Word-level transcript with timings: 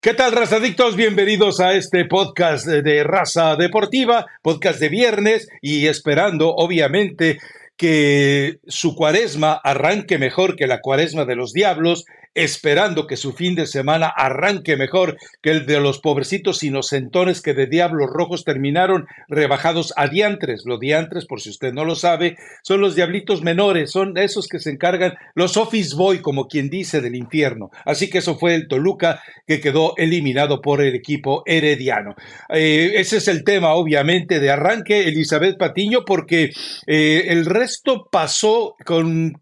¿Qué 0.00 0.14
tal, 0.14 0.30
razadictos? 0.30 0.94
Bienvenidos 0.94 1.58
a 1.58 1.72
este 1.72 2.04
podcast 2.04 2.64
de 2.68 3.02
Raza 3.02 3.56
Deportiva, 3.56 4.26
podcast 4.42 4.78
de 4.78 4.88
viernes 4.88 5.48
y 5.60 5.88
esperando, 5.88 6.54
obviamente, 6.54 7.38
que 7.76 8.60
su 8.68 8.94
cuaresma 8.94 9.54
arranque 9.54 10.16
mejor 10.18 10.54
que 10.54 10.68
la 10.68 10.80
cuaresma 10.80 11.24
de 11.24 11.34
los 11.34 11.52
diablos 11.52 12.04
esperando 12.38 13.06
que 13.06 13.16
su 13.16 13.32
fin 13.32 13.54
de 13.54 13.66
semana 13.66 14.06
arranque 14.06 14.76
mejor 14.76 15.16
que 15.42 15.50
el 15.50 15.66
de 15.66 15.80
los 15.80 15.98
pobrecitos 15.98 16.62
inocentones 16.62 17.42
que 17.42 17.54
de 17.54 17.66
diablos 17.66 18.10
rojos 18.12 18.44
terminaron 18.44 19.06
rebajados 19.28 19.92
a 19.96 20.06
diantres. 20.06 20.62
Los 20.64 20.78
diantres, 20.78 21.26
por 21.26 21.40
si 21.40 21.50
usted 21.50 21.72
no 21.72 21.84
lo 21.84 21.96
sabe, 21.96 22.36
son 22.62 22.80
los 22.80 22.94
diablitos 22.94 23.42
menores, 23.42 23.90
son 23.90 24.16
esos 24.16 24.46
que 24.46 24.60
se 24.60 24.70
encargan, 24.70 25.14
los 25.34 25.56
office 25.56 25.96
boy, 25.96 26.20
como 26.20 26.46
quien 26.46 26.70
dice, 26.70 27.00
del 27.00 27.16
infierno. 27.16 27.70
Así 27.84 28.08
que 28.08 28.18
eso 28.18 28.38
fue 28.38 28.54
el 28.54 28.68
Toluca 28.68 29.20
que 29.46 29.60
quedó 29.60 29.94
eliminado 29.96 30.60
por 30.60 30.80
el 30.80 30.94
equipo 30.94 31.42
herediano. 31.46 32.14
Eh, 32.48 32.92
ese 32.94 33.18
es 33.18 33.28
el 33.28 33.44
tema, 33.44 33.74
obviamente, 33.74 34.40
de 34.40 34.50
arranque, 34.50 35.08
Elizabeth 35.08 35.58
Patiño, 35.58 36.04
porque 36.04 36.50
eh, 36.86 37.24
el 37.28 37.46
resto 37.46 38.08
pasó 38.10 38.76
con 38.84 39.38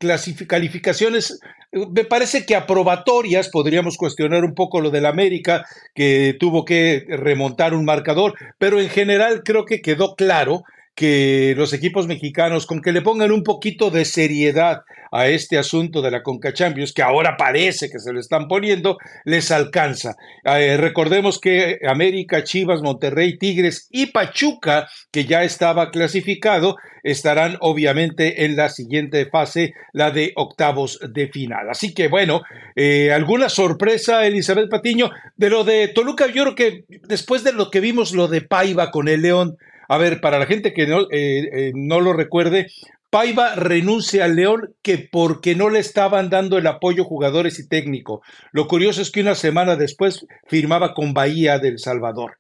calificaciones 0.47 1.41
me 1.91 2.05
parece 2.05 2.47
que 2.47 2.57
aprobatorias, 2.57 3.49
podríamos 3.49 3.97
cuestionar 3.97 4.45
un 4.45 4.55
poco 4.55 4.81
lo 4.81 4.91
del 4.91 5.07
América, 5.07 5.67
que 5.95 6.37
tuvo 6.39 6.65
que 6.65 7.05
remontar 7.09 7.75
un 7.75 7.85
marcador, 7.85 8.35
pero 8.59 8.81
en 8.81 8.89
general 8.89 9.43
creo 9.45 9.65
que 9.65 9.83
quedó 9.83 10.15
claro 10.17 10.65
que 10.97 11.53
los 11.57 11.75
equipos 11.75 12.07
mexicanos, 12.07 12.67
con 12.67 12.81
que 12.81 12.91
le 12.91 13.03
pongan 13.03 13.31
un 13.31 13.43
poquito 13.45 13.91
de 13.91 14.07
seriedad 14.07 14.81
a 15.13 15.29
este 15.29 15.59
asunto 15.59 16.01
de 16.01 16.11
la 16.11 16.23
Conca 16.23 16.55
Champions, 16.55 16.95
que 16.95 17.03
ahora 17.03 17.37
parece 17.37 17.91
que 17.91 17.99
se 17.99 18.15
lo 18.15 18.19
están 18.19 18.49
poniendo, 18.49 18.97
les 19.25 19.51
alcanza. 19.51 20.17
Eh, 20.45 20.79
recordemos 20.79 21.39
que 21.39 21.79
América, 21.87 22.43
Chivas, 22.45 22.81
Monterrey, 22.81 23.39
Tigres 23.39 23.89
y 23.91 24.07
Pachuca, 24.07 24.89
que 25.13 25.27
ya 25.27 25.45
estaba 25.45 25.91
clasificado, 25.91 26.77
estarán 27.03 27.59
obviamente 27.61 28.47
en 28.47 28.57
la 28.57 28.71
siguiente 28.71 29.27
fase, 29.27 29.75
la 29.93 30.11
de 30.11 30.33
octavos 30.35 30.99
de 31.13 31.29
final. 31.29 31.69
Así 31.69 31.93
que 31.93 32.09
bueno, 32.09 32.41
eh, 32.75 33.13
alguna 33.13 33.51
sorpresa, 33.51 34.27
Elizabeth 34.27 34.71
Patiño, 34.71 35.11
de 35.37 35.51
lo 35.51 35.63
de 35.63 35.89
Toluca, 35.89 36.27
yo 36.27 36.43
creo 36.43 36.55
que 36.55 36.85
después 37.07 37.45
de 37.45 37.53
lo 37.53 37.71
que 37.71 37.81
vimos, 37.81 38.13
lo 38.13 38.29
de 38.29 38.41
Paiva 38.41 38.91
con 38.91 39.09
el 39.09 39.21
León, 39.21 39.59
a 39.89 39.99
ver, 39.99 40.21
para 40.21 40.39
la 40.39 40.47
gente 40.47 40.73
que 40.73 40.87
no, 40.87 41.03
eh, 41.11 41.49
eh, 41.53 41.73
no 41.75 42.01
lo 42.01 42.13
recuerde, 42.13 42.69
Paiva 43.11 43.55
renuncia 43.55 44.25
al 44.25 44.37
León 44.37 44.75
que 44.83 44.99
porque 44.99 45.55
no 45.55 45.71
le 45.71 45.79
estaban 45.79 46.29
dando 46.29 46.59
el 46.59 46.67
apoyo 46.67 47.05
jugadores 47.05 47.59
y 47.59 47.69
técnico. 47.69 48.23
Lo 48.53 48.67
curioso 48.67 49.01
es 49.01 49.11
que 49.11 49.21
una 49.21 49.35
semana 49.35 49.77
después 49.77 50.27
firmaba 50.47 50.93
con 50.93 51.15
Bahía 51.15 51.59
del 51.59 51.79
Salvador. 51.79 52.37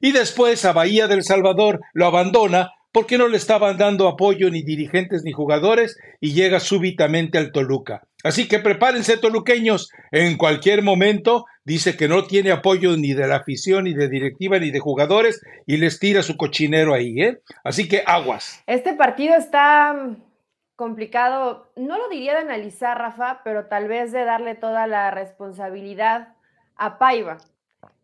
Y 0.00 0.12
después 0.12 0.64
a 0.64 0.72
Bahía 0.72 1.06
del 1.06 1.22
Salvador 1.22 1.80
lo 1.92 2.06
abandona 2.06 2.72
porque 2.92 3.18
no 3.18 3.28
le 3.28 3.36
estaban 3.36 3.78
dando 3.78 4.08
apoyo 4.08 4.50
ni 4.50 4.62
dirigentes 4.62 5.22
ni 5.24 5.32
jugadores 5.32 5.96
y 6.20 6.32
llega 6.32 6.58
súbitamente 6.58 7.38
al 7.38 7.52
Toluca. 7.52 8.02
Así 8.24 8.48
que 8.48 8.58
prepárense, 8.58 9.16
toluqueños. 9.18 9.90
En 10.10 10.36
cualquier 10.36 10.82
momento 10.82 11.44
dice 11.68 11.96
que 11.96 12.08
no 12.08 12.24
tiene 12.24 12.50
apoyo 12.50 12.96
ni 12.96 13.12
de 13.12 13.28
la 13.28 13.36
afición, 13.36 13.84
ni 13.84 13.94
de 13.94 14.08
directiva, 14.08 14.58
ni 14.58 14.70
de 14.72 14.80
jugadores 14.80 15.40
y 15.66 15.76
les 15.76 16.00
tira 16.00 16.22
su 16.22 16.36
cochinero 16.36 16.94
ahí, 16.94 17.20
¿eh? 17.22 17.40
Así 17.62 17.86
que 17.88 18.02
aguas. 18.04 18.62
Este 18.66 18.94
partido 18.94 19.36
está 19.36 20.16
complicado, 20.74 21.70
no 21.76 21.98
lo 21.98 22.08
diría 22.08 22.32
de 22.32 22.40
analizar, 22.40 22.98
Rafa, 22.98 23.42
pero 23.44 23.66
tal 23.66 23.86
vez 23.86 24.10
de 24.10 24.24
darle 24.24 24.54
toda 24.54 24.86
la 24.86 25.10
responsabilidad 25.10 26.34
a 26.74 26.98
Paiva. 26.98 27.36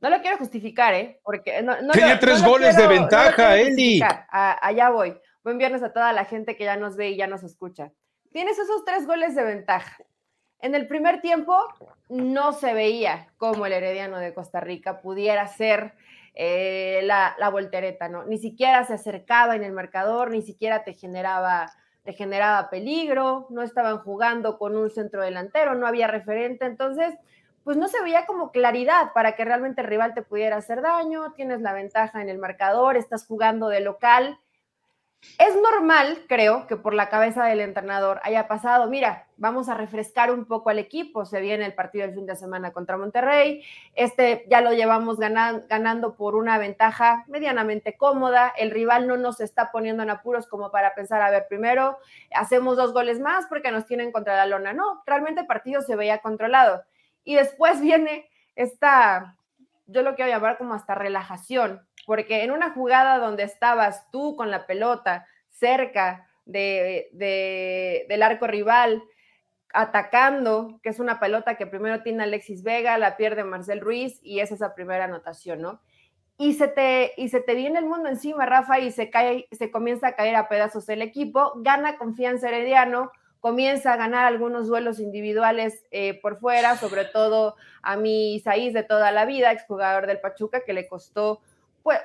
No 0.00 0.10
lo 0.10 0.20
quiero 0.20 0.36
justificar, 0.36 0.92
¿eh? 0.92 1.20
Porque 1.24 1.62
no, 1.62 1.74
Tenía 1.92 2.20
tres 2.20 2.44
goles 2.44 2.76
de 2.76 2.86
ventaja, 2.86 3.56
Eli. 3.56 4.00
allá 4.30 4.90
voy. 4.90 5.16
Buen 5.42 5.56
viernes 5.56 5.82
a 5.82 5.92
toda 5.92 6.12
la 6.12 6.26
gente 6.26 6.56
que 6.56 6.64
ya 6.64 6.76
nos 6.76 6.96
ve 6.96 7.10
y 7.10 7.16
ya 7.16 7.26
nos 7.26 7.42
escucha 7.42 7.90
tienes 8.34 8.58
esos 8.58 8.84
tres 8.84 9.06
goles 9.06 9.34
de 9.36 9.44
ventaja. 9.44 9.96
En 10.60 10.74
el 10.74 10.86
primer 10.86 11.20
tiempo 11.20 11.56
no 12.08 12.52
se 12.52 12.72
veía 12.74 13.28
cómo 13.36 13.66
el 13.66 13.72
Herediano 13.72 14.18
de 14.18 14.32
Costa 14.34 14.60
Rica 14.60 15.00
pudiera 15.00 15.46
ser 15.46 15.94
eh, 16.34 17.00
la, 17.04 17.36
voltereta, 17.50 18.08
¿no? 18.08 18.24
Ni 18.24 18.38
siquiera 18.38 18.84
se 18.84 18.94
acercaba 18.94 19.56
en 19.56 19.62
el 19.62 19.72
marcador, 19.72 20.30
ni 20.30 20.42
siquiera 20.42 20.84
te 20.84 20.94
generaba, 20.94 21.72
te 22.02 22.12
generaba 22.12 22.70
peligro, 22.70 23.46
no 23.50 23.62
estaban 23.62 23.98
jugando 23.98 24.58
con 24.58 24.76
un 24.76 24.90
centro 24.90 25.22
delantero, 25.22 25.74
no 25.74 25.86
había 25.86 26.06
referente, 26.06 26.64
entonces, 26.64 27.14
pues 27.62 27.76
no 27.76 27.88
se 27.88 28.02
veía 28.02 28.26
como 28.26 28.50
claridad 28.50 29.12
para 29.12 29.36
que 29.36 29.44
realmente 29.44 29.82
el 29.82 29.86
rival 29.86 30.14
te 30.14 30.22
pudiera 30.22 30.56
hacer 30.56 30.82
daño, 30.82 31.32
tienes 31.34 31.60
la 31.60 31.72
ventaja 31.72 32.20
en 32.20 32.28
el 32.28 32.38
marcador, 32.38 32.96
estás 32.96 33.26
jugando 33.26 33.68
de 33.68 33.80
local 33.80 34.38
es 35.38 35.56
normal, 35.56 36.24
creo, 36.28 36.66
que 36.66 36.76
por 36.76 36.94
la 36.94 37.08
cabeza 37.08 37.44
del 37.44 37.60
entrenador 37.60 38.20
haya 38.22 38.46
pasado, 38.46 38.88
mira, 38.88 39.23
vamos 39.36 39.68
a 39.68 39.74
refrescar 39.74 40.30
un 40.30 40.44
poco 40.44 40.70
al 40.70 40.78
equipo, 40.78 41.24
se 41.24 41.40
viene 41.40 41.64
el 41.64 41.74
partido 41.74 42.06
del 42.06 42.14
fin 42.14 42.26
de 42.26 42.36
semana 42.36 42.72
contra 42.72 42.96
Monterrey, 42.96 43.62
este 43.94 44.46
ya 44.48 44.60
lo 44.60 44.72
llevamos 44.72 45.18
ganando, 45.18 46.14
por 46.14 46.34
una 46.34 46.58
ventaja 46.58 47.24
medianamente 47.28 47.96
cómoda, 47.96 48.52
el 48.56 48.70
rival 48.70 49.06
no 49.06 49.16
nos 49.16 49.40
está 49.40 49.72
poniendo 49.72 50.02
en 50.02 50.10
apuros 50.10 50.46
como 50.46 50.70
para 50.70 50.94
pensar, 50.94 51.22
a 51.22 51.30
ver, 51.30 51.46
primero 51.48 51.98
hacemos 52.34 52.76
dos 52.76 52.92
goles 52.92 53.20
más 53.20 53.46
porque 53.46 53.70
nos 53.70 53.86
tienen 53.86 54.12
contra 54.12 54.36
la 54.36 54.46
lona, 54.46 54.72
no, 54.72 55.02
realmente 55.06 55.42
el 55.42 55.46
partido 55.46 55.82
se 55.82 55.96
veía 55.96 56.18
controlado. 56.18 56.82
Y 57.24 57.36
después 57.36 57.80
viene 57.80 58.28
esta, 58.54 59.36
yo 59.86 60.02
lo 60.02 60.14
quiero 60.14 60.30
llamar 60.30 60.58
como 60.58 60.74
hasta 60.74 60.94
relajación, 60.94 61.86
porque 62.06 62.44
en 62.44 62.50
una 62.50 62.70
jugada 62.70 63.18
donde 63.18 63.44
estabas 63.44 64.10
tú 64.10 64.36
con 64.36 64.50
la 64.50 64.66
pelota 64.66 65.26
cerca 65.48 66.28
de, 66.44 68.04
del 68.08 68.22
arco 68.22 68.46
rival, 68.46 69.02
atacando, 69.74 70.80
que 70.82 70.88
es 70.88 71.00
una 71.00 71.20
pelota 71.20 71.56
que 71.56 71.66
primero 71.66 72.02
tiene 72.02 72.22
Alexis 72.22 72.62
Vega, 72.62 72.96
la 72.96 73.16
pierde 73.16 73.44
Marcel 73.44 73.80
Ruiz 73.80 74.20
y 74.22 74.38
es 74.38 74.52
esa 74.52 74.74
primera 74.74 75.04
anotación, 75.04 75.60
¿no? 75.60 75.80
Y 76.38 76.54
se 76.54 76.68
te, 76.68 77.12
y 77.16 77.28
se 77.28 77.40
te 77.40 77.54
viene 77.54 77.80
el 77.80 77.86
mundo 77.86 78.08
encima, 78.08 78.46
Rafa, 78.46 78.78
y 78.78 78.90
se, 78.90 79.10
cae, 79.10 79.48
se 79.52 79.70
comienza 79.70 80.08
a 80.08 80.14
caer 80.14 80.36
a 80.36 80.48
pedazos 80.48 80.88
el 80.88 81.02
equipo, 81.02 81.52
gana 81.56 81.98
confianza 81.98 82.48
Herediano, 82.48 83.10
comienza 83.40 83.92
a 83.92 83.96
ganar 83.96 84.24
algunos 84.24 84.68
duelos 84.68 85.00
individuales 85.00 85.84
eh, 85.90 86.20
por 86.20 86.38
fuera, 86.38 86.76
sobre 86.76 87.04
todo 87.04 87.56
a 87.82 87.96
mi 87.96 88.36
Isaís 88.36 88.72
de 88.72 88.84
toda 88.84 89.12
la 89.12 89.26
vida, 89.26 89.52
exjugador 89.52 90.06
del 90.06 90.20
Pachuca, 90.20 90.64
que 90.64 90.72
le 90.72 90.88
costó 90.88 91.40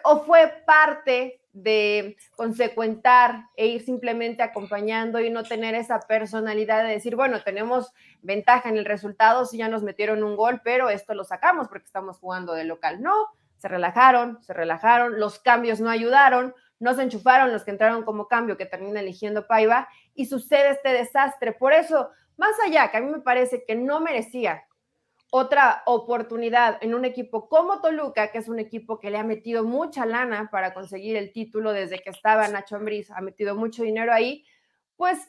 o 0.03 0.19
fue 0.25 0.63
parte 0.65 1.39
de 1.63 2.17
consecuentar 2.35 3.45
e 3.55 3.67
ir 3.67 3.81
simplemente 3.81 4.43
acompañando 4.43 5.19
y 5.19 5.29
no 5.29 5.43
tener 5.43 5.75
esa 5.75 5.99
personalidad 5.99 6.83
de 6.83 6.91
decir, 6.91 7.15
bueno, 7.15 7.41
tenemos 7.43 7.93
ventaja 8.21 8.69
en 8.69 8.77
el 8.77 8.85
resultado 8.85 9.45
si 9.45 9.57
ya 9.57 9.69
nos 9.69 9.83
metieron 9.83 10.23
un 10.23 10.35
gol, 10.35 10.61
pero 10.63 10.89
esto 10.89 11.13
lo 11.13 11.23
sacamos 11.23 11.67
porque 11.67 11.85
estamos 11.85 12.19
jugando 12.19 12.53
de 12.53 12.63
local. 12.63 13.01
No, 13.01 13.27
se 13.57 13.67
relajaron, 13.67 14.41
se 14.41 14.53
relajaron, 14.53 15.19
los 15.19 15.39
cambios 15.39 15.79
no 15.79 15.89
ayudaron, 15.89 16.53
no 16.79 16.93
se 16.93 17.03
enchufaron 17.03 17.51
los 17.51 17.63
que 17.63 17.71
entraron 17.71 18.03
como 18.03 18.27
cambio 18.27 18.57
que 18.57 18.65
termina 18.65 19.01
eligiendo 19.01 19.47
Paiva 19.47 19.89
y 20.15 20.25
sucede 20.27 20.71
este 20.71 20.89
desastre. 20.89 21.51
Por 21.51 21.73
eso, 21.73 22.09
más 22.37 22.55
allá 22.65 22.89
que 22.89 22.97
a 22.97 23.01
mí 23.01 23.11
me 23.11 23.19
parece 23.19 23.65
que 23.65 23.75
no 23.75 23.99
merecía 23.99 24.63
otra 25.31 25.83
oportunidad 25.85 26.77
en 26.81 26.93
un 26.93 27.05
equipo 27.05 27.47
como 27.49 27.81
Toluca, 27.81 28.31
que 28.31 28.39
es 28.39 28.49
un 28.49 28.59
equipo 28.59 28.99
que 28.99 29.11
le 29.11 29.17
ha 29.17 29.23
metido 29.23 29.63
mucha 29.63 30.05
lana 30.05 30.49
para 30.51 30.73
conseguir 30.73 31.15
el 31.17 31.31
título 31.31 31.71
desde 31.71 31.99
que 31.99 32.09
estaba 32.09 32.47
Nacho 32.47 32.75
Ambriz, 32.75 33.11
ha 33.11 33.21
metido 33.21 33.55
mucho 33.55 33.83
dinero 33.83 34.11
ahí, 34.11 34.45
pues 34.95 35.19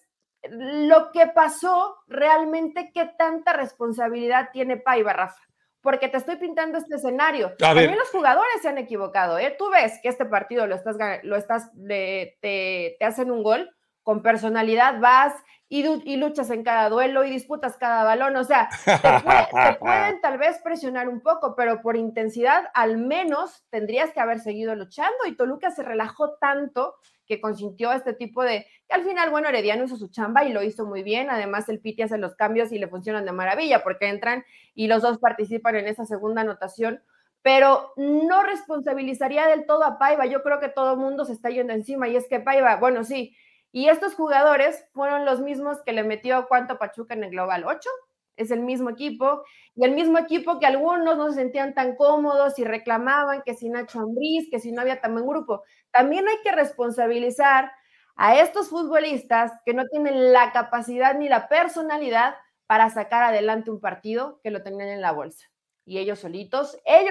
lo 0.42 1.12
que 1.12 1.26
pasó 1.26 1.98
realmente, 2.06 2.90
¿qué 2.94 3.10
tanta 3.18 3.52
responsabilidad 3.52 4.48
tiene 4.52 4.78
Paiva, 4.78 5.12
Rafa? 5.12 5.40
Porque 5.82 6.08
te 6.08 6.16
estoy 6.16 6.36
pintando 6.36 6.78
este 6.78 6.96
escenario. 6.96 7.54
También 7.58 7.96
los 7.96 8.08
jugadores 8.10 8.62
se 8.62 8.68
han 8.68 8.78
equivocado, 8.78 9.38
¿eh? 9.38 9.54
Tú 9.58 9.70
ves 9.70 9.98
que 10.02 10.08
este 10.08 10.24
partido 10.26 10.66
lo 10.66 10.74
estás, 10.74 10.96
lo 11.22 11.36
estás, 11.36 11.70
te, 11.72 12.38
te 12.40 13.04
hacen 13.04 13.30
un 13.30 13.42
gol, 13.42 13.70
con 14.10 14.22
personalidad 14.22 14.98
vas 14.98 15.32
y, 15.68 16.16
luchas 16.16 16.50
en 16.50 16.64
cada 16.64 16.88
duelo 16.88 17.22
y 17.22 17.30
disputas 17.30 17.76
cada 17.76 18.02
balón. 18.02 18.34
O 18.34 18.42
sea, 18.42 18.68
te, 18.84 19.74
pueden 19.78 20.20
tal 20.20 20.36
vez 20.36 20.58
presionar 20.64 21.08
un 21.08 21.20
poco, 21.20 21.54
pero 21.54 21.80
por 21.80 21.96
intensidad 21.96 22.64
al 22.74 22.98
menos 22.98 23.64
tendrías 23.70 24.12
que 24.12 24.18
haber 24.18 24.40
seguido 24.40 24.74
luchando. 24.74 25.16
Y 25.28 25.36
Toluca 25.36 25.70
se 25.70 25.84
relajó 25.84 26.34
tanto 26.40 26.96
que 27.24 27.40
consintió 27.40 27.92
este 27.92 28.12
tipo 28.12 28.42
de, 28.42 28.66
que 28.88 28.94
al 28.96 29.04
final, 29.04 29.30
bueno, 29.30 29.48
Herediano 29.48 29.84
hizo 29.84 29.96
su 29.96 30.08
chamba 30.08 30.42
y 30.42 30.52
lo 30.52 30.64
hizo 30.64 30.86
muy 30.86 31.04
bien. 31.04 31.30
Además, 31.30 31.68
el 31.68 31.78
Piti 31.78 32.02
hace 32.02 32.18
los 32.18 32.34
cambios 32.34 32.72
y 32.72 32.80
le 32.80 32.88
funcionan 32.88 33.24
de 33.24 33.30
maravilla 33.30 33.84
porque 33.84 34.08
entran 34.08 34.44
y 34.74 34.88
los 34.88 35.02
dos 35.02 35.18
participan 35.18 35.76
en 35.76 35.86
esa 35.86 36.04
segunda 36.04 36.40
anotación. 36.40 37.00
Pero 37.42 37.92
no 37.96 38.42
responsabilizaría 38.42 39.46
del 39.46 39.66
todo 39.66 39.84
a 39.84 40.00
Paiva. 40.00 40.26
Yo 40.26 40.42
creo 40.42 40.58
que 40.58 40.68
todo 40.68 40.94
el 40.94 40.98
mundo 40.98 41.24
se 41.24 41.32
está 41.32 41.48
yendo 41.50 41.72
encima 41.72 42.08
y 42.08 42.16
es 42.16 42.26
que 42.26 42.40
Paiva, 42.40 42.74
bueno, 42.74 43.04
sí, 43.04 43.36
y 43.72 43.88
estos 43.88 44.14
jugadores 44.14 44.84
fueron 44.92 45.24
los 45.24 45.40
mismos 45.40 45.80
que 45.82 45.92
le 45.92 46.02
metió 46.02 46.46
cuánto 46.48 46.78
Pachuca 46.78 47.14
en 47.14 47.24
el 47.24 47.30
Global 47.30 47.64
8. 47.66 47.88
es 48.36 48.50
el 48.50 48.60
mismo 48.60 48.88
equipo 48.90 49.44
y 49.74 49.84
el 49.84 49.92
mismo 49.92 50.18
equipo 50.18 50.58
que 50.58 50.66
algunos 50.66 51.16
no 51.16 51.28
se 51.28 51.36
sentían 51.36 51.74
tan 51.74 51.94
cómodos 51.94 52.58
y 52.58 52.64
reclamaban 52.64 53.42
que 53.44 53.54
si 53.54 53.68
Nacho 53.68 54.00
Ambriz, 54.00 54.48
que 54.50 54.60
si 54.60 54.72
no 54.72 54.80
había 54.80 55.00
tan 55.00 55.12
buen 55.12 55.26
grupo. 55.26 55.62
También 55.90 56.26
hay 56.26 56.38
que 56.42 56.52
responsabilizar 56.52 57.70
a 58.16 58.36
estos 58.36 58.70
futbolistas 58.70 59.52
que 59.66 59.74
no 59.74 59.84
tienen 59.86 60.32
la 60.32 60.52
capacidad 60.52 61.14
ni 61.14 61.28
la 61.28 61.48
personalidad 61.48 62.34
para 62.66 62.88
sacar 62.88 63.22
adelante 63.22 63.70
un 63.70 63.80
partido 63.80 64.40
que 64.42 64.50
lo 64.50 64.62
tenían 64.62 64.88
en 64.88 65.00
la 65.02 65.12
bolsa. 65.12 65.50
Y 65.84 65.98
ellos 65.98 66.20
solitos, 66.20 66.78
ellos 66.84 67.10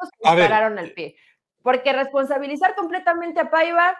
se 0.00 0.30
dispararon 0.30 0.78
al 0.78 0.92
pie. 0.92 1.16
Porque 1.62 1.92
responsabilizar 1.92 2.74
completamente 2.74 3.40
a 3.40 3.50
Paiva 3.50 3.96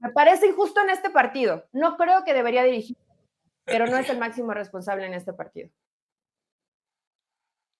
me 0.00 0.10
parece 0.10 0.46
injusto 0.46 0.80
en 0.80 0.90
este 0.90 1.10
partido. 1.10 1.64
No 1.72 1.96
creo 1.96 2.24
que 2.24 2.34
debería 2.34 2.64
dirigir, 2.64 2.96
pero 3.64 3.86
no 3.86 3.96
es 3.96 4.08
el 4.10 4.18
máximo 4.18 4.52
responsable 4.52 5.06
en 5.06 5.14
este 5.14 5.32
partido. 5.32 5.70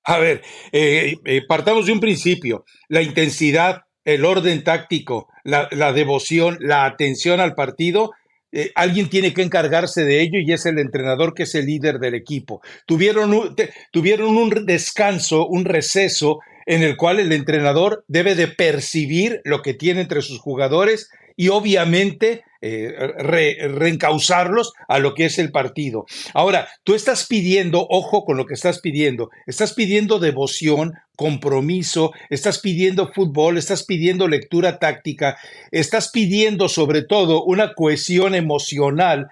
A 0.04 0.18
ver, 0.18 0.42
eh, 0.72 1.16
eh, 1.24 1.42
partamos 1.46 1.86
de 1.86 1.92
un 1.92 2.00
principio. 2.00 2.64
La 2.88 3.02
intensidad, 3.02 3.82
el 4.04 4.24
orden 4.24 4.64
táctico, 4.64 5.28
la, 5.44 5.92
devoción, 5.92 6.56
la 6.60 6.86
atención 6.86 7.40
al 7.40 7.54
partido, 7.54 8.12
eh, 8.50 8.72
alguien 8.74 9.10
tiene 9.10 9.34
que 9.34 9.42
encargarse 9.42 10.04
de 10.04 10.22
ello 10.22 10.38
y 10.38 10.50
es 10.52 10.64
el 10.64 10.78
entrenador 10.78 11.34
que 11.34 11.42
es 11.42 11.54
el 11.54 11.66
líder 11.66 11.98
del 11.98 12.14
equipo. 12.14 12.62
Tuvieron 12.86 13.54
tuvieron 13.92 14.36
un 14.38 14.64
descanso, 14.64 15.46
un 15.46 15.66
receso 15.66 16.38
en 16.64 16.82
el 16.82 16.96
cual 16.96 17.20
el 17.20 17.32
entrenador 17.32 18.04
debe 18.08 18.34
de 18.34 18.48
percibir 18.48 19.42
lo 19.44 19.60
que 19.60 19.74
tiene 19.74 20.00
entre 20.00 20.22
sus 20.22 20.38
jugadores 20.38 21.10
y 21.38 21.48
obviamente 21.50 22.42
eh, 22.60 22.92
reencauzarlos 23.16 24.72
a 24.88 24.98
lo 24.98 25.14
que 25.14 25.26
es 25.26 25.38
el 25.38 25.52
partido. 25.52 26.06
Ahora, 26.34 26.68
tú 26.82 26.96
estás 26.96 27.28
pidiendo, 27.28 27.86
ojo 27.88 28.24
con 28.24 28.36
lo 28.36 28.44
que 28.44 28.54
estás 28.54 28.80
pidiendo, 28.80 29.30
estás 29.46 29.72
pidiendo 29.72 30.18
devoción, 30.18 30.94
compromiso, 31.16 32.10
estás 32.28 32.58
pidiendo 32.58 33.12
fútbol, 33.12 33.56
estás 33.56 33.84
pidiendo 33.84 34.26
lectura 34.26 34.80
táctica, 34.80 35.38
estás 35.70 36.10
pidiendo 36.10 36.68
sobre 36.68 37.02
todo 37.02 37.44
una 37.44 37.74
cohesión 37.74 38.34
emocional 38.34 39.28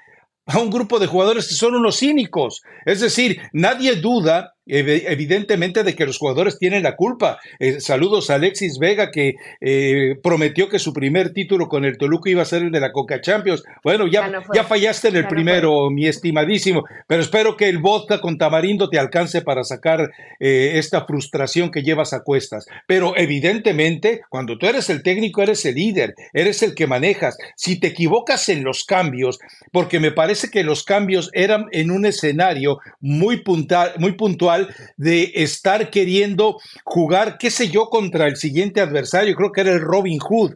a 0.47 0.61
un 0.61 0.71
grupo 0.71 1.01
de 1.01 1.09
jugadores 1.09 1.49
que 1.49 1.55
son 1.55 1.75
unos 1.75 1.99
cínicos. 1.99 2.63
Es 2.85 3.01
decir, 3.01 3.41
nadie 3.53 3.97
duda 3.97 4.56
evidentemente 4.67 5.85
de 5.85 5.95
que 5.95 6.07
los 6.07 6.19
jugadores 6.19 6.59
tienen 6.59 6.83
la 6.83 6.97
culpa. 6.97 7.39
Eh, 7.59 7.81
saludos 7.81 8.31
a 8.31 8.35
Alexis 8.35 8.79
Vega 8.79 9.11
que 9.11 9.37
eh, 9.61 10.17
prometió 10.23 10.69
que 10.69 10.79
su 10.79 10.93
primer 10.93 11.33
título 11.33 11.69
con 11.69 11.85
el 11.85 11.99
Toluca 11.99 12.31
iba 12.31 12.43
a 12.43 12.47
ser 12.47 12.63
el 12.63 12.73
de 12.73 12.81
la 12.81 12.93
Coca 12.93 13.21
Champions. 13.21 13.63
Bueno, 13.85 14.07
ya, 14.07 14.43
ya, 14.55 14.65
fallaste 14.65 15.09
en 15.09 15.17
el 15.17 15.29
primero, 15.29 15.91
mi 15.91 16.07
estimadísimo, 16.07 16.85
pero 17.07 17.23
espero 17.23 17.57
que 17.57 17.69
el 17.69 17.79
vodka 17.79 18.21
con 18.21 18.39
tamarindo 18.39 18.91
te 18.91 18.99
alcance 18.99 19.43
para 19.43 19.63
sacar 19.63 20.11
eh, 20.41 20.73
esta 20.75 21.05
frustración 21.07 21.71
que 21.71 21.83
llevas 21.83 22.13
a 22.13 22.23
cuestas. 22.23 22.67
Pero 22.87 23.17
evidentemente, 23.17 24.23
cuando 24.29 24.59
tú 24.59 24.67
eres 24.67 24.91
el 24.91 25.03
técnico, 25.03 25.43
eres 25.43 25.65
el 25.65 25.77
líder, 25.77 26.15
eres 26.33 26.63
el 26.63 26.75
que 26.75 26.87
manejas. 26.87 27.39
Si 27.55 27.79
te 27.79 27.89
equivocas 27.89 28.49
en 28.49 28.65
los 28.65 28.85
cambios, 28.85 29.39
porque 29.73 30.01
me 30.01 30.11
parece 30.11 30.51
que 30.51 30.65
los 30.65 30.83
cambios 30.83 31.31
eran 31.35 31.67
en 31.73 31.91
un 31.91 32.07
escenario 32.07 32.79
muy, 33.01 33.43
puntual, 33.43 33.93
muy 33.99 34.13
puntual, 34.13 34.56
de 34.97 35.33
estar 35.35 35.91
queriendo 35.91 36.59
jugar, 36.85 37.39
qué 37.39 37.51
sé 37.51 37.69
yo, 37.69 37.89
contra 37.89 38.27
el 38.27 38.37
siguiente 38.37 38.81
adversario, 38.81 39.35
creo 39.35 39.53
que 39.53 39.61
era 39.63 39.73
el 39.73 39.81
Robin 39.81 40.19
Hood. 40.19 40.55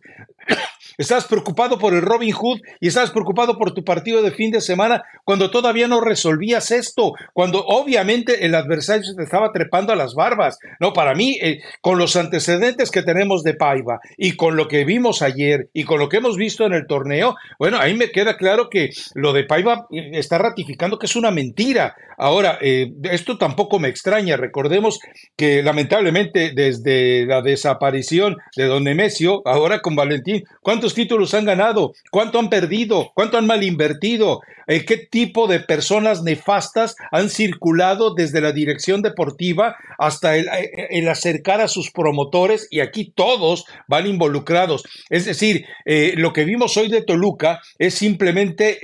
Estabas 0.98 1.26
preocupado 1.26 1.78
por 1.78 1.94
el 1.94 2.02
Robin 2.02 2.32
Hood 2.32 2.60
y 2.80 2.88
estabas 2.88 3.10
preocupado 3.10 3.58
por 3.58 3.72
tu 3.72 3.84
partido 3.84 4.22
de 4.22 4.30
fin 4.30 4.50
de 4.50 4.60
semana 4.60 5.02
cuando 5.24 5.50
todavía 5.50 5.88
no 5.88 6.00
resolvías 6.00 6.70
esto, 6.70 7.12
cuando 7.32 7.64
obviamente 7.64 8.44
el 8.46 8.54
adversario 8.54 9.04
se 9.04 9.14
te 9.14 9.22
estaba 9.22 9.52
trepando 9.52 9.92
a 9.92 9.96
las 9.96 10.14
barbas. 10.14 10.58
No, 10.78 10.92
para 10.92 11.14
mí, 11.14 11.38
eh, 11.40 11.60
con 11.80 11.98
los 11.98 12.16
antecedentes 12.16 12.90
que 12.90 13.02
tenemos 13.02 13.42
de 13.42 13.54
Paiva 13.54 14.00
y 14.16 14.36
con 14.36 14.56
lo 14.56 14.68
que 14.68 14.84
vimos 14.84 15.22
ayer 15.22 15.68
y 15.72 15.84
con 15.84 15.98
lo 15.98 16.08
que 16.08 16.18
hemos 16.18 16.36
visto 16.36 16.64
en 16.64 16.72
el 16.72 16.86
torneo, 16.86 17.36
bueno, 17.58 17.78
ahí 17.78 17.94
me 17.94 18.10
queda 18.10 18.36
claro 18.36 18.68
que 18.70 18.90
lo 19.14 19.32
de 19.32 19.44
Paiva 19.44 19.86
eh, 19.90 20.10
está 20.14 20.38
ratificando 20.38 20.98
que 20.98 21.06
es 21.06 21.16
una 21.16 21.30
mentira. 21.30 21.94
Ahora, 22.18 22.58
eh, 22.60 22.92
esto 23.04 23.38
tampoco 23.38 23.78
me 23.78 23.88
extraña. 23.88 24.36
Recordemos 24.36 25.00
que 25.36 25.62
lamentablemente 25.62 26.52
desde 26.54 27.24
la 27.26 27.40
desaparición 27.40 28.36
de 28.56 28.66
Don 28.66 28.84
Nemesio, 28.84 29.42
ahora 29.46 29.80
con 29.80 29.96
Valentín, 29.96 30.44
¿cuántos 30.70 30.94
títulos 30.94 31.34
han 31.34 31.44
ganado? 31.44 31.94
¿Cuánto 32.12 32.38
han 32.38 32.48
perdido? 32.48 33.10
¿Cuánto 33.12 33.36
han 33.36 33.44
mal 33.44 33.64
invertido? 33.64 34.40
Eh, 34.70 34.84
¿Qué 34.86 34.96
tipo 34.96 35.46
de 35.46 35.60
personas 35.60 36.22
nefastas 36.22 36.96
han 37.10 37.28
circulado 37.28 38.14
desde 38.14 38.40
la 38.40 38.52
dirección 38.52 39.02
deportiva 39.02 39.76
hasta 39.98 40.36
el, 40.36 40.46
eh, 40.48 40.88
el 40.90 41.08
acercar 41.08 41.60
a 41.60 41.68
sus 41.68 41.90
promotores? 41.90 42.66
Y 42.70 42.80
aquí 42.80 43.12
todos 43.14 43.66
van 43.86 44.06
involucrados. 44.06 44.84
Es 45.10 45.26
decir, 45.26 45.66
eh, 45.84 46.14
lo 46.16 46.32
que 46.32 46.44
vimos 46.44 46.76
hoy 46.78 46.88
de 46.88 47.02
Toluca 47.02 47.60
es 47.78 47.94
simplemente 47.94 48.78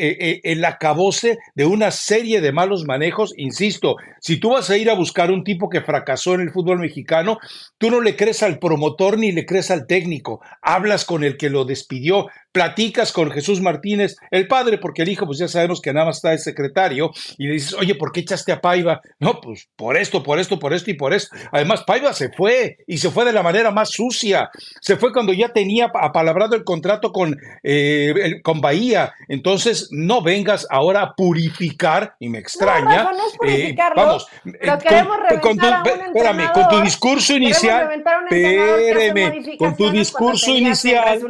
el 0.50 0.64
acabose 0.64 1.38
de 1.54 1.64
una 1.64 1.90
serie 1.90 2.40
de 2.40 2.52
malos 2.52 2.84
manejos. 2.84 3.32
Insisto, 3.36 3.96
si 4.20 4.38
tú 4.38 4.50
vas 4.50 4.68
a 4.70 4.76
ir 4.76 4.90
a 4.90 4.94
buscar 4.94 5.30
un 5.30 5.44
tipo 5.44 5.70
que 5.70 5.80
fracasó 5.80 6.34
en 6.34 6.42
el 6.42 6.50
fútbol 6.50 6.80
mexicano, 6.80 7.38
tú 7.78 7.90
no 7.90 8.00
le 8.00 8.16
crees 8.16 8.42
al 8.42 8.58
promotor 8.58 9.18
ni 9.18 9.32
le 9.32 9.46
crees 9.46 9.70
al 9.70 9.86
técnico. 9.86 10.40
Hablas 10.60 11.04
con 11.04 11.24
el 11.24 11.36
que 11.36 11.48
lo 11.48 11.64
despidió 11.64 11.86
pidió, 11.86 12.26
platicas 12.52 13.12
con 13.12 13.30
Jesús 13.30 13.60
Martínez, 13.60 14.16
el 14.30 14.48
padre, 14.48 14.78
porque 14.78 15.02
el 15.02 15.08
hijo, 15.08 15.26
pues 15.26 15.38
ya 15.38 15.48
sabemos 15.48 15.75
que 15.80 15.92
nada 15.92 16.06
más 16.06 16.16
está 16.16 16.32
el 16.32 16.38
secretario, 16.38 17.10
y 17.38 17.46
le 17.46 17.54
dices, 17.54 17.74
oye, 17.74 17.94
¿por 17.94 18.12
qué 18.12 18.20
echaste 18.20 18.52
a 18.52 18.60
Paiva? 18.60 19.00
No, 19.18 19.40
pues 19.40 19.68
por 19.76 19.96
esto, 19.96 20.22
por 20.22 20.38
esto, 20.38 20.58
por 20.58 20.72
esto 20.72 20.90
y 20.90 20.94
por 20.94 21.12
esto. 21.12 21.36
Además, 21.52 21.84
Paiva 21.84 22.12
se 22.12 22.30
fue, 22.30 22.78
y 22.86 22.98
se 22.98 23.10
fue 23.10 23.24
de 23.24 23.32
la 23.32 23.42
manera 23.42 23.70
más 23.70 23.90
sucia. 23.90 24.50
Se 24.80 24.96
fue 24.96 25.12
cuando 25.12 25.32
ya 25.32 25.52
tenía 25.52 25.90
apalabrado 25.94 26.56
el 26.56 26.64
contrato 26.64 27.12
con, 27.12 27.36
eh, 27.62 28.40
con 28.42 28.60
Bahía. 28.60 29.12
Entonces, 29.28 29.88
no 29.90 30.22
vengas 30.22 30.66
ahora 30.70 31.02
a 31.02 31.14
purificar, 31.14 32.16
y 32.20 32.28
me 32.28 32.38
extraña. 32.38 33.04
No, 33.04 33.12
no, 33.12 33.26
es 33.42 33.70
eh, 33.70 33.76
vamos, 33.94 34.26
pero 34.60 34.78
queremos 34.78 35.16
con, 35.40 35.58
tu, 35.58 35.66
espérame, 35.66 36.52
con 36.52 36.68
tu 36.68 36.80
discurso 36.80 37.34
inicial, 37.34 38.04
espérame, 38.30 39.56
con 39.58 39.76
tu 39.76 39.90
discurso 39.90 40.50
inicial, 40.50 41.20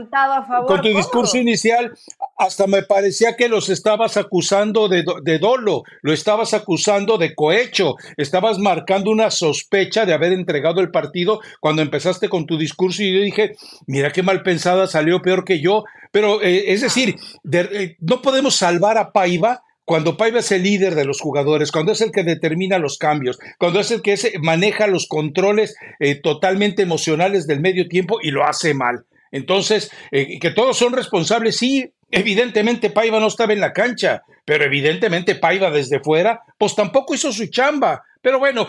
con 0.67 0.81
tu 0.81 0.89
discurso 0.89 1.37
inicial, 1.37 1.93
hasta 2.37 2.67
me 2.67 2.83
parecía 2.83 3.37
que 3.37 3.49
los 3.49 3.69
estabas 3.69 4.17
acusando 4.17 4.89
de, 4.89 5.05
de, 5.23 5.39
dolo, 5.39 5.85
lo 6.03 6.13
estabas 6.13 6.53
acusando 6.55 7.17
de 7.17 7.35
cohecho, 7.35 7.95
estabas 8.17 8.59
marcando 8.59 9.11
una 9.11 9.31
sospecha 9.31 10.05
de 10.05 10.13
haber 10.13 10.33
entregado 10.33 10.81
el 10.81 10.91
partido 10.91 11.41
cuando 11.61 11.83
empezaste 11.83 12.29
con 12.29 12.47
tu 12.47 12.59
discurso 12.59 13.03
y 13.03 13.13
yo 13.13 13.21
dije, 13.21 13.57
mira 13.87 14.13
qué 14.13 14.23
mal 14.23 14.43
pensada 14.43 14.87
salió 14.87 15.23
peor 15.23 15.45
que 15.45 15.61
yo, 15.61 15.85
pero 16.13 16.43
eh, 16.43 16.73
es 16.73 16.83
decir, 16.83 17.17
eh, 17.53 17.97
no 18.01 18.21
podemos 18.23 18.57
salvar 18.57 18.99
a 18.99 19.13
Paiva 19.13 19.63
cuando 19.85 20.17
Paiva 20.17 20.41
es 20.41 20.51
el 20.51 20.65
líder 20.65 20.97
de 20.97 21.05
los 21.05 21.21
jugadores, 21.21 21.71
cuando 21.71 21.93
es 21.93 22.01
el 22.01 22.11
que 22.11 22.25
determina 22.25 22.79
los 22.79 22.99
cambios, 22.99 23.39
cuando 23.59 23.79
es 23.79 23.91
el 23.93 24.03
que 24.03 24.17
maneja 24.41 24.89
los 24.89 25.07
controles 25.07 25.77
eh, 26.01 26.17
totalmente 26.17 26.83
emocionales 26.83 27.47
del 27.47 27.61
medio 27.61 27.87
tiempo 27.87 28.19
y 28.21 28.31
lo 28.33 28.45
hace 28.45 28.75
mal. 28.75 29.07
Entonces, 29.31 29.91
que 30.11 30.51
todos 30.55 30.79
son 30.79 30.95
responsables, 30.95 31.57
sí, 31.57 31.93
evidentemente 32.11 32.91
Paiva 32.91 33.21
no 33.21 33.27
estaba 33.27 33.53
en 33.53 33.61
la 33.61 33.73
cancha, 33.73 34.23
pero 34.45 34.65
evidentemente 34.65 35.35
Paiva 35.35 35.71
desde 35.71 36.01
fuera, 36.01 36.43
pues 36.59 36.75
tampoco 36.75 37.15
hizo 37.15 37.33
su 37.33 37.47
chamba. 37.47 38.05
Pero 38.21 38.39
bueno, 38.39 38.67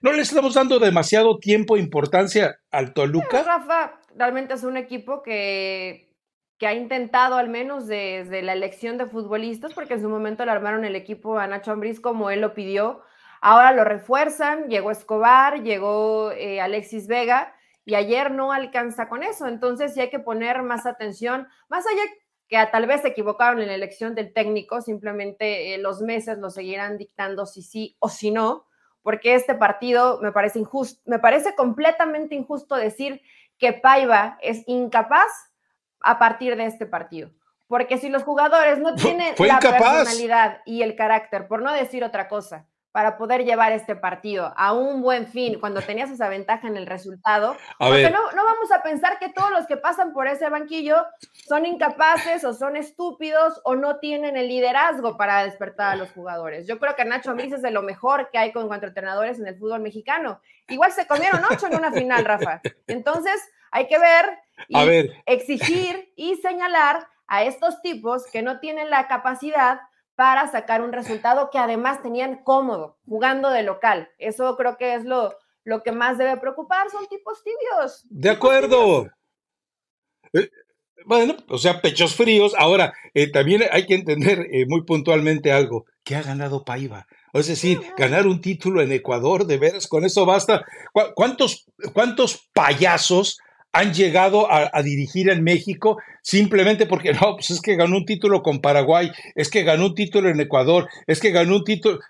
no 0.00 0.12
le 0.12 0.22
estamos 0.22 0.54
dando 0.54 0.78
demasiado 0.78 1.38
tiempo 1.38 1.76
e 1.76 1.80
importancia 1.80 2.58
al 2.70 2.92
Toluca. 2.92 3.42
Rafa, 3.42 4.00
realmente 4.16 4.54
es 4.54 4.64
un 4.64 4.76
equipo 4.76 5.22
que, 5.22 6.10
que 6.58 6.66
ha 6.66 6.74
intentado 6.74 7.36
al 7.36 7.48
menos 7.48 7.86
desde 7.86 8.42
la 8.42 8.52
elección 8.52 8.98
de 8.98 9.06
futbolistas, 9.06 9.74
porque 9.74 9.94
en 9.94 10.02
su 10.02 10.08
momento 10.08 10.44
le 10.44 10.50
armaron 10.50 10.84
el 10.84 10.96
equipo 10.96 11.38
a 11.38 11.46
Nacho 11.46 11.72
Ambriz 11.72 12.00
como 12.00 12.30
él 12.30 12.40
lo 12.40 12.54
pidió. 12.54 13.02
Ahora 13.40 13.72
lo 13.72 13.84
refuerzan, 13.84 14.68
llegó 14.68 14.90
Escobar, 14.90 15.62
llegó 15.62 16.32
eh, 16.32 16.60
Alexis 16.60 17.06
Vega, 17.06 17.54
y 17.84 17.94
ayer 17.94 18.32
no 18.32 18.50
alcanza 18.50 19.08
con 19.08 19.22
eso. 19.22 19.46
Entonces 19.46 19.94
sí 19.94 20.00
hay 20.00 20.10
que 20.10 20.18
poner 20.18 20.62
más 20.62 20.86
atención, 20.86 21.46
más 21.68 21.86
allá 21.86 22.02
que 22.48 22.58
tal 22.70 22.86
vez 22.86 23.02
se 23.02 23.08
equivocaron 23.08 23.60
en 23.60 23.68
la 23.68 23.74
elección 23.74 24.14
del 24.14 24.32
técnico, 24.32 24.80
simplemente 24.80 25.74
eh, 25.74 25.78
los 25.78 26.00
meses 26.00 26.38
lo 26.38 26.50
seguirán 26.50 26.96
dictando 26.96 27.46
si 27.46 27.62
sí 27.62 27.96
o 27.98 28.08
si 28.08 28.30
no, 28.30 28.66
porque 29.02 29.34
este 29.34 29.54
partido 29.54 30.20
me 30.20 30.32
parece 30.32 30.58
injusto, 30.58 31.00
me 31.06 31.18
parece 31.18 31.54
completamente 31.54 32.34
injusto 32.34 32.76
decir 32.76 33.20
que 33.58 33.72
Paiva 33.72 34.38
es 34.42 34.62
incapaz 34.66 35.30
a 36.00 36.18
partir 36.18 36.56
de 36.56 36.66
este 36.66 36.86
partido. 36.86 37.30
Porque 37.68 37.98
si 37.98 38.08
los 38.08 38.22
jugadores 38.22 38.78
no 38.78 38.94
tienen 38.94 39.34
la 39.38 39.58
personalidad 39.58 40.60
y 40.64 40.82
el 40.82 40.94
carácter, 40.94 41.48
por 41.48 41.62
no 41.62 41.72
decir 41.72 42.04
otra 42.04 42.28
cosa, 42.28 42.68
para 42.96 43.18
poder 43.18 43.44
llevar 43.44 43.72
este 43.72 43.94
partido 43.94 44.54
a 44.56 44.72
un 44.72 45.02
buen 45.02 45.26
fin 45.26 45.60
cuando 45.60 45.82
tenías 45.82 46.10
esa 46.10 46.30
ventaja 46.30 46.66
en 46.66 46.78
el 46.78 46.86
resultado. 46.86 47.54
A 47.78 47.88
porque 47.88 48.04
ver. 48.04 48.10
no, 48.10 48.32
no 48.32 48.42
vamos 48.42 48.72
a 48.72 48.82
pensar 48.82 49.18
que 49.18 49.28
todos 49.28 49.50
los 49.50 49.66
que 49.66 49.76
pasan 49.76 50.14
por 50.14 50.26
ese 50.26 50.48
banquillo 50.48 51.04
son 51.46 51.66
incapaces 51.66 52.42
o 52.44 52.54
son 52.54 52.74
estúpidos 52.74 53.60
o 53.64 53.76
no 53.76 53.98
tienen 53.98 54.38
el 54.38 54.48
liderazgo 54.48 55.18
para 55.18 55.44
despertar 55.44 55.92
a 55.92 55.96
los 55.96 56.10
jugadores. 56.12 56.66
Yo 56.66 56.78
creo 56.78 56.96
que 56.96 57.04
Nacho 57.04 57.32
Ambriz 57.32 57.52
es 57.52 57.60
de 57.60 57.70
lo 57.70 57.82
mejor 57.82 58.30
que 58.30 58.38
hay 58.38 58.50
con 58.50 58.66
cuanto 58.66 58.86
a 58.86 58.88
entrenadores 58.88 59.38
en 59.38 59.46
el 59.46 59.58
fútbol 59.58 59.80
mexicano. 59.80 60.40
Igual 60.66 60.90
se 60.90 61.06
comieron 61.06 61.42
ocho 61.50 61.66
en 61.66 61.76
una 61.76 61.92
final, 61.92 62.24
Rafa. 62.24 62.62
Entonces 62.86 63.46
hay 63.72 63.88
que 63.88 63.98
ver 63.98 64.38
y 64.68 64.78
A 64.78 64.86
ver. 64.86 65.22
exigir 65.26 66.14
y 66.16 66.36
señalar 66.36 67.06
a 67.26 67.42
estos 67.44 67.82
tipos 67.82 68.24
que 68.32 68.40
no 68.40 68.58
tienen 68.58 68.88
la 68.88 69.06
capacidad 69.06 69.80
para 70.16 70.50
sacar 70.50 70.82
un 70.82 70.92
resultado 70.92 71.50
que 71.52 71.58
además 71.58 72.02
tenían 72.02 72.42
cómodo, 72.42 72.98
jugando 73.06 73.50
de 73.50 73.62
local. 73.62 74.08
Eso 74.18 74.56
creo 74.56 74.76
que 74.78 74.94
es 74.94 75.04
lo, 75.04 75.34
lo 75.64 75.82
que 75.82 75.92
más 75.92 76.18
debe 76.18 76.36
preocupar, 76.38 76.90
son 76.90 77.06
tipos 77.06 77.42
tibios. 77.44 78.04
De 78.10 78.30
acuerdo. 78.30 79.08
Eh, 80.32 80.48
Bueno, 81.04 81.36
o 81.48 81.58
sea, 81.58 81.80
pechos 81.80 82.16
fríos. 82.16 82.54
Ahora, 82.58 82.92
eh, 83.14 83.30
también 83.30 83.62
hay 83.70 83.86
que 83.86 83.94
entender 83.94 84.40
eh, 84.50 84.64
muy 84.66 84.82
puntualmente 84.84 85.52
algo. 85.52 85.84
¿Qué 86.02 86.16
ha 86.16 86.22
ganado 86.22 86.64
Paiva? 86.64 87.06
Es 87.32 87.48
decir, 87.48 87.78
ganar 87.98 88.26
un 88.26 88.40
título 88.40 88.80
en 88.80 88.90
Ecuador, 88.92 89.44
de 89.46 89.58
veras, 89.58 89.86
con 89.86 90.04
eso 90.04 90.24
basta. 90.24 90.64
¿Cu- 90.92 91.12
¿Cuántos, 91.14 91.66
cuántos 91.92 92.48
payasos 92.54 93.38
han 93.72 93.92
llegado 93.92 94.50
a, 94.50 94.70
a 94.72 94.82
dirigir 94.82 95.28
en 95.28 95.44
México 95.44 95.98
simplemente 96.26 96.86
porque 96.86 97.12
no, 97.20 97.36
pues 97.36 97.50
es 97.52 97.60
que 97.60 97.76
ganó 97.76 97.96
un 97.96 98.04
título 98.04 98.42
con 98.42 98.60
Paraguay, 98.60 99.10
es 99.36 99.48
que 99.48 99.62
ganó 99.62 99.86
un 99.86 99.94
título 99.94 100.28
en 100.28 100.40
Ecuador, 100.40 100.88
es 101.06 101.20
que 101.20 101.30
ganó 101.30 101.56
un 101.56 101.64
título. 101.64 102.00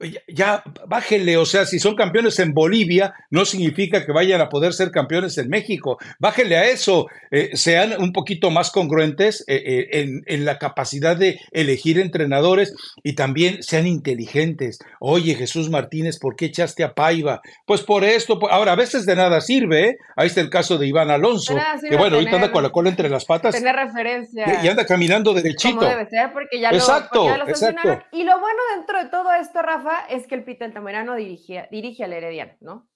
Ya, 0.00 0.20
ya, 0.28 0.62
bájenle, 0.86 1.36
o 1.36 1.44
sea, 1.44 1.66
si 1.66 1.78
son 1.78 1.94
campeones 1.94 2.38
en 2.38 2.54
Bolivia, 2.54 3.12
no 3.30 3.44
significa 3.44 4.04
que 4.06 4.12
vayan 4.12 4.40
a 4.40 4.48
poder 4.48 4.72
ser 4.72 4.90
campeones 4.90 5.36
en 5.38 5.48
México. 5.48 5.98
Bájenle 6.18 6.56
a 6.56 6.64
eso, 6.70 7.06
eh, 7.30 7.50
sean 7.54 8.00
un 8.00 8.12
poquito 8.12 8.50
más 8.50 8.70
congruentes 8.70 9.44
eh, 9.46 9.62
eh, 9.64 9.88
en, 10.00 10.22
en 10.26 10.44
la 10.46 10.58
capacidad 10.58 11.16
de 11.16 11.38
elegir 11.52 11.98
entrenadores 11.98 12.74
y 13.02 13.14
también 13.14 13.62
sean 13.62 13.86
inteligentes. 13.86 14.78
Oye, 15.00 15.34
Jesús 15.34 15.68
Martínez, 15.70 16.18
¿por 16.18 16.34
qué 16.34 16.46
echaste 16.46 16.82
a 16.82 16.94
Paiva? 16.94 17.40
Pues 17.66 17.82
por 17.82 18.02
esto, 18.04 18.38
por- 18.38 18.50
ahora 18.52 18.72
a 18.72 18.76
veces 18.76 19.04
de 19.06 19.16
nada 19.16 19.40
sirve, 19.40 19.84
¿eh? 19.88 19.98
Ahí 20.16 20.28
está 20.28 20.40
el 20.40 20.50
caso 20.50 20.78
de 20.78 20.86
Iván 20.86 21.10
Alonso, 21.10 21.54
que 21.88 21.96
bueno, 21.96 22.16
ahorita 22.16 22.36
anda 22.36 22.52
con 22.52 22.62
la 22.62 22.70
cola 22.70 22.88
entre 22.90 23.08
las 23.08 23.24
patas 23.26 23.54
Tener 23.54 23.74
referencia. 23.76 24.60
y 24.64 24.68
anda 24.68 24.86
caminando 24.86 25.34
derechito. 25.34 25.76
Como 25.78 25.90
debe 25.90 26.08
ser, 26.08 26.32
porque 26.32 26.60
ya 26.60 26.70
lo, 26.70 26.76
Exacto, 26.78 27.24
porque 27.24 27.30
ya 27.32 27.44
lo 27.44 27.50
exacto. 27.50 28.04
Y 28.12 28.24
lo 28.24 28.40
bueno 28.40 28.58
dentro 28.76 29.02
de 29.02 29.08
todo 29.10 29.32
esto, 29.34 29.60
Rafa, 29.62 29.89
es 30.08 30.26
que 30.26 30.34
el 30.34 30.44
Pita 30.44 30.64
Altamirano 30.64 31.14
dirige, 31.14 31.68
dirige 31.70 32.04
al 32.04 32.12
Herediano, 32.12 32.54
¿no? 32.60 32.88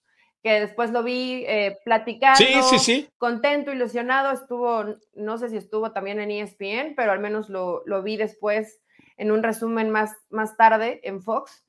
Que 0.42 0.60
después 0.60 0.90
lo 0.90 1.02
vi 1.02 1.44
eh, 1.46 1.78
platicando, 1.84 2.36
Sí, 2.36 2.54
sí, 2.70 2.78
sí. 2.78 3.08
contento, 3.16 3.72
ilusionado, 3.72 4.32
estuvo, 4.32 4.84
no 5.14 5.38
sé 5.38 5.48
si 5.48 5.56
estuvo 5.56 5.92
también 5.92 6.20
en 6.20 6.30
ESPN, 6.30 6.94
pero 6.94 7.12
al 7.12 7.20
menos 7.20 7.48
lo, 7.48 7.82
lo 7.86 8.02
vi 8.02 8.16
después 8.16 8.80
en 9.16 9.30
un 9.30 9.42
resumen 9.42 9.90
más, 9.90 10.12
más 10.30 10.56
tarde 10.56 11.00
en 11.04 11.22
Fox. 11.22 11.64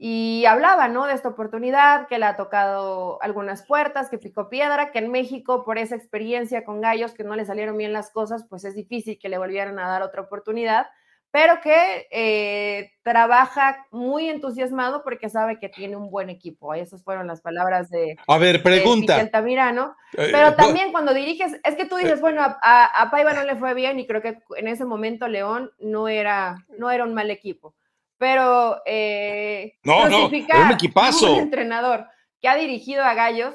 Y 0.00 0.44
hablaba, 0.46 0.86
¿no? 0.86 1.06
De 1.06 1.14
esta 1.14 1.28
oportunidad, 1.28 2.06
que 2.06 2.18
le 2.18 2.24
ha 2.26 2.36
tocado 2.36 3.20
algunas 3.20 3.66
puertas, 3.66 4.08
que 4.08 4.18
picó 4.18 4.48
piedra, 4.48 4.92
que 4.92 5.00
en 5.00 5.10
México, 5.10 5.64
por 5.64 5.76
esa 5.76 5.96
experiencia 5.96 6.64
con 6.64 6.80
gallos, 6.80 7.14
que 7.14 7.24
no 7.24 7.34
le 7.34 7.44
salieron 7.44 7.76
bien 7.76 7.92
las 7.92 8.10
cosas, 8.12 8.46
pues 8.48 8.64
es 8.64 8.76
difícil 8.76 9.18
que 9.18 9.28
le 9.28 9.38
volvieran 9.38 9.78
a 9.80 9.88
dar 9.88 10.02
otra 10.02 10.22
oportunidad, 10.22 10.86
pero 11.30 11.60
que 11.60 12.06
eh, 12.10 12.90
trabaja 13.02 13.86
muy 13.90 14.28
entusiasmado 14.30 15.02
porque 15.04 15.28
sabe 15.28 15.58
que 15.58 15.68
tiene 15.68 15.94
un 15.96 16.10
buen 16.10 16.30
equipo. 16.30 16.72
Esas 16.74 17.04
fueron 17.04 17.26
las 17.26 17.40
palabras 17.42 17.90
de, 17.90 18.16
A 18.26 18.38
ver, 18.38 18.62
pregunta. 18.62 19.16
Altamirano. 19.16 19.94
Eh, 20.14 20.30
Pero 20.32 20.48
eh, 20.48 20.54
también 20.56 20.90
cuando 20.90 21.12
diriges, 21.12 21.52
es 21.62 21.76
que 21.76 21.84
tú 21.84 21.96
dices, 21.96 22.20
bueno, 22.20 22.42
a, 22.42 22.58
a- 22.62 23.02
a 23.02 23.10
Paiva 23.10 23.32
no 23.34 23.44
le 23.44 23.56
fue 23.56 23.74
bien 23.74 23.98
y 24.00 24.06
creo 24.06 24.22
que 24.22 24.38
en 24.56 24.68
ese 24.68 24.84
momento 24.86 25.28
León 25.28 25.70
no 25.78 26.08
era, 26.08 26.64
no 26.78 26.90
era 26.90 27.04
un 27.04 27.12
mal 27.14 27.30
equipo. 27.30 27.74
Pero 28.16 28.80
eh, 28.86 29.74
No, 29.84 30.08
no, 30.08 30.28
era 30.30 30.64
un 30.66 30.72
equipazo. 30.72 31.34
un 31.34 31.40
entrenador 31.40 32.06
que 32.40 32.48
ha 32.48 32.56
dirigido 32.56 33.04
a 33.04 33.14
Gallos 33.14 33.54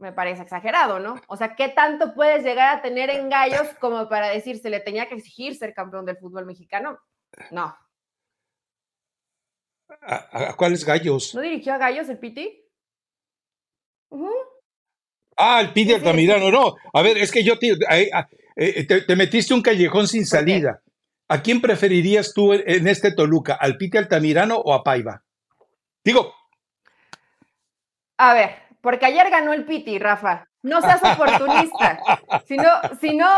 me 0.00 0.12
parece 0.12 0.42
exagerado, 0.42 0.98
¿no? 0.98 1.20
O 1.28 1.36
sea, 1.36 1.54
¿qué 1.54 1.68
tanto 1.68 2.14
puedes 2.14 2.42
llegar 2.44 2.76
a 2.76 2.82
tener 2.82 3.10
en 3.10 3.28
Gallos 3.28 3.68
como 3.80 4.08
para 4.08 4.28
decir 4.28 4.58
se 4.58 4.70
le 4.70 4.80
tenía 4.80 5.08
que 5.08 5.14
exigir 5.14 5.54
ser 5.56 5.74
campeón 5.74 6.06
del 6.06 6.16
fútbol 6.16 6.46
mexicano? 6.46 6.98
No. 7.50 7.76
¿A, 10.02 10.50
a- 10.50 10.56
cuáles 10.56 10.84
gallos? 10.84 11.34
¿No 11.34 11.40
dirigió 11.40 11.74
a 11.74 11.78
Gallos 11.78 12.08
el 12.08 12.18
Piti? 12.18 12.64
Ah, 15.36 15.60
el 15.60 15.72
sí. 15.74 15.92
Altamirano, 15.92 16.50
no. 16.50 16.76
A 16.92 17.02
ver, 17.02 17.18
es 17.18 17.30
que 17.30 17.42
yo 17.42 17.58
te, 17.58 17.72
eh, 17.72 18.10
eh, 18.56 18.86
te, 18.86 19.02
te 19.02 19.16
metiste 19.16 19.54
un 19.54 19.62
callejón 19.62 20.06
sin 20.06 20.26
salida. 20.26 20.82
¿A 21.28 21.42
quién 21.42 21.60
preferirías 21.60 22.32
tú 22.34 22.52
en 22.52 22.88
este 22.88 23.12
Toluca? 23.12 23.54
¿Al 23.54 23.76
Piti 23.76 23.96
Altamirano 23.96 24.56
o 24.56 24.74
a 24.74 24.82
Paiva? 24.82 25.22
Digo, 26.04 26.34
A 28.18 28.34
ver, 28.34 28.50
porque 28.80 29.06
ayer 29.06 29.28
ganó 29.30 29.52
el 29.52 29.64
Piti, 29.64 29.98
Rafa. 29.98 30.46
No 30.62 30.82
seas 30.82 31.00
oportunista. 31.02 31.98
Si 32.46 32.56
no, 32.56 32.68
si 33.00 33.16
no, 33.16 33.28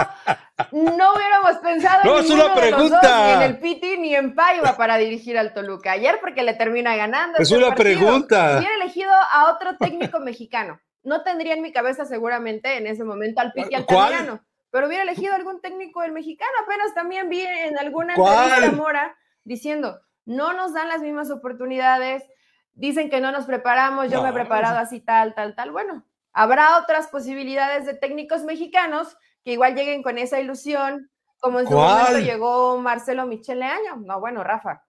no 0.73 1.13
hubiéramos 1.15 1.57
pensado 1.63 2.01
No, 2.05 2.19
en 2.19 2.25
es 2.25 2.31
una 2.31 2.45
los 2.47 2.53
dos, 2.55 2.61
pregunta. 2.61 3.27
ni 3.27 3.33
en 3.33 3.43
el 3.43 3.59
Piti 3.61 3.97
ni 3.99 4.15
en 4.17 4.35
Paiva 4.35 4.77
para 4.77 4.97
dirigir 4.97 5.39
al 5.39 5.55
Toluca. 5.55 5.93
Ayer 5.93 6.19
porque 6.21 6.43
le 6.43 6.55
termina 6.55 6.97
ganando. 6.97 7.39
es 7.39 7.43
este 7.51 7.57
una 7.59 7.75
partido. 7.75 8.01
pregunta. 8.01 8.57
Hubiera 8.59 8.75
elegido 8.75 9.13
a 9.31 9.53
otro 9.53 9.77
técnico 9.79 10.19
mexicano. 10.21 10.81
No 11.05 11.23
tendría 11.23 11.55
en 11.55 11.63
mi 11.63 11.73
cabeza 11.73 12.05
seguramente 12.07 12.77
en 12.77 12.87
ese 12.87 13.05
momento 13.05 13.41
al 13.41 13.53
Piti 13.53 13.71
¿Cuál? 13.87 14.13
Altamirano, 14.15 14.45
pero 14.71 14.87
hubiera 14.89 15.03
elegido 15.05 15.35
algún 15.35 15.61
técnico 15.61 16.01
del 16.03 16.13
mexicano. 16.13 16.51
Apenas 16.65 16.93
también 16.95 17.29
vi 17.29 17.43
en 17.43 17.79
alguna 17.79 18.15
¿Cuál? 18.15 18.49
entrevista 18.51 18.77
Mora 18.77 19.17
diciendo, 19.45 20.01
no 20.25 20.53
nos 20.55 20.73
dan 20.75 20.89
las 20.89 21.01
mismas 21.03 21.31
oportunidades, 21.31 22.25
dicen 22.75 23.11
que 23.11 23.21
no 23.21 23.33
nos 23.33 23.45
preparamos, 23.47 24.11
yo 24.11 24.23
me 24.23 24.31
he 24.31 24.33
preparado 24.33 24.79
así 24.79 25.01
tal, 25.01 25.35
tal, 25.35 25.55
tal. 25.55 25.71
Bueno, 25.73 26.05
habrá 26.33 26.79
otras 26.79 27.09
posibilidades 27.09 27.87
de 27.87 27.95
técnicos 27.95 28.43
mexicanos 28.45 29.17
que 29.45 29.53
igual 29.53 29.75
lleguen 29.75 30.03
con 30.03 30.19
esa 30.19 30.41
ilusión, 30.41 31.11
como 31.39 31.61
en 31.61 31.67
su 31.67 31.73
¿Cuál? 31.75 31.99
momento 31.99 32.19
llegó 32.21 32.79
Marcelo 32.79 33.27
Michele 33.27 33.65
Año. 33.65 33.97
No, 34.05 34.21
bueno, 34.21 34.45
Rafa, 34.45 34.85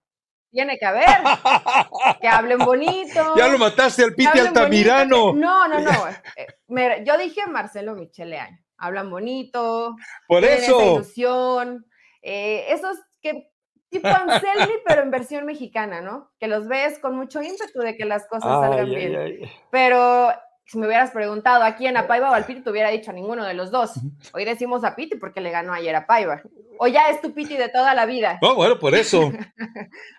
tiene 0.50 0.78
que 0.78 0.86
haber, 0.86 1.04
que 2.20 2.28
hablen 2.28 2.58
bonito. 2.64 3.34
ya 3.36 3.48
lo 3.48 3.58
mataste 3.58 4.04
al 4.04 4.14
Piti 4.14 4.26
bonito, 4.38 4.48
Altamirano. 4.60 5.32
No, 5.34 5.66
no, 5.68 5.80
no. 5.80 6.08
eh, 6.36 6.46
me- 6.68 7.04
yo 7.04 7.18
dije 7.18 7.46
Marcelo 7.46 7.94
Michele 7.94 8.38
Año. 8.38 8.58
Hablan 8.76 9.10
bonito, 9.10 9.96
Por 10.28 10.40
tienen 10.40 10.58
esa 10.58 10.66
eso. 10.72 10.92
ilusión. 10.94 11.86
eh, 12.22 12.66
esos 12.68 12.96
que 13.20 13.50
tipo 13.94 14.08
Anselmi, 14.08 14.74
pero 14.86 15.02
en 15.02 15.10
versión 15.10 15.46
mexicana, 15.46 16.00
¿no? 16.00 16.30
Que 16.38 16.48
los 16.48 16.66
ves 16.66 16.98
con 16.98 17.16
mucho 17.16 17.42
ímpetu 17.42 17.80
de 17.80 17.96
que 17.96 18.04
las 18.04 18.26
cosas 18.26 18.50
salgan 18.50 18.86
ay, 18.86 18.94
bien. 18.94 19.16
ay. 19.16 19.50
Pero 19.70 20.28
si 20.66 20.78
me 20.78 20.86
hubieras 20.86 21.10
preguntado 21.10 21.62
a 21.62 21.76
quién, 21.76 21.96
a 21.96 22.06
Paiva 22.06 22.30
o 22.30 22.34
al 22.34 22.46
Piti, 22.46 22.62
te 22.62 22.70
hubiera 22.70 22.90
dicho 22.90 23.10
a 23.10 23.14
ninguno 23.14 23.44
de 23.44 23.54
los 23.54 23.70
dos. 23.70 23.92
Hoy 24.32 24.44
decimos 24.44 24.84
a 24.84 24.96
Piti 24.96 25.16
porque 25.18 25.40
le 25.40 25.50
ganó 25.50 25.72
ayer 25.72 25.94
a 25.94 26.06
Paiva. 26.06 26.42
O 26.78 26.88
ya 26.88 27.08
es 27.08 27.20
tu 27.20 27.32
Piti 27.32 27.56
de 27.56 27.68
toda 27.68 27.94
la 27.94 28.06
vida. 28.06 28.38
No, 28.42 28.54
bueno, 28.54 28.78
por 28.78 28.94
eso. 28.94 29.30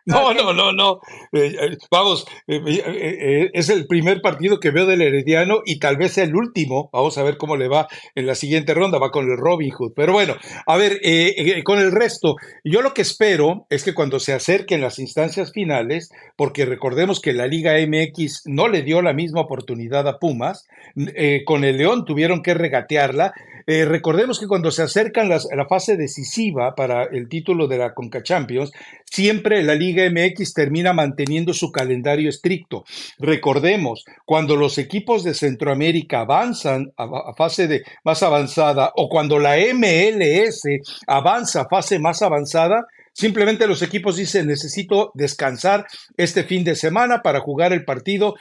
No, 0.07 0.35
no, 0.35 0.53
no, 0.53 0.71
no. 0.71 0.99
Eh, 1.33 1.55
eh, 1.59 1.77
vamos, 1.89 2.27
eh, 2.45 2.61
eh, 2.67 2.83
eh, 2.85 3.49
es 3.53 3.69
el 3.69 3.87
primer 3.87 4.21
partido 4.21 4.59
que 4.59 4.69
veo 4.69 4.85
del 4.85 5.01
Herediano 5.01 5.61
y 5.65 5.79
tal 5.79 5.97
vez 5.97 6.19
el 6.19 6.35
último. 6.35 6.91
Vamos 6.93 7.17
a 7.17 7.23
ver 7.23 7.37
cómo 7.37 7.57
le 7.57 7.67
va 7.67 7.87
en 8.13 8.27
la 8.27 8.35
siguiente 8.35 8.75
ronda. 8.75 8.99
Va 8.99 9.09
con 9.09 9.25
el 9.25 9.35
Robin 9.35 9.71
Hood. 9.71 9.93
Pero 9.95 10.13
bueno, 10.13 10.35
a 10.67 10.77
ver, 10.77 10.99
eh, 11.03 11.33
eh, 11.37 11.63
con 11.63 11.79
el 11.79 11.91
resto, 11.91 12.35
yo 12.63 12.83
lo 12.83 12.93
que 12.93 13.01
espero 13.01 13.65
es 13.71 13.83
que 13.83 13.95
cuando 13.95 14.19
se 14.19 14.33
acerquen 14.33 14.81
las 14.81 14.99
instancias 14.99 15.51
finales, 15.51 16.11
porque 16.35 16.65
recordemos 16.65 17.19
que 17.19 17.33
la 17.33 17.47
Liga 17.47 17.73
MX 17.73 18.43
no 18.45 18.67
le 18.67 18.83
dio 18.83 19.01
la 19.01 19.13
misma 19.13 19.41
oportunidad 19.41 20.07
a 20.07 20.19
Eh, 20.95 21.43
con 21.45 21.63
el 21.63 21.77
León 21.77 22.05
tuvieron 22.05 22.41
que 22.41 22.53
regatearla. 22.53 23.33
Eh, 23.67 23.83
recordemos 23.83 24.39
que 24.39 24.47
cuando 24.47 24.69
se 24.69 24.83
acercan 24.83 25.27
las- 25.27 25.47
la 25.55 25.65
fase 25.65 25.97
decisiva 25.97 26.75
para 26.75 27.03
el 27.05 27.27
título 27.27 27.67
de 27.67 27.79
la 27.79 27.93
Conca 27.95 28.21
Champions, 28.21 28.71
siempre 29.05 29.63
la 29.63 29.73
Liga 29.73 30.05
MX 30.05 30.53
termina 30.53 30.93
manteniendo 30.93 31.51
su 31.51 31.71
calendario 31.71 32.29
estricto. 32.29 32.85
Recordemos, 33.17 34.05
cuando 34.25 34.55
los 34.55 34.77
equipos 34.77 35.23
de 35.23 35.33
Centroamérica 35.33 36.19
avanzan 36.21 36.91
a, 36.95 37.05
a 37.05 37.33
fase 37.33 37.67
de, 37.67 37.83
más 38.03 38.21
avanzada 38.21 38.91
o 38.95 39.09
cuando 39.09 39.39
la 39.39 39.57
MLS 39.57 40.61
avanza 41.07 41.61
a 41.61 41.67
fase 41.67 41.97
más 41.97 42.21
avanzada, 42.21 42.85
Simplemente 43.15 43.65
los 43.65 43.81
equipos 43.81 44.17
dicen, 44.17 44.47
necesito 44.47 45.11
descansar 45.13 45.87
este 46.17 46.43
fin 46.43 46.65
de 46.65 46.75
semana 46.75 47.21
para 47.21 47.39
jugar 47.39 47.71
el 47.71 47.85
partido. 47.85 48.35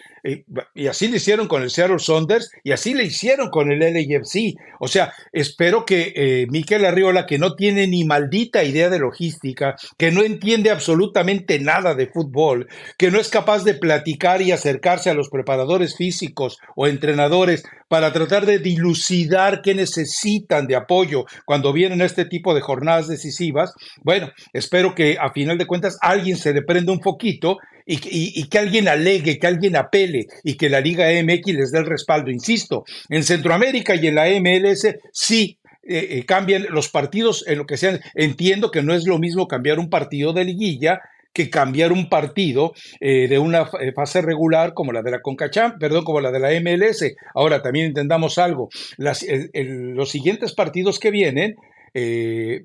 Y 0.75 0.89
así 0.89 1.07
lo 1.07 1.15
hicieron 1.15 1.47
con 1.47 1.63
el 1.63 1.71
Seattle 1.71 2.01
Saunders 2.01 2.51
y 2.65 2.73
así 2.73 2.93
le 2.93 3.05
hicieron 3.05 3.51
con 3.51 3.71
el 3.71 3.79
LAFC. 3.79 4.57
O 4.81 4.89
sea, 4.89 5.13
espero 5.33 5.85
que 5.87 6.13
eh, 6.17 6.47
Miquel 6.51 6.85
Arriola, 6.85 7.25
que 7.25 7.39
no 7.39 7.55
tiene 7.55 7.87
ni 7.87 8.03
maldita 8.03 8.65
idea 8.65 8.91
de 8.91 8.99
logística, 8.99 9.77
que 9.97 10.11
no 10.11 10.25
entiende 10.25 10.71
absolutamente 10.71 11.61
nada 11.61 11.95
de 11.95 12.09
fútbol, 12.09 12.67
que 12.99 13.13
no 13.13 13.21
es 13.21 13.29
capaz 13.29 13.63
de 13.63 13.75
platicar 13.75 14.43
y 14.43 14.51
acercarse 14.51 15.09
a 15.09 15.15
los 15.15 15.29
preparadores 15.29 15.97
físicos 15.97 16.59
o 16.75 16.89
entrenadores 16.89 17.63
para 17.89 18.13
tratar 18.13 18.45
de 18.45 18.59
dilucidar 18.59 19.63
qué 19.63 19.73
necesitan 19.75 20.67
de 20.67 20.75
apoyo 20.75 21.27
cuando 21.45 21.73
vienen 21.73 22.01
este 22.01 22.25
tipo 22.25 22.55
de 22.55 22.61
jornadas 22.61 23.07
decisivas. 23.07 23.73
Bueno, 24.03 24.33
espero 24.65 24.95
que 24.95 25.17
a 25.21 25.31
final 25.31 25.59
de 25.59 25.67
cuentas 25.67 25.99
alguien 26.01 26.37
se 26.37 26.53
le 26.53 26.63
prenda 26.63 26.93
un 26.93 27.03
foquito 27.03 27.59
y, 27.87 28.49
que 28.49 28.59
alguien 28.59 28.89
alegue, 28.89 29.39
que 29.39 29.47
alguien 29.47 29.77
apele 29.77 30.27
y 30.43 30.57
que 30.57 30.71
la 30.71 30.81
Liga 30.81 31.07
MX 31.23 31.53
les 31.53 31.71
dé 31.71 31.79
el 31.79 31.87
respaldo. 31.87 32.31
Insisto, 32.31 32.85
en 33.11 33.23
Centroamérica 33.23 33.95
y 33.95 34.07
en 34.07 34.15
la 34.15 34.27
MLS 34.41 34.87
sí 35.13 35.59
eh, 35.83 36.09
eh, 36.11 36.25
cambian 36.25 36.67
los 36.71 36.89
partidos 36.89 37.45
en 37.47 37.59
lo 37.59 37.67
que 37.67 37.77
sean. 37.77 38.01
Entiendo 38.15 38.71
que 38.71 38.83
no 38.83 38.95
es 38.95 39.07
lo 39.07 39.19
mismo 39.19 39.47
cambiar 39.47 39.79
un 39.79 39.91
partido 39.91 40.33
de 40.33 40.45
liguilla 40.45 41.01
que 41.35 41.51
cambiar 41.51 41.93
un 41.93 42.09
partido 42.09 42.73
eh, 43.01 43.27
de 43.29 43.39
una 43.41 43.67
fase 43.95 44.23
regular 44.23 44.73
como 44.73 44.93
la 44.93 45.03
de 45.03 45.11
la 45.11 45.21
CONCACHAMP, 45.21 45.81
perdón, 45.81 46.05
como 46.05 46.21
la 46.21 46.31
de 46.31 46.39
la 46.39 46.51
MLS. 46.61 47.05
Ahora 47.35 47.61
también 47.61 47.87
entendamos 47.87 48.39
algo, 48.39 48.69
los 48.97 50.11
siguientes 50.11 50.55
partidos 50.55 51.01
que 51.01 51.11
vienen 51.11 51.57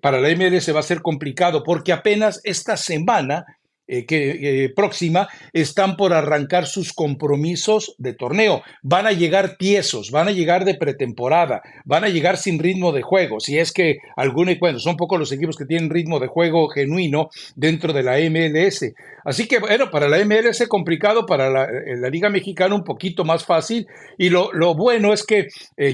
para 0.02 0.20
la 0.20 0.30
MLS 0.36 0.74
va 0.74 0.80
a 0.80 0.84
ser 0.84 1.02
complicado 1.02 1.64
porque 1.64 1.94
apenas 1.94 2.42
esta 2.44 2.78
semana 2.78 3.46
eh, 3.92 4.06
que, 4.06 4.66
eh, 4.66 4.70
próxima 4.70 5.30
están 5.52 5.98
por 5.98 6.14
arrancar 6.14 6.68
sus 6.68 6.94
compromisos 6.94 7.96
de 7.98 8.14
torneo. 8.14 8.62
Van 8.84 9.08
a 9.08 9.14
llegar 9.14 9.58
tiesos, 9.58 10.12
van 10.12 10.28
a 10.28 10.32
llegar 10.32 10.64
de 10.64 10.76
pretemporada, 10.76 11.64
van 11.86 12.04
a 12.04 12.10
llegar 12.10 12.38
sin 12.38 12.60
ritmo 12.60 12.92
de 12.92 13.02
juego. 13.02 13.40
Si 13.40 13.58
es 13.58 13.72
que 13.72 13.98
algunos, 14.16 14.60
bueno, 14.60 14.78
son 14.78 14.96
pocos 14.96 15.18
los 15.18 15.32
equipos 15.32 15.58
que 15.58 15.66
tienen 15.66 15.90
ritmo 15.90 16.20
de 16.20 16.28
juego 16.28 16.68
genuino 16.70 17.30
dentro 17.56 17.92
de 17.92 18.04
la 18.04 18.20
MLS. 18.30 18.94
Así 19.26 19.48
que, 19.48 19.58
bueno, 19.58 19.90
para 19.90 20.08
la 20.08 20.24
MLS 20.24 20.68
complicado, 20.68 21.26
para 21.26 21.50
la, 21.50 21.64
eh, 21.64 22.12
Liga 22.12 22.30
Mexicana 22.30 22.76
un 22.76 22.84
poquito 22.84 23.26
más 23.26 23.44
fácil. 23.44 23.88
Y 24.20 24.30
lo, 24.30 24.52
bueno 24.76 25.14
es 25.14 25.26
que 25.26 25.48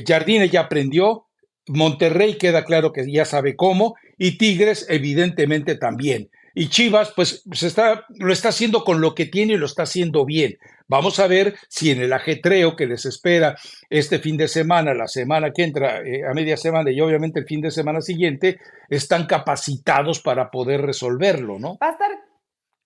Jardine 0.06 0.50
ya 0.50 0.62
aprendió, 0.62 1.25
Monterrey 1.68 2.38
queda 2.38 2.64
claro 2.64 2.92
que 2.92 3.10
ya 3.12 3.26
sabe 3.26 3.56
cómo, 3.56 3.96
y 4.18 4.38
Tigres 4.38 4.86
evidentemente 4.90 5.76
también. 5.76 6.30
Y 6.58 6.70
Chivas, 6.70 7.12
pues, 7.14 7.44
se 7.52 7.68
está, 7.68 8.06
lo 8.18 8.32
está 8.32 8.50
haciendo 8.50 8.86
con 8.86 9.02
lo 9.02 9.14
que 9.14 9.26
tiene 9.26 9.54
y 9.54 9.58
lo 9.58 9.66
está 9.66 9.84
haciendo 9.84 10.26
bien. 10.26 10.58
Vamos 10.88 11.20
a 11.20 11.28
ver 11.28 11.56
si 11.68 11.92
en 11.92 12.00
el 12.00 12.14
ajetreo 12.14 12.78
que 12.78 12.86
les 12.86 13.06
espera 13.06 13.58
este 13.90 14.20
fin 14.20 14.38
de 14.38 14.48
semana, 14.48 14.94
la 14.94 15.08
semana 15.08 15.52
que 15.52 15.64
entra, 15.64 16.02
eh, 16.02 16.24
a 16.26 16.34
media 16.34 16.56
semana 16.56 16.92
y 16.92 17.02
obviamente 17.02 17.42
el 17.42 17.46
fin 17.46 17.60
de 17.60 17.72
semana 17.72 18.00
siguiente, 18.00 18.60
están 18.88 19.26
capacitados 19.26 20.22
para 20.22 20.50
poder 20.50 20.82
resolverlo, 20.82 21.60
¿no? 21.60 21.78
Va 21.82 21.90
a 21.90 21.92
estar, 21.92 22.12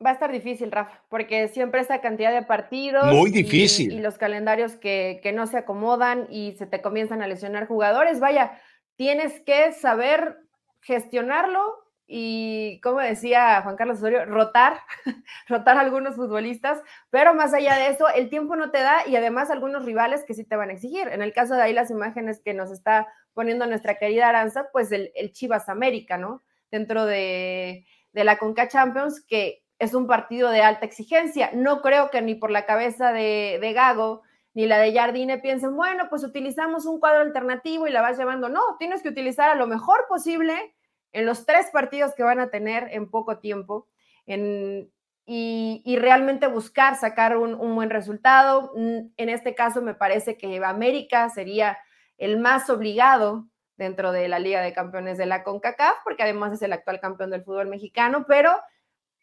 va 0.04 0.10
a 0.12 0.14
estar 0.14 0.32
difícil, 0.32 0.72
Rafa, 0.72 1.04
porque 1.08 1.48
siempre 1.50 1.82
esa 1.82 2.02
cantidad 2.02 2.34
de 2.34 2.42
partidos. 2.42 3.14
Muy 3.14 3.30
difícil. 3.30 3.92
Y, 3.92 4.00
los 4.00 4.18
calendarios 4.18 4.78
que, 4.78 5.20
que 5.22 5.32
no 5.32 5.46
se 5.46 5.58
acomodan 5.58 6.26
y 6.32 6.54
se 6.54 6.66
te 6.66 6.82
comienzan 6.82 7.22
a 7.22 7.28
lesionar 7.28 7.68
jugadores. 7.68 8.20
Vaya, 8.20 8.60
tienes 9.00 9.40
que 9.46 9.72
saber 9.72 10.42
gestionarlo 10.82 11.62
y, 12.06 12.82
como 12.84 13.00
decía 13.00 13.62
Juan 13.62 13.78
Carlos 13.78 14.00
Osorio, 14.00 14.26
rotar, 14.26 14.82
rotar 15.48 15.78
a 15.78 15.80
algunos 15.80 16.18
futbolistas, 16.18 16.82
pero 17.10 17.34
más 17.34 17.54
allá 17.54 17.78
de 17.78 17.88
eso, 17.88 18.10
el 18.10 18.30
tiempo 18.30 18.58
no 18.58 18.72
te 18.72 18.80
da 18.80 19.08
y 19.08 19.16
además 19.16 19.52
algunos 19.52 19.86
rivales 19.86 20.26
que 20.26 20.34
sí 20.34 20.44
te 20.44 20.58
van 20.58 20.70
a 20.70 20.74
exigir. 20.74 21.08
En 21.08 21.22
el 21.22 21.32
caso 21.32 21.54
de 21.54 21.62
ahí 21.62 21.72
las 21.72 21.92
imágenes 21.92 22.42
que 22.44 22.54
nos 22.54 22.72
está 22.72 23.08
poniendo 23.34 23.66
nuestra 23.68 23.98
querida 23.98 24.28
Aranza, 24.28 24.68
pues 24.74 24.92
el, 24.92 25.14
Chivas 25.32 25.70
América, 25.70 26.18
¿no? 26.18 26.44
Dentro 26.70 27.06
de, 27.06 27.86
la 28.12 28.38
Conca 28.38 28.68
Champions, 28.68 29.24
que 29.26 29.64
es 29.78 29.94
un 29.94 30.08
partido 30.08 30.50
de 30.50 30.62
alta 30.62 30.86
exigencia. 30.86 31.52
No 31.54 31.82
creo 31.82 32.10
que 32.10 32.22
ni 32.22 32.36
por 32.36 32.52
la 32.52 32.66
cabeza 32.66 33.14
de, 33.14 33.60
de 33.62 33.72
Gago 33.72 34.24
ni 34.54 34.66
la 34.66 34.80
de 34.80 34.94
Jardine 34.94 35.38
piensen, 35.38 35.76
bueno, 35.76 36.08
pues 36.10 36.24
utilizamos 36.24 36.86
un 36.86 37.00
cuadro 37.00 37.22
alternativo 37.22 37.88
y 37.88 37.92
la 37.92 38.02
vas 38.02 38.18
llevando. 38.18 38.50
No, 38.50 38.62
tienes 38.78 39.02
que 39.02 39.10
utilizar 39.10 39.50
a 39.50 39.56
lo 39.56 39.68
mejor 39.68 40.06
posible 40.08 40.76
en 41.12 41.26
los 41.26 41.46
tres 41.46 41.68
partidos 41.72 42.14
que 42.16 42.24
van 42.24 42.40
a 42.40 42.50
tener 42.50 42.88
en 42.92 43.10
poco 43.10 43.40
tiempo 43.40 43.88
y, 44.26 45.98
realmente 45.98 46.48
buscar 46.48 46.96
sacar 46.96 47.38
un, 47.38 47.76
buen 47.76 47.90
resultado. 47.90 48.72
Mm, 48.76 49.12
en 49.18 49.30
este 49.30 49.56
caso 49.56 49.82
me 49.82 49.94
parece 49.94 50.38
que 50.38 50.64
América 50.64 51.30
sería 51.30 51.78
el 52.18 52.40
más 52.40 52.70
obligado 52.70 53.48
dentro 53.78 54.12
de 54.12 54.28
la 54.28 54.40
Liga 54.40 54.62
de 54.62 54.74
Campeones 54.74 55.18
de 55.18 55.26
la 55.26 55.44
CONCACAF, 55.44 55.98
porque 56.04 56.24
además 56.24 56.54
es 56.54 56.62
el 56.62 56.74
actual 56.74 57.00
campeón 57.00 57.32
del 57.32 57.44
fútbol 57.44 57.68
mexicano, 57.68 58.26
pero 58.28 58.52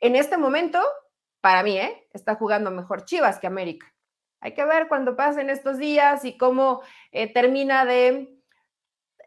en 0.00 0.16
este 0.16 0.38
momento, 0.38 0.80
para 1.40 1.62
mí, 1.62 1.78
¿eh? 1.78 2.08
está 2.12 2.36
jugando 2.36 2.70
mejor 2.70 3.04
Chivas 3.04 3.38
que 3.38 3.46
América. 3.46 3.92
Hay 4.40 4.54
que 4.54 4.64
ver 4.64 4.88
cuando 4.88 5.16
pasen 5.16 5.50
estos 5.50 5.78
días 5.78 6.24
y 6.24 6.36
cómo 6.36 6.82
eh, 7.12 7.32
termina 7.32 7.84
de 7.84 8.36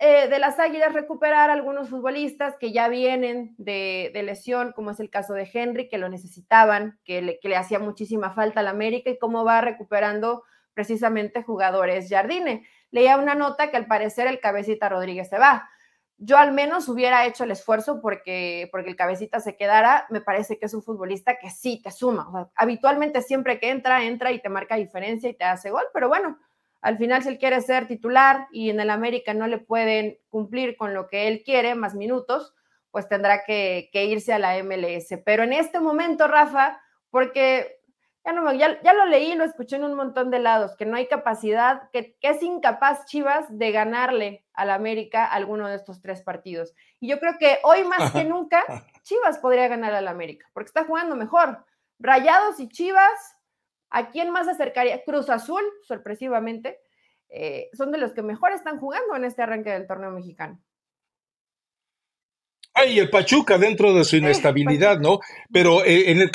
eh, 0.02 0.30
de 0.30 0.39
las 0.39 0.60
Águilas 0.60 0.93
recuperar 0.93 1.50
algunos 1.50 1.89
futbolistas 1.89 2.56
que 2.58 2.72
ya 2.72 2.88
vienen 2.88 3.54
de, 3.58 4.12
lesión, 4.24 4.72
como 4.72 4.91
es 4.91 5.02
el 5.02 5.10
caso 5.10 5.34
de 5.34 5.50
Henry, 5.54 5.89
que 5.89 5.98
lo 5.98 6.08
necesitaban, 6.08 6.98
que 7.04 7.22
le, 7.22 7.39
que 7.41 7.50
le 7.50 7.58
hacía 7.58 7.80
muchísima 7.80 8.32
falta 8.32 8.62
al 8.62 8.69
América 8.69 9.10
y 9.10 9.19
cómo 9.19 9.43
va 9.43 9.60
recuperando 9.60 10.43
precisamente 10.74 11.43
jugadores 11.43 12.08
Jardine. 12.10 12.65
Leía 12.91 13.17
una 13.17 13.36
nota 13.36 13.72
que 13.72 13.76
al 13.76 13.88
parecer 13.88 14.28
el 14.28 14.39
cabecita 14.39 14.88
Rodríguez 14.88 15.28
se 15.28 15.38
va. 15.38 15.69
Yo 16.21 16.38
al 16.38 16.51
menos 16.51 16.88
hubiera 16.89 17.25
hecho 17.25 17.45
el 17.45 17.51
esfuerzo 17.51 18.01
porque, 18.01 18.67
porque 18.71 18.89
el 18.89 18.95
cabecita 18.95 19.39
se 19.39 19.55
quedara. 19.55 20.05
Me 20.10 20.21
parece 20.21 20.60
que 20.60 20.65
es 20.65 20.73
un 20.73 20.84
futbolista 20.84 21.39
que 21.39 21.49
sí 21.49 21.82
te 21.82 21.91
suma. 21.91 22.49
habitualmente 22.55 23.21
siempre 23.21 23.60
que 23.60 23.69
entra, 23.69 24.03
entra 24.03 24.32
y 24.32 24.41
te 24.41 24.49
marca 24.49 24.75
diferencia 24.75 25.29
y 25.29 25.34
te 25.34 25.45
hace 25.45 25.71
gol, 25.71 25.86
pero 25.93 26.10
bueno, 26.10 26.38
al 26.82 26.97
final, 26.97 27.23
si 27.23 27.29
él 27.29 27.38
quiere 27.38 27.60
ser 27.62 27.88
titular 27.88 28.47
y 28.51 28.69
en 28.69 28.79
el 28.79 28.89
América 28.89 29.34
no 29.34 29.47
le 29.47 29.58
pueden 29.58 30.17
cumplir 30.29 30.77
con 30.77 30.93
lo 30.93 31.08
que 31.08 31.27
él 31.27 31.43
quiere, 31.43 31.75
más 31.75 31.93
minutos, 31.93 32.53
pues 32.91 33.08
tendrá 33.08 33.43
que, 33.43 33.89
irse 33.93 34.34
a 34.34 34.39
la 34.39 34.63
MLS. 34.63 35.19
Pero 35.25 35.43
en 35.43 35.53
este 35.53 35.79
momento, 35.79 36.27
Rafa, 36.27 36.82
porque 37.10 37.79
ya, 38.25 38.32
no, 38.34 38.51
ya, 38.53 38.82
ya, 38.82 38.93
lo 38.93 39.05
leí, 39.05 39.34
lo 39.36 39.43
escuché 39.43 39.77
en 39.77 39.84
un 39.84 39.95
montón 39.95 40.32
de 40.32 40.39
lados, 40.39 40.75
que 40.75 40.86
no 40.86 40.97
hay 40.97 41.08
capacidad, 41.08 41.89
que, 41.91 42.15
que 42.19 42.29
es 42.29 42.43
incapaz 42.43 43.05
Chivas 43.05 43.45
de 43.49 43.71
ganarle 43.71 44.45
al 44.53 44.69
América 44.69 45.25
alguno 45.25 45.67
de 45.67 45.75
estos 45.75 46.01
tres 46.01 46.21
partidos. 46.21 46.73
Y 46.99 47.10
yo 47.10 47.19
creo 47.19 47.38
que 47.39 47.60
hoy 47.63 47.84
más 47.86 48.12
que 48.12 48.23
nunca 48.25 48.63
Chivas 49.03 49.39
podría 49.39 49.67
ganar 49.67 49.93
al 49.93 50.08
América, 50.08 50.49
porque 50.53 50.67
está 50.67 50.86
jugando 50.86 51.15
mejor. 51.15 51.65
Rayados 51.99 52.60
y 52.60 52.69
Chivas 52.69 53.39
¿A 53.89 54.12
quién 54.12 54.32
más 54.32 54.47
acercaría? 54.47 55.03
Cruz 55.03 55.29
Azul, 55.29 55.63
sorpresivamente, 55.84 56.79
eh, 57.29 57.69
son 57.73 57.91
de 57.91 57.97
los 57.97 58.13
que 58.13 58.21
mejor 58.21 58.51
están 58.51 58.79
jugando 58.79 59.15
en 59.15 59.25
este 59.25 59.41
arranque 59.41 59.71
del 59.71 59.88
torneo 59.88 60.12
mexicano. 60.12 60.60
Ay, 62.73 62.99
el 62.99 63.10
Pachuca 63.10 63.58
dentro 63.58 63.93
de 63.93 64.05
su 64.05 64.15
inestabilidad, 64.15 64.99
¿no? 64.99 65.19
Pero 65.51 65.84
eh, 65.84 66.12
en, 66.12 66.21
el, 66.21 66.32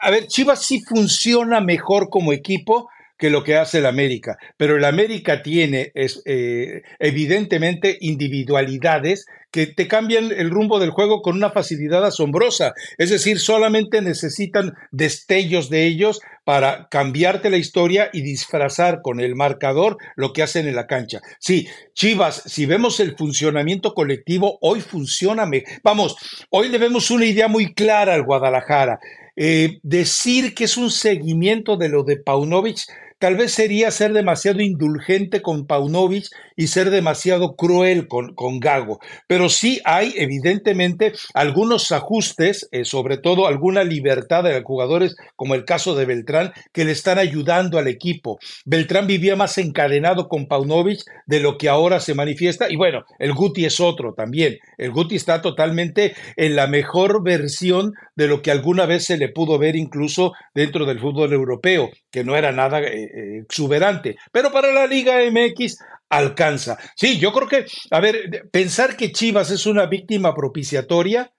a 0.00 0.10
ver, 0.10 0.26
Chivas 0.26 0.64
sí 0.64 0.80
funciona 0.86 1.60
mejor 1.60 2.08
como 2.08 2.32
equipo 2.32 2.88
que 3.22 3.30
lo 3.30 3.44
que 3.44 3.54
hace 3.54 3.78
el 3.78 3.86
América, 3.86 4.36
pero 4.56 4.74
el 4.76 4.84
América 4.84 5.44
tiene 5.44 5.92
es, 5.94 6.22
eh, 6.24 6.82
evidentemente 6.98 7.96
individualidades 8.00 9.26
que 9.52 9.68
te 9.68 9.86
cambian 9.86 10.32
el 10.32 10.50
rumbo 10.50 10.80
del 10.80 10.90
juego 10.90 11.22
con 11.22 11.36
una 11.36 11.50
facilidad 11.50 12.04
asombrosa. 12.04 12.72
Es 12.98 13.10
decir, 13.10 13.38
solamente 13.38 14.02
necesitan 14.02 14.72
destellos 14.90 15.70
de 15.70 15.86
ellos 15.86 16.20
para 16.42 16.88
cambiarte 16.90 17.48
la 17.48 17.58
historia 17.58 18.10
y 18.12 18.22
disfrazar 18.22 19.02
con 19.02 19.20
el 19.20 19.36
marcador 19.36 19.98
lo 20.16 20.32
que 20.32 20.42
hacen 20.42 20.66
en 20.66 20.74
la 20.74 20.88
cancha. 20.88 21.20
Sí, 21.38 21.68
Chivas, 21.94 22.42
si 22.46 22.66
vemos 22.66 22.98
el 22.98 23.16
funcionamiento 23.16 23.94
colectivo, 23.94 24.58
hoy 24.62 24.80
funciona. 24.80 25.48
Vamos, 25.84 26.16
hoy 26.50 26.70
le 26.70 26.78
vemos 26.78 27.12
una 27.12 27.26
idea 27.26 27.46
muy 27.46 27.72
clara 27.72 28.14
al 28.14 28.24
Guadalajara. 28.24 28.98
Eh, 29.36 29.78
decir 29.82 30.54
que 30.54 30.64
es 30.64 30.76
un 30.76 30.90
seguimiento 30.90 31.76
de 31.76 31.88
lo 31.88 32.02
de 32.02 32.18
Paunovic 32.18 32.80
tal 33.22 33.36
vez 33.36 33.52
sería 33.52 33.92
ser 33.92 34.12
demasiado 34.12 34.60
indulgente 34.62 35.42
con 35.42 35.64
Paunovic 35.68 36.26
y 36.62 36.68
ser 36.68 36.90
demasiado 36.90 37.56
cruel 37.56 38.06
con, 38.06 38.34
con 38.36 38.60
Gago. 38.60 39.00
Pero 39.26 39.48
sí 39.48 39.80
hay 39.84 40.14
evidentemente 40.16 41.12
algunos 41.34 41.90
ajustes, 41.90 42.68
eh, 42.70 42.84
sobre 42.84 43.18
todo 43.18 43.48
alguna 43.48 43.82
libertad 43.82 44.44
de 44.44 44.62
jugadores, 44.62 45.16
como 45.34 45.56
el 45.56 45.64
caso 45.64 45.96
de 45.96 46.04
Beltrán, 46.04 46.52
que 46.72 46.84
le 46.84 46.92
están 46.92 47.18
ayudando 47.18 47.78
al 47.78 47.88
equipo. 47.88 48.38
Beltrán 48.64 49.08
vivía 49.08 49.34
más 49.34 49.58
encadenado 49.58 50.28
con 50.28 50.46
Paunovic 50.46 51.00
de 51.26 51.40
lo 51.40 51.58
que 51.58 51.68
ahora 51.68 51.98
se 51.98 52.14
manifiesta. 52.14 52.70
Y 52.70 52.76
bueno, 52.76 53.02
el 53.18 53.32
Guti 53.32 53.64
es 53.64 53.80
otro 53.80 54.14
también. 54.14 54.58
El 54.78 54.92
Guti 54.92 55.16
está 55.16 55.42
totalmente 55.42 56.14
en 56.36 56.54
la 56.54 56.68
mejor 56.68 57.24
versión 57.24 57.92
de 58.14 58.28
lo 58.28 58.40
que 58.40 58.52
alguna 58.52 58.86
vez 58.86 59.04
se 59.04 59.16
le 59.16 59.30
pudo 59.30 59.58
ver 59.58 59.74
incluso 59.74 60.32
dentro 60.54 60.86
del 60.86 61.00
fútbol 61.00 61.32
europeo, 61.32 61.90
que 62.12 62.22
no 62.22 62.36
era 62.36 62.52
nada 62.52 62.80
eh, 62.80 63.02
eh, 63.02 63.38
exuberante. 63.42 64.14
Pero 64.30 64.52
para 64.52 64.70
la 64.70 64.86
Liga 64.86 65.16
MX 65.28 65.78
alcanza. 66.12 66.78
Sí, 66.94 67.18
yo 67.18 67.32
creo 67.32 67.48
que, 67.48 67.64
a 67.90 68.00
ver, 68.00 68.48
pensar 68.52 68.96
que 68.96 69.12
Chivas 69.12 69.50
es 69.50 69.64
una 69.64 69.86
víctima 69.86 70.34
propiciatoria, 70.34 71.32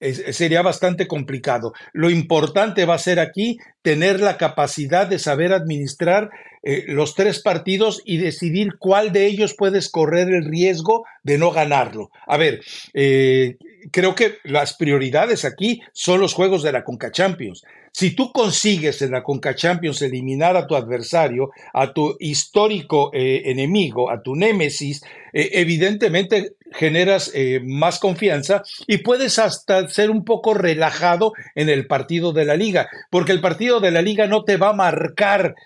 sería 0.00 0.62
bastante 0.62 1.08
complicado. 1.08 1.72
Lo 1.92 2.10
importante 2.10 2.84
va 2.84 2.94
a 2.94 2.98
ser 2.98 3.18
aquí 3.18 3.56
tener 3.82 4.20
la 4.20 4.36
capacidad 4.36 5.06
de 5.06 5.18
saber 5.18 5.52
administrar 5.52 6.30
eh, 6.62 6.84
los 6.88 7.14
tres 7.14 7.40
partidos 7.40 8.02
y 8.04 8.18
decidir 8.18 8.74
cuál 8.78 9.12
de 9.12 9.26
ellos 9.26 9.54
puedes 9.56 9.90
correr 9.90 10.28
el 10.28 10.44
riesgo 10.44 11.04
de 11.22 11.38
no 11.38 11.50
ganarlo. 11.50 12.10
A 12.26 12.36
ver, 12.36 12.60
eh, 12.94 13.56
creo 13.90 14.14
que 14.14 14.36
las 14.44 14.76
prioridades 14.76 15.44
aquí 15.44 15.80
son 15.92 16.20
los 16.20 16.34
juegos 16.34 16.62
de 16.62 16.72
la 16.72 16.84
Conca 16.84 17.10
Champions. 17.10 17.64
Si 17.98 18.12
tú 18.12 18.30
consigues 18.30 19.02
en 19.02 19.10
la 19.10 19.24
Conca 19.24 19.56
Champions 19.56 20.02
eliminar 20.02 20.56
a 20.56 20.68
tu 20.68 20.76
adversario, 20.76 21.50
a 21.74 21.92
tu 21.92 22.16
histórico 22.20 23.10
eh, 23.12 23.42
enemigo, 23.46 24.08
a 24.08 24.22
tu 24.22 24.36
némesis, 24.36 25.02
eh, 25.32 25.50
evidentemente 25.54 26.54
generas 26.70 27.32
eh, 27.34 27.58
más 27.60 27.98
confianza 27.98 28.62
y 28.86 28.98
puedes 28.98 29.40
hasta 29.40 29.88
ser 29.88 30.10
un 30.12 30.24
poco 30.24 30.54
relajado 30.54 31.32
en 31.56 31.68
el 31.68 31.88
partido 31.88 32.32
de 32.32 32.44
la 32.44 32.54
liga, 32.54 32.88
porque 33.10 33.32
el 33.32 33.40
partido 33.40 33.80
de 33.80 33.90
la 33.90 34.00
liga 34.00 34.28
no 34.28 34.44
te 34.44 34.58
va 34.58 34.68
a 34.68 34.74
marcar 34.74 35.56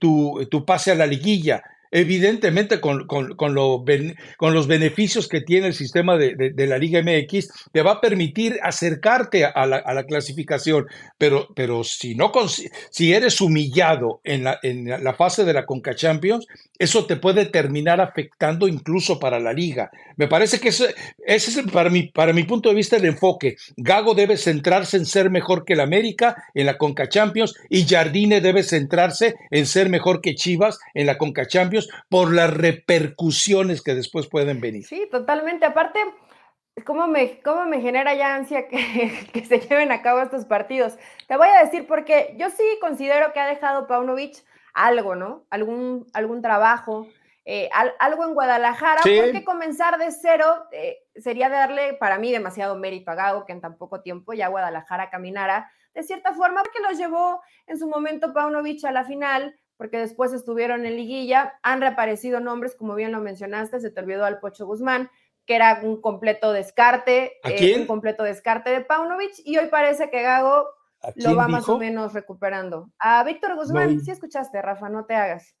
tu, 0.00 0.48
tu 0.50 0.64
pase 0.64 0.90
a 0.90 0.94
la 0.94 1.06
liguilla 1.06 1.64
evidentemente 1.94 2.80
con, 2.80 3.06
con, 3.06 3.36
con, 3.36 3.54
los 3.54 4.66
beneficios 4.66 5.28
que 5.28 5.40
tiene 5.40 5.68
el 5.68 5.74
sistema 5.74 6.16
de, 6.16 6.52
la 6.66 6.76
Liga 6.76 7.00
MX, 7.00 7.48
te 7.72 7.82
va 7.82 7.92
a 7.92 8.00
permitir 8.00 8.58
acercarte 8.62 9.44
a 9.44 9.64
la, 9.64 10.04
clasificación, 10.04 10.86
pero, 11.16 11.48
pero 11.54 11.84
si, 11.84 12.16
no, 12.16 12.32
si 12.90 13.12
eres 13.12 13.40
humillado 13.40 14.20
en 14.24 14.42
la, 14.42 14.58
en 14.64 15.04
la 15.04 15.14
fase 15.14 15.44
de 15.44 15.52
la 15.52 15.66
Conca 15.66 15.94
Champions, 15.94 16.46
eso 16.80 17.06
te 17.06 17.14
puede 17.14 17.46
terminar 17.46 18.00
afectando 18.00 18.66
incluso 18.66 19.20
para 19.20 19.38
la 19.38 19.52
liga. 19.52 19.90
Me 20.16 20.26
parece 20.26 20.58
que 20.58 20.70
ese, 20.70 20.94
es 21.24 21.60
para, 21.72 21.90
mi, 21.90 22.08
para 22.08 22.32
mi 22.32 22.42
punto 22.42 22.70
de 22.70 22.74
vista 22.74 22.96
el 22.96 23.04
enfoque. 23.04 23.54
Gago 23.76 24.14
debe 24.14 24.36
centrarse 24.36 24.96
en 24.96 25.06
ser 25.06 25.30
mejor 25.30 25.64
que 25.64 25.74
el 25.74 25.80
América 25.80 26.34
en 26.54 26.66
la 26.66 26.76
Conca 26.76 27.08
Champions 27.08 27.54
y 27.70 27.86
Jardine 27.86 28.40
debe 28.40 28.64
centrarse 28.64 29.36
en 29.52 29.66
ser 29.66 29.88
mejor 29.88 30.20
que 30.20 30.34
Chivas 30.34 30.80
en 30.94 31.06
la 31.06 31.18
Conca 31.18 31.46
Champions 31.46 31.83
por 32.08 32.32
las 32.32 32.52
repercusiones 32.52 33.82
que 33.82 33.94
después 33.94 34.26
pueden 34.28 34.60
venir. 34.60 34.84
Sí, 34.84 35.08
totalmente. 35.10 35.66
Aparte, 35.66 36.00
¿cómo 36.84 37.06
me, 37.06 37.40
cómo 37.42 37.64
me 37.66 37.80
genera 37.80 38.14
ya 38.14 38.34
ansia 38.34 38.68
que, 38.68 39.44
se 39.46 39.60
lleven 39.60 39.92
a 39.92 40.02
cabo 40.02 40.20
estos 40.20 40.44
partidos? 40.44 40.94
Te 41.28 41.36
voy 41.36 41.48
a 41.48 41.64
decir 41.64 41.86
porque 41.86 42.34
yo 42.38 42.50
sí 42.50 42.64
considero 42.80 43.32
que 43.32 43.40
ha 43.40 43.46
dejado 43.46 43.86
Paunovic 43.86 44.44
algo, 44.72 45.14
¿no? 45.14 45.46
Algún, 45.50 46.06
algún 46.12 46.42
trabajo. 46.42 47.08
Eh, 47.46 47.68
algo 47.98 48.24
en 48.24 48.32
Guadalajara, 48.32 49.02
porque 49.04 49.44
comenzar 49.44 49.98
de 49.98 50.10
cero 50.10 50.64
eh, 50.72 50.96
sería 51.14 51.50
darle 51.50 51.92
para 51.92 52.18
mí 52.18 52.32
demasiado 52.32 52.74
mérito 52.74 53.10
a 53.10 53.14
Gago, 53.14 53.44
que 53.44 53.52
en 53.52 53.60
tan 53.60 53.76
poco 53.76 54.00
tiempo 54.00 54.32
ya 54.32 54.48
Guadalajara 54.48 55.10
caminara 55.10 55.70
de 55.94 56.02
cierta 56.02 56.34
forma, 56.34 56.62
porque 56.62 56.80
los 56.80 56.98
llevó 56.98 57.40
en 57.66 57.78
su 57.78 57.88
momento 57.88 58.32
Paunovic 58.32 58.84
a 58.84 58.92
la 58.92 59.04
final, 59.04 59.54
porque 59.76 59.98
después 59.98 60.32
estuvieron 60.32 60.86
en 60.86 60.96
liguilla, 60.96 61.58
han 61.62 61.80
reaparecido 61.80 62.40
nombres, 62.40 62.74
como 62.74 62.94
bien 62.94 63.12
lo 63.12 63.20
mencionaste, 63.20 63.80
se 63.80 63.90
te 63.90 64.00
olvidó 64.00 64.24
al 64.24 64.40
Pocho 64.40 64.66
Guzmán, 64.66 65.10
que 65.46 65.56
era 65.56 65.80
un 65.82 66.00
completo 66.00 66.52
descarte, 66.52 67.38
eh, 67.44 67.80
un 67.80 67.86
completo 67.86 68.22
descarte 68.22 68.70
de 68.70 68.80
Paunovic, 68.80 69.32
y 69.44 69.58
hoy 69.58 69.66
parece 69.68 70.10
que 70.10 70.22
Gago 70.22 70.66
lo 71.16 71.36
va 71.36 71.48
más 71.48 71.68
o 71.68 71.78
menos 71.78 72.14
recuperando. 72.14 72.90
A 72.98 73.22
Víctor 73.24 73.56
Guzmán, 73.56 74.00
si 74.00 74.10
escuchaste, 74.10 74.62
Rafa, 74.62 74.88
no 74.88 75.04
te 75.04 75.14
hagas. 75.14 75.54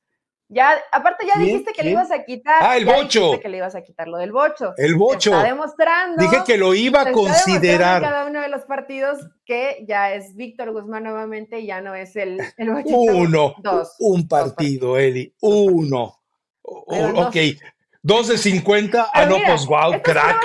Ya, 0.48 0.78
aparte 0.92 1.26
ya 1.26 1.38
dijiste 1.40 1.72
que 1.72 1.82
le 1.82 1.90
ibas 1.92 2.10
a 2.10 2.24
quitar. 2.24 2.56
Ah, 2.60 2.76
el 2.76 2.84
bocho. 2.84 3.40
que 3.40 3.48
le 3.48 3.56
ibas 3.56 3.74
a 3.74 3.82
quitar 3.82 4.08
lo 4.08 4.18
del 4.18 4.30
bocho. 4.30 4.74
El 4.76 4.94
bocho. 4.94 5.30
Está 5.30 5.44
demostrando. 5.44 6.22
Dije 6.22 6.42
que 6.46 6.58
lo 6.58 6.74
iba 6.74 7.00
a 7.00 7.12
considerar. 7.12 8.02
En 8.02 8.08
cada 8.08 8.26
uno 8.26 8.40
de 8.40 8.48
los 8.48 8.62
partidos 8.64 9.18
que 9.46 9.84
ya 9.88 10.12
es 10.12 10.36
Víctor 10.36 10.72
Guzmán 10.72 11.04
nuevamente 11.04 11.60
y 11.60 11.66
ya 11.66 11.80
no 11.80 11.94
es 11.94 12.14
el, 12.16 12.40
el 12.58 12.70
bocho. 12.70 12.96
Uno. 12.96 13.54
Dos. 13.58 13.96
Un 13.98 14.28
partido, 14.28 14.98
Eli. 14.98 15.34
Uno. 15.40 16.20
ok. 16.62 17.36
Dos 18.02 18.28
de 18.28 18.36
50. 18.36 19.10
Ah, 19.14 19.24
no, 19.24 19.38
pues 19.46 19.66
wow, 19.66 20.02
crack. 20.02 20.38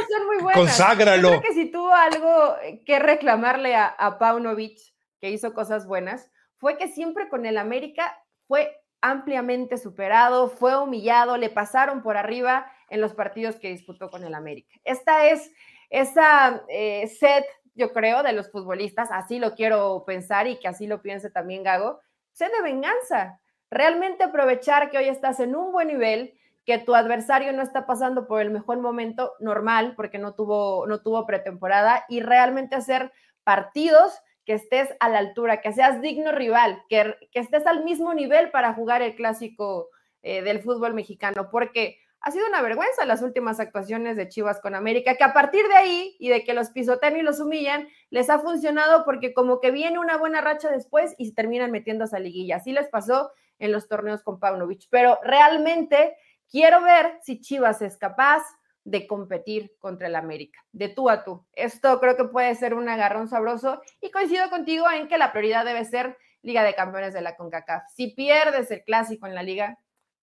Conságralo. 0.54 1.34
Yo 1.34 1.42
creo 1.42 1.54
que 1.54 1.54
si 1.54 1.72
tuvo 1.72 1.94
algo 1.94 2.56
que 2.86 3.00
reclamarle 3.00 3.76
a, 3.76 3.88
a 3.88 4.18
Paunovic, 4.18 4.80
que 5.20 5.30
hizo 5.30 5.54
cosas 5.54 5.86
buenas, 5.86 6.32
fue 6.58 6.78
que 6.78 6.88
siempre 6.88 7.28
con 7.28 7.46
el 7.46 7.58
América 7.58 8.18
fue 8.48 8.79
ampliamente 9.02 9.78
superado, 9.78 10.50
fue 10.50 10.78
humillado, 10.78 11.38
le 11.38 11.50
pasaron 11.50 12.02
por 12.02 12.18
arriba 12.18 12.72
en 12.90 13.02
los 13.02 13.14
partidos 13.14 13.58
que 13.58 13.70
disputó 13.70 14.10
con 14.10 14.24
el 14.24 14.34
América. 14.34 14.76
Esta 14.84 15.28
es 15.28 15.52
esa 15.90 16.64
eh, 16.68 17.08
set, 17.08 17.46
yo 17.76 17.94
creo, 17.94 18.24
de 18.24 18.34
los 18.34 18.52
futbolistas, 18.52 19.10
así 19.12 19.40
lo 19.40 19.56
quiero 19.56 20.04
pensar 20.06 20.48
y 20.48 20.60
que 20.60 20.68
así 20.68 20.88
lo 20.88 21.02
piense 21.02 21.30
también 21.30 21.64
Gago, 21.64 22.00
sed 22.34 22.52
de 22.52 22.62
venganza. 22.62 23.40
Realmente 23.72 24.24
aprovechar 24.24 24.90
que 24.90 24.98
hoy 24.98 25.08
estás 25.08 25.40
en 25.40 25.56
un 25.56 25.72
buen 25.72 25.88
nivel, 25.88 26.34
que 26.66 26.78
tu 26.78 26.94
adversario 26.94 27.54
no 27.54 27.62
está 27.62 27.86
pasando 27.86 28.28
por 28.28 28.42
el 28.42 28.52
mejor 28.52 28.80
momento 28.80 29.34
normal 29.40 29.94
porque 29.96 30.20
no 30.20 30.34
tuvo, 30.34 30.86
no 30.88 31.02
tuvo 31.02 31.26
pretemporada 31.26 32.06
y 32.10 32.20
realmente 32.20 32.76
hacer 32.76 33.12
partidos 33.44 34.22
que 34.50 34.56
estés 34.56 34.90
a 35.00 35.10
la 35.10 35.20
altura, 35.20 35.62
que 35.62 35.72
seas 35.74 36.02
digno 36.02 36.32
rival, 36.32 36.82
que, 36.90 37.14
estés 37.34 37.68
al 37.68 37.84
mismo 37.84 38.16
nivel 38.16 38.50
para 38.50 38.74
jugar 38.74 39.04
el 39.04 39.14
clásico 39.14 39.90
eh, 40.24 40.42
del 40.42 40.64
fútbol 40.64 40.96
mexicano, 40.96 41.50
porque 41.52 42.00
ha 42.20 42.32
sido 42.32 42.48
una 42.48 42.64
vergüenza 42.64 43.06
las 43.06 43.22
últimas 43.22 43.60
actuaciones 43.60 44.18
de 44.18 44.28
Chivas 44.28 44.60
con 44.60 44.74
América, 44.74 45.14
que 45.14 45.24
a 45.24 45.34
partir 45.34 45.68
de 45.68 45.76
ahí 45.76 46.16
y 46.18 46.30
de 46.30 46.44
que 46.44 46.56
los 46.56 46.72
pisotean 46.72 47.18
y 47.18 47.22
los 47.22 47.40
humillan, 47.40 47.90
les 48.10 48.32
ha 48.32 48.40
funcionado 48.40 49.06
porque 49.06 49.36
como 49.36 49.60
que 49.60 49.70
viene 49.70 50.00
una 50.00 50.18
buena 50.18 50.42
racha 50.42 50.72
después 50.72 51.14
y 51.20 51.28
se 51.28 51.36
terminan 51.36 51.70
metiendo 51.70 52.06
a 52.06 52.08
esa 52.08 52.18
liguilla. 52.18 52.56
Así 52.56 52.72
les 52.72 52.90
pasó 52.90 53.30
en 53.60 53.72
los 53.72 53.88
torneos 53.88 54.24
con 54.24 54.40
Paunovic. 54.40 54.88
Pero 54.90 55.20
realmente 55.22 56.18
quiero 56.50 56.82
ver 56.82 57.20
si 57.22 57.40
Chivas 57.40 57.84
es 57.84 57.98
capaz 57.98 58.42
de 58.90 59.06
competir 59.06 59.76
contra 59.78 60.08
el 60.08 60.16
América, 60.16 60.66
de 60.72 60.90
tú 60.90 61.10
a 61.10 61.24
tú. 61.24 61.46
Esto 61.54 62.00
creo 62.00 62.18
que 62.18 62.24
puede 62.26 62.56
ser 62.56 62.74
un 62.74 62.90
agarrón 62.90 63.28
sabroso 63.28 63.82
y 64.02 64.10
coincido 64.10 64.50
contigo 64.50 64.90
en 64.90 65.08
que 65.08 65.20
la 65.20 65.32
prioridad 65.32 65.64
debe 65.64 65.86
ser 65.86 66.18
Liga 66.42 66.64
de 66.64 66.74
Campeones 66.74 67.14
de 67.14 67.22
la 67.22 67.36
CONCACAF. 67.36 67.84
Si 67.96 68.08
pierdes 68.08 68.72
el 68.72 68.84
clásico 68.84 69.28
en 69.28 69.36
la 69.36 69.44
liga, 69.44 69.78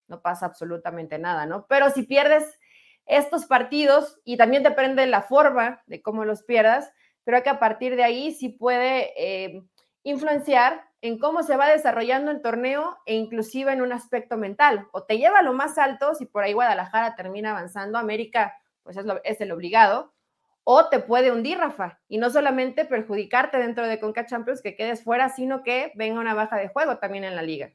no 0.08 0.20
pasa 0.20 0.46
absolutamente 0.46 1.18
nada, 1.18 1.46
¿no? 1.46 1.66
Pero 1.68 1.90
si 1.90 2.02
pierdes 2.02 2.58
estos 3.04 3.46
partidos 3.46 4.18
y 4.24 4.36
también 4.36 4.64
depende 4.64 5.02
de 5.02 5.08
la 5.08 5.22
forma 5.22 5.82
de 5.86 6.02
cómo 6.02 6.24
los 6.24 6.42
pierdas, 6.42 6.92
creo 7.24 7.42
que 7.44 7.50
a 7.50 7.60
partir 7.60 7.94
de 7.94 8.02
ahí 8.02 8.32
sí 8.32 8.48
puede 8.48 9.12
eh, 9.16 9.62
influenciar 10.02 10.82
en 11.06 11.18
cómo 11.18 11.42
se 11.42 11.56
va 11.56 11.68
desarrollando 11.68 12.30
el 12.30 12.42
torneo 12.42 12.98
e 13.06 13.14
inclusive 13.14 13.72
en 13.72 13.82
un 13.82 13.92
aspecto 13.92 14.36
mental. 14.36 14.88
O 14.92 15.04
te 15.04 15.18
lleva 15.18 15.38
a 15.38 15.42
lo 15.42 15.52
más 15.52 15.78
alto, 15.78 16.14
si 16.14 16.26
por 16.26 16.42
ahí 16.42 16.52
Guadalajara 16.52 17.14
termina 17.16 17.50
avanzando, 17.50 17.98
América 17.98 18.54
pues 18.82 18.96
es, 19.24 19.40
el 19.40 19.52
obligado, 19.52 20.14
o 20.62 20.88
te 20.88 21.00
puede 21.00 21.32
hundir, 21.32 21.58
Rafa, 21.58 22.00
y 22.08 22.18
no 22.18 22.30
solamente 22.30 22.84
perjudicarte 22.84 23.58
dentro 23.58 23.86
de 23.86 23.98
Conca 23.98 24.26
Champions 24.26 24.62
que 24.62 24.76
quedes 24.76 25.02
fuera, 25.02 25.28
sino 25.28 25.62
que 25.62 25.92
venga 25.96 26.20
una 26.20 26.34
baja 26.34 26.56
de 26.56 26.68
juego 26.68 26.98
también 26.98 27.24
en 27.24 27.34
la 27.34 27.42
liga. 27.42 27.72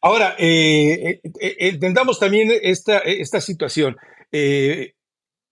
Ahora, 0.00 0.34
eh, 0.38 1.20
eh, 1.40 1.56
entendamos 1.58 2.18
también 2.18 2.50
esta, 2.62 3.40
situación. 3.40 3.96
Eh, 4.32 4.94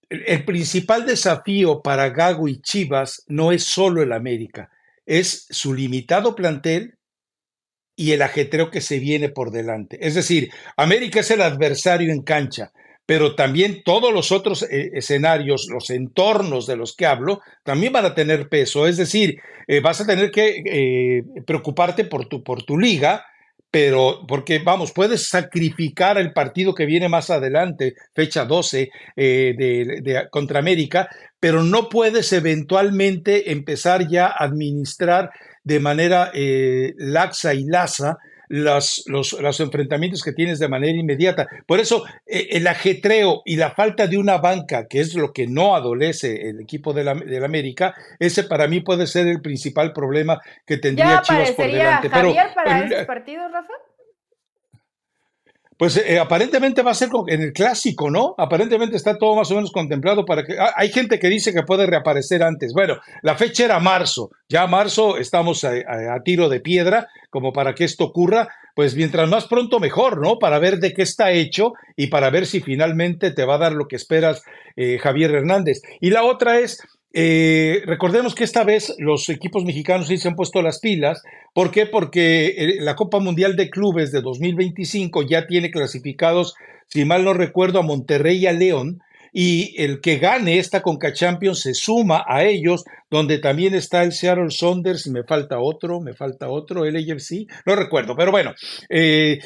el 0.09 0.45
principal 0.45 1.05
desafío 1.05 1.81
para 1.81 2.09
Gago 2.09 2.47
y 2.47 2.61
Chivas 2.61 3.23
no 3.27 3.51
es 3.51 3.63
solo 3.63 4.01
el 4.01 4.11
América, 4.11 4.69
es 5.05 5.47
su 5.49 5.73
limitado 5.73 6.35
plantel 6.35 6.97
y 7.95 8.11
el 8.11 8.21
ajetreo 8.21 8.71
que 8.71 8.81
se 8.81 8.99
viene 8.99 9.29
por 9.29 9.51
delante. 9.51 9.97
Es 10.01 10.15
decir, 10.15 10.51
América 10.75 11.21
es 11.21 11.31
el 11.31 11.41
adversario 11.41 12.11
en 12.11 12.23
cancha, 12.23 12.71
pero 13.05 13.35
también 13.35 13.83
todos 13.83 14.13
los 14.13 14.31
otros 14.31 14.63
eh, 14.63 14.91
escenarios, 14.93 15.67
los 15.69 15.89
entornos 15.89 16.67
de 16.67 16.75
los 16.75 16.95
que 16.95 17.05
hablo, 17.05 17.41
también 17.63 17.93
van 17.93 18.05
a 18.05 18.15
tener 18.15 18.49
peso. 18.49 18.87
Es 18.87 18.97
decir, 18.97 19.39
eh, 19.67 19.79
vas 19.79 20.01
a 20.01 20.05
tener 20.05 20.31
que 20.31 20.61
eh, 20.65 21.23
preocuparte 21.45 22.05
por 22.05 22.27
tu, 22.27 22.43
por 22.43 22.63
tu 22.63 22.77
liga, 22.77 23.25
pero 23.75 24.25
porque 24.25 24.59
vamos, 24.59 24.93
puedes 24.93 25.27
sacrificar 25.27 26.17
el 26.17 26.31
partido 26.31 26.73
que 26.73 26.85
viene 26.85 27.09
más 27.09 27.29
adelante, 27.29 27.95
fecha 28.15 28.45
12 28.45 28.89
eh, 29.17 29.53
de, 29.57 30.27
contra 30.31 30.59
América, 30.59 31.09
pero 31.45 31.61
no 31.61 31.89
puedes 31.89 32.33
eventualmente 32.33 33.51
empezar 33.51 34.07
ya 34.07 34.25
a 34.25 34.45
administrar 34.45 35.29
de 35.63 35.79
manera 35.79 36.31
eh, 36.33 36.95
laxa 36.97 37.53
y 37.53 37.65
laza 37.65 38.17
los, 38.47 39.03
los, 39.05 39.59
enfrentamientos 39.59 40.23
que 40.23 40.31
tienes 40.31 40.57
de 40.57 40.67
manera 40.67 40.97
inmediata. 40.97 41.47
Por 41.67 41.79
eso 41.79 42.03
eh, 42.25 42.47
el 42.53 42.65
ajetreo 42.65 43.43
y 43.45 43.57
la 43.57 43.69
falta 43.69 44.07
de 44.07 44.17
una 44.17 44.39
banca, 44.39 44.87
que 44.87 45.01
es 45.01 45.13
lo 45.13 45.33
que 45.33 45.45
no 45.45 45.75
adolece 45.75 46.49
el 46.49 46.61
equipo 46.61 46.93
de 46.93 47.03
la, 47.03 47.11
América, 47.45 47.93
ese 48.17 48.45
para 48.45 48.67
mí 48.67 48.79
puede 48.79 49.05
ser 49.05 49.27
el 49.27 49.39
principal 49.39 49.93
problema 49.93 50.41
que 50.65 50.77
tendría 50.77 51.21
Chivas 51.21 51.51
por 51.51 51.67
delante. 51.67 52.09
Javier 52.09 52.47
para 52.55 52.85
estos 52.85 53.05
partidos, 53.05 53.51
Rafa? 53.51 53.73
Pues 55.77 55.97
eh, 55.97 56.19
aparentemente 56.19 56.81
va 56.83 56.91
a 56.91 56.95
ser 56.95 57.09
en 57.27 57.41
el 57.41 57.51
clásico, 57.51 58.09
¿no? 58.09 58.33
Aparentemente 58.37 58.95
está 58.95 59.17
todo 59.17 59.35
más 59.35 59.51
o 59.51 59.55
menos 59.55 59.71
contemplado 59.71 60.23
para 60.23 60.45
que... 60.45 60.57
Ah, 60.57 60.73
hay 60.75 60.89
gente 60.89 61.19
que 61.19 61.27
dice 61.27 61.53
que 61.53 61.63
puede 61.63 61.85
reaparecer 61.85 62.43
antes. 62.43 62.71
Bueno, 62.73 62.97
la 63.23 63.35
fecha 63.35 63.65
era 63.65 63.79
marzo. 63.79 64.29
Ya 64.47 64.67
marzo 64.67 65.17
estamos 65.17 65.65
a, 65.65 65.71
a, 65.71 66.23
tiro 66.23 66.47
de 66.47 66.61
piedra 66.61 67.09
como 67.29 67.51
para 67.51 67.75
que 67.75 67.83
esto 67.83 68.05
ocurra. 68.05 68.47
Pues 68.73 68.95
mientras 68.95 69.29
más 69.29 69.47
pronto 69.47 69.79
mejor, 69.79 70.21
¿no? 70.21 70.37
Para 70.39 70.59
ver 70.59 70.79
de 70.79 70.93
qué 70.93 71.01
está 71.01 71.31
hecho 71.31 71.73
y 71.97 72.07
para 72.07 72.29
ver 72.29 72.45
si 72.45 72.61
finalmente 72.61 73.31
te 73.31 73.45
va 73.45 73.55
a 73.55 73.59
dar 73.59 73.73
lo 73.73 73.87
que 73.87 73.95
esperas 73.97 74.43
eh, 74.77 74.97
Javier 74.97 75.31
Hernández. 75.31 75.81
Y 75.99 76.09
la 76.09 76.23
otra 76.23 76.59
es, 76.59 76.81
eh, 77.17 77.81
recordemos 77.85 78.35
que 78.35 78.43
esta 78.43 78.65
vez 78.65 78.93
los 78.97 79.29
equipos 79.29 79.63
mexicanos 79.63 80.09
sí 80.09 80.17
se 80.17 80.27
han 80.27 80.35
puesto 80.35 80.61
las 80.61 80.81
pilas. 80.81 81.23
¿Por 81.53 81.71
qué? 81.71 81.85
Porque 81.85 82.47
eh, 82.47 82.75
la 82.81 82.97
Copa 82.97 83.19
Mundial 83.19 83.55
de 83.55 83.69
Clubes 83.69 84.11
de 84.11 84.19
2025 84.19 85.21
ya 85.21 85.47
tiene 85.47 85.71
clasificados, 85.71 86.55
si 86.89 87.05
mal 87.05 87.23
no 87.23 87.33
recuerdo, 87.33 87.79
a 87.79 87.83
Monterrey 87.83 88.39
y 88.39 88.47
a 88.47 88.51
León. 88.51 88.99
Y 89.31 89.81
el 89.81 90.01
que 90.01 90.17
gane 90.17 90.59
esta 90.59 90.81
Conca 90.81 91.13
Champions 91.13 91.61
se 91.61 91.73
suma 91.73 92.25
a 92.27 92.43
ellos, 92.43 92.83
donde 93.09 93.37
también 93.39 93.75
está 93.75 94.03
el 94.03 94.11
Seattle 94.11 94.49
Saunders, 94.49 95.07
y 95.07 95.11
me 95.11 95.23
falta 95.23 95.59
otro, 95.59 96.01
me 96.01 96.13
falta 96.13 96.49
otro, 96.49 96.83
el 96.83 96.97
AFC, 96.97 97.45
no 97.65 97.75
recuerdo, 97.75 98.15
pero 98.15 98.31
bueno, 98.31 98.53
eh, 98.89 99.39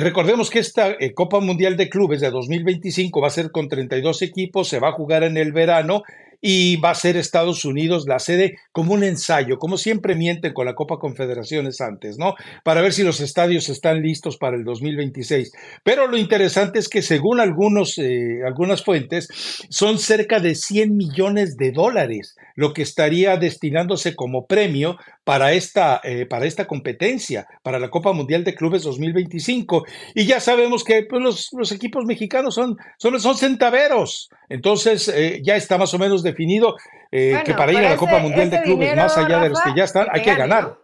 recordemos 0.00 0.50
que 0.50 0.58
esta 0.58 0.96
Copa 1.14 1.38
Mundial 1.38 1.76
de 1.76 1.88
Clubes 1.88 2.20
de 2.20 2.32
2025 2.32 3.20
va 3.20 3.28
a 3.28 3.30
ser 3.30 3.52
con 3.52 3.68
32 3.68 4.22
equipos, 4.22 4.68
se 4.68 4.80
va 4.80 4.88
a 4.88 4.92
jugar 4.92 5.22
en 5.22 5.36
el 5.36 5.52
verano 5.52 6.02
y 6.40 6.76
va 6.76 6.90
a 6.90 6.94
ser 6.94 7.16
Estados 7.16 7.64
Unidos 7.64 8.04
la 8.06 8.18
sede 8.18 8.56
como 8.72 8.94
un 8.94 9.02
ensayo, 9.02 9.58
como 9.58 9.76
siempre 9.76 10.14
mienten 10.14 10.52
con 10.52 10.66
la 10.66 10.74
Copa 10.74 10.98
Confederaciones 10.98 11.80
antes, 11.80 12.18
¿no? 12.18 12.34
Para 12.64 12.80
ver 12.80 12.92
si 12.92 13.02
los 13.02 13.20
estadios 13.20 13.68
están 13.68 14.02
listos 14.02 14.36
para 14.36 14.56
el 14.56 14.64
2026. 14.64 15.52
Pero 15.82 16.06
lo 16.06 16.16
interesante 16.16 16.78
es 16.78 16.88
que 16.88 17.02
según 17.02 17.40
algunos, 17.40 17.98
eh, 17.98 18.40
algunas 18.46 18.84
fuentes, 18.84 19.28
son 19.68 19.98
cerca 19.98 20.40
de 20.40 20.54
100 20.54 20.96
millones 20.96 21.56
de 21.56 21.72
dólares 21.72 22.36
lo 22.54 22.72
que 22.72 22.82
estaría 22.82 23.36
destinándose 23.36 24.16
como 24.16 24.46
premio 24.46 24.96
para 25.28 25.52
esta, 25.52 26.00
eh, 26.04 26.24
para 26.24 26.46
esta 26.46 26.66
competencia, 26.66 27.46
para 27.62 27.78
la 27.78 27.90
Copa 27.90 28.14
Mundial 28.14 28.44
de 28.44 28.54
Clubes 28.54 28.82
2025. 28.84 29.84
Y 30.14 30.24
ya 30.24 30.40
sabemos 30.40 30.82
que 30.82 31.02
pues, 31.02 31.52
los, 31.52 31.70
equipos 31.70 32.06
mexicanos 32.06 32.54
son, 32.54 32.78
son, 32.96 33.20
son 33.20 33.36
centaveros. 33.36 34.30
Entonces 34.48 35.06
eh, 35.08 35.42
ya 35.44 35.54
está 35.54 35.76
más 35.76 35.92
o 35.92 35.98
menos 35.98 36.22
definido 36.22 36.76
eh, 37.12 37.42
que 37.44 37.52
para 37.52 37.72
ir 37.72 37.80
a 37.80 37.90
la 37.90 37.96
Copa 37.98 38.20
Mundial 38.20 38.48
de 38.48 38.62
Clubes, 38.62 38.96
más 38.96 39.18
allá 39.18 39.40
de 39.40 39.50
los 39.50 39.60
que 39.60 39.74
ya 39.76 39.84
están, 39.84 40.06
hay 40.10 40.22
que 40.22 40.34
ganar. 40.34 40.78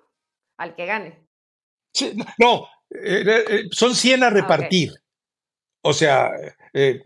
Al 0.59 0.75
que 0.75 0.85
gane. 0.85 1.27
no, 2.37 2.69
son 3.71 3.95
100 3.95 4.25
a 4.25 4.27
ah, 4.27 4.31
repartir. 4.31 4.93
O 5.81 5.95
sea, 5.95 6.33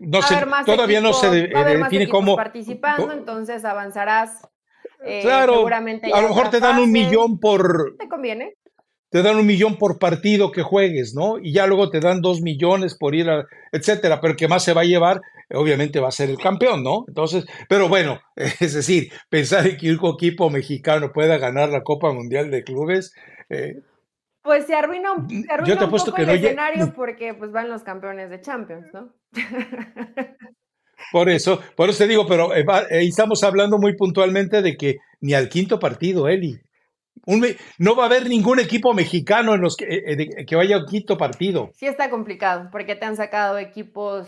no 0.01 0.21
sé, 0.23 0.35
todavía 0.65 0.99
no 0.99 1.13
se 1.13 1.29
define 1.29 2.09
cómo. 2.09 2.35
participando, 2.35 3.13
entonces 3.13 3.63
avanzarás 3.63 4.41
eh, 5.05 5.21
claro, 5.21 5.65
a 5.67 6.21
lo 6.21 6.27
mejor 6.29 6.49
te 6.49 6.59
dan 6.59 6.79
un 6.79 6.91
millón 6.91 7.39
por... 7.39 7.95
¿Te 7.97 8.07
conviene? 8.07 8.55
Te 9.09 9.23
dan 9.23 9.37
un 9.37 9.45
millón 9.45 9.77
por 9.77 9.97
partido 9.97 10.51
que 10.51 10.61
juegues, 10.61 11.15
¿no? 11.15 11.39
Y 11.39 11.51
ya 11.53 11.65
luego 11.65 11.89
te 11.89 11.99
dan 11.99 12.21
dos 12.21 12.41
millones 12.41 12.95
por 12.95 13.15
ir 13.15 13.29
a, 13.29 13.45
etcétera, 13.71 14.21
pero 14.21 14.31
el 14.31 14.37
que 14.37 14.47
más 14.47 14.63
se 14.63 14.73
va 14.73 14.81
a 14.81 14.85
llevar, 14.85 15.21
obviamente 15.51 15.99
va 15.99 16.09
a 16.09 16.11
ser 16.11 16.29
el 16.29 16.37
campeón, 16.37 16.83
¿no? 16.83 17.05
Entonces, 17.07 17.45
pero 17.67 17.89
bueno, 17.89 18.19
es 18.35 18.73
decir, 18.73 19.11
pensar 19.29 19.65
en 19.65 19.77
que 19.77 19.91
un 19.91 20.13
equipo 20.13 20.49
mexicano 20.49 21.11
pueda 21.11 21.37
ganar 21.37 21.69
la 21.69 21.83
Copa 21.83 22.13
Mundial 22.13 22.51
de 22.51 22.63
Clubes, 22.63 23.13
eh, 23.49 23.81
pues 24.41 24.65
se 24.65 24.73
arruina, 24.73 25.09
se 25.27 25.51
arruina 25.51 25.67
Yo 25.67 25.77
te 25.77 25.85
un 25.85 25.91
poco 25.91 26.13
que 26.13 26.21
el 26.23 26.29
escenario 26.29 26.93
porque 26.95 27.33
pues 27.33 27.51
van 27.51 27.69
los 27.69 27.83
campeones 27.83 28.29
de 28.29 28.41
Champions, 28.41 28.87
¿no? 28.93 29.13
Por 31.11 31.29
eso, 31.29 31.59
por 31.75 31.89
eso 31.89 31.99
te 31.99 32.07
digo, 32.07 32.25
pero 32.27 32.55
eh, 32.55 32.65
eh, 32.89 33.03
estamos 33.03 33.43
hablando 33.43 33.77
muy 33.77 33.95
puntualmente 33.95 34.61
de 34.61 34.77
que 34.77 34.97
ni 35.21 35.33
al 35.33 35.49
quinto 35.49 35.79
partido, 35.79 36.27
Eli. 36.27 36.59
no 37.77 37.95
va 37.95 38.03
a 38.03 38.05
haber 38.07 38.27
ningún 38.29 38.59
equipo 38.59 38.93
mexicano 38.93 39.55
en 39.55 39.61
los 39.61 39.75
que, 39.75 39.85
eh, 39.85 40.45
que 40.45 40.55
vaya 40.55 40.75
al 40.75 40.85
quinto 40.85 41.17
partido. 41.17 41.71
Sí 41.75 41.87
está 41.87 42.09
complicado, 42.09 42.69
porque 42.71 42.95
te 42.95 43.05
han 43.05 43.15
sacado 43.15 43.57
equipos 43.57 44.27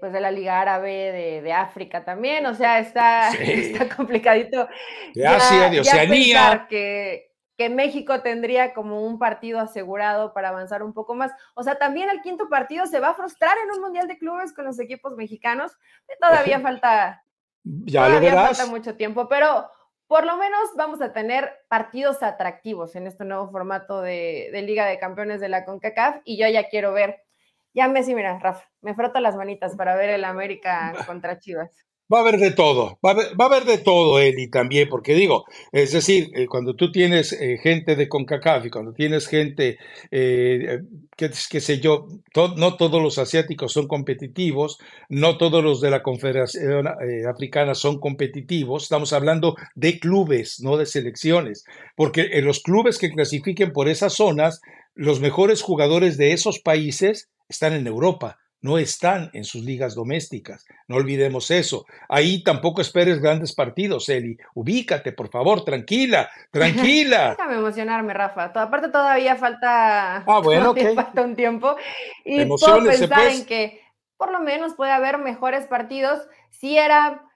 pues 0.00 0.12
de 0.12 0.20
la 0.20 0.32
Liga 0.32 0.60
Árabe, 0.60 1.40
de, 1.44 1.52
África 1.52 2.04
también, 2.04 2.44
o 2.44 2.56
sea, 2.56 2.80
está, 2.80 3.30
está 3.40 3.88
complicadito. 3.88 4.66
De 5.14 5.24
Asia, 5.24 5.70
de 5.70 5.80
Oceanía. 5.80 6.66
que, 6.68 7.29
que 7.60 7.68
México 7.68 8.22
tendría 8.22 8.72
como 8.72 9.04
un 9.04 9.18
partido 9.18 9.60
asegurado 9.60 10.32
para 10.32 10.48
avanzar 10.48 10.82
un 10.82 10.94
poco 10.94 11.14
más. 11.14 11.30
O 11.52 11.62
sea, 11.62 11.74
también 11.74 12.08
el 12.08 12.22
quinto 12.22 12.48
partido 12.48 12.86
se 12.86 13.00
va 13.00 13.10
a 13.10 13.14
frustrar 13.14 13.54
en 13.62 13.70
un 13.76 13.82
Mundial 13.82 14.08
de 14.08 14.16
Clubes 14.16 14.54
con 14.54 14.64
los 14.64 14.78
equipos 14.78 15.14
mexicanos. 15.14 15.76
Todavía 16.18 16.58
falta, 16.60 17.22
ya 17.62 18.06
todavía 18.06 18.32
falta 18.32 18.64
mucho 18.64 18.96
tiempo, 18.96 19.28
pero 19.28 19.70
por 20.06 20.24
lo 20.24 20.38
menos 20.38 20.70
vamos 20.74 21.02
a 21.02 21.12
tener 21.12 21.52
partidos 21.68 22.22
atractivos 22.22 22.96
en 22.96 23.06
este 23.06 23.26
nuevo 23.26 23.50
formato 23.50 24.00
de, 24.00 24.48
de 24.54 24.62
Liga 24.62 24.86
de 24.86 24.98
Campeones 24.98 25.42
de 25.42 25.50
la 25.50 25.66
CONCACAF 25.66 26.22
y 26.24 26.38
yo 26.38 26.48
ya 26.48 26.70
quiero 26.70 26.94
ver, 26.94 27.24
ya 27.74 27.88
me 27.88 28.02
sí, 28.02 28.14
mira, 28.14 28.38
Rafa, 28.38 28.64
me 28.80 28.94
froto 28.94 29.20
las 29.20 29.36
manitas 29.36 29.76
para 29.76 29.96
ver 29.96 30.08
el 30.08 30.24
América 30.24 30.94
contra 31.06 31.38
Chivas. 31.38 31.89
Va 32.12 32.18
a 32.18 32.20
haber 32.22 32.38
de 32.38 32.50
todo, 32.50 32.98
va 33.06 33.12
a 33.12 33.46
haber, 33.46 33.64
de 33.64 33.78
todo, 33.78 34.18
Eli, 34.18 34.50
también, 34.50 34.88
porque 34.88 35.14
digo, 35.14 35.44
es 35.70 35.92
decir, 35.92 36.30
eh, 36.34 36.46
cuando 36.48 36.74
tú 36.74 36.90
tienes 36.90 37.32
eh, 37.32 37.56
gente 37.62 37.94
de 37.94 38.08
CONCACAF 38.08 38.66
y 38.66 38.70
cuando 38.70 38.92
tienes 38.92 39.28
gente, 39.28 39.78
eh, 40.10 40.80
qué 41.16 41.60
sé 41.60 41.78
yo, 41.78 42.08
no 42.56 42.76
todos 42.76 43.00
los 43.00 43.18
asiáticos 43.18 43.72
son 43.72 43.86
competitivos, 43.86 44.78
no 45.08 45.38
todos 45.38 45.62
los 45.62 45.80
de 45.80 45.90
la 45.90 46.02
Confederación 46.02 46.88
Africana 47.28 47.76
son 47.76 48.00
competitivos, 48.00 48.84
estamos 48.84 49.12
hablando 49.12 49.54
de 49.76 50.00
clubes, 50.00 50.58
no 50.60 50.76
de 50.76 50.86
selecciones, 50.86 51.64
porque 51.94 52.30
en 52.32 52.44
los 52.44 52.60
clubes 52.60 52.98
que 52.98 53.10
clasifiquen 53.10 53.72
por 53.72 53.88
esas 53.88 54.14
zonas, 54.14 54.60
los 54.96 55.20
mejores 55.20 55.62
jugadores 55.62 56.16
de 56.16 56.32
esos 56.32 56.58
países 56.58 57.30
están 57.48 57.72
en 57.74 57.86
Europa 57.86 58.38
no 58.62 58.78
están 58.78 59.30
en 59.32 59.44
sus 59.44 59.62
ligas 59.62 59.94
domésticas. 59.94 60.66
No 60.86 60.96
olvidemos 60.96 61.50
eso. 61.50 61.86
Ahí 62.08 62.42
tampoco 62.42 62.80
esperes 62.80 63.20
grandes 63.20 63.54
partidos, 63.54 64.08
Eli. 64.08 64.36
Ubícate, 64.54 65.12
por 65.12 65.30
favor, 65.30 65.64
tranquila, 65.64 66.30
tranquila. 66.50 67.30
Déjame 67.30 67.56
emocionarme, 67.56 68.12
Rafa. 68.12 68.44
Aparte 68.54 68.88
todavía 68.88 69.36
falta, 69.36 70.18
ah, 70.18 70.40
bueno, 70.44 70.74
falta 70.94 71.22
un 71.22 71.36
tiempo. 71.36 71.76
Y 72.24 72.44
puedo 72.44 72.84
pensar 72.84 73.28
en 73.28 73.46
que 73.46 73.80
por 74.16 74.30
lo 74.30 74.40
menos 74.40 74.74
puede 74.74 74.92
haber 74.92 75.18
mejores 75.18 75.66
partidos 75.66 76.20
si 76.50 76.76
era... 76.76 77.26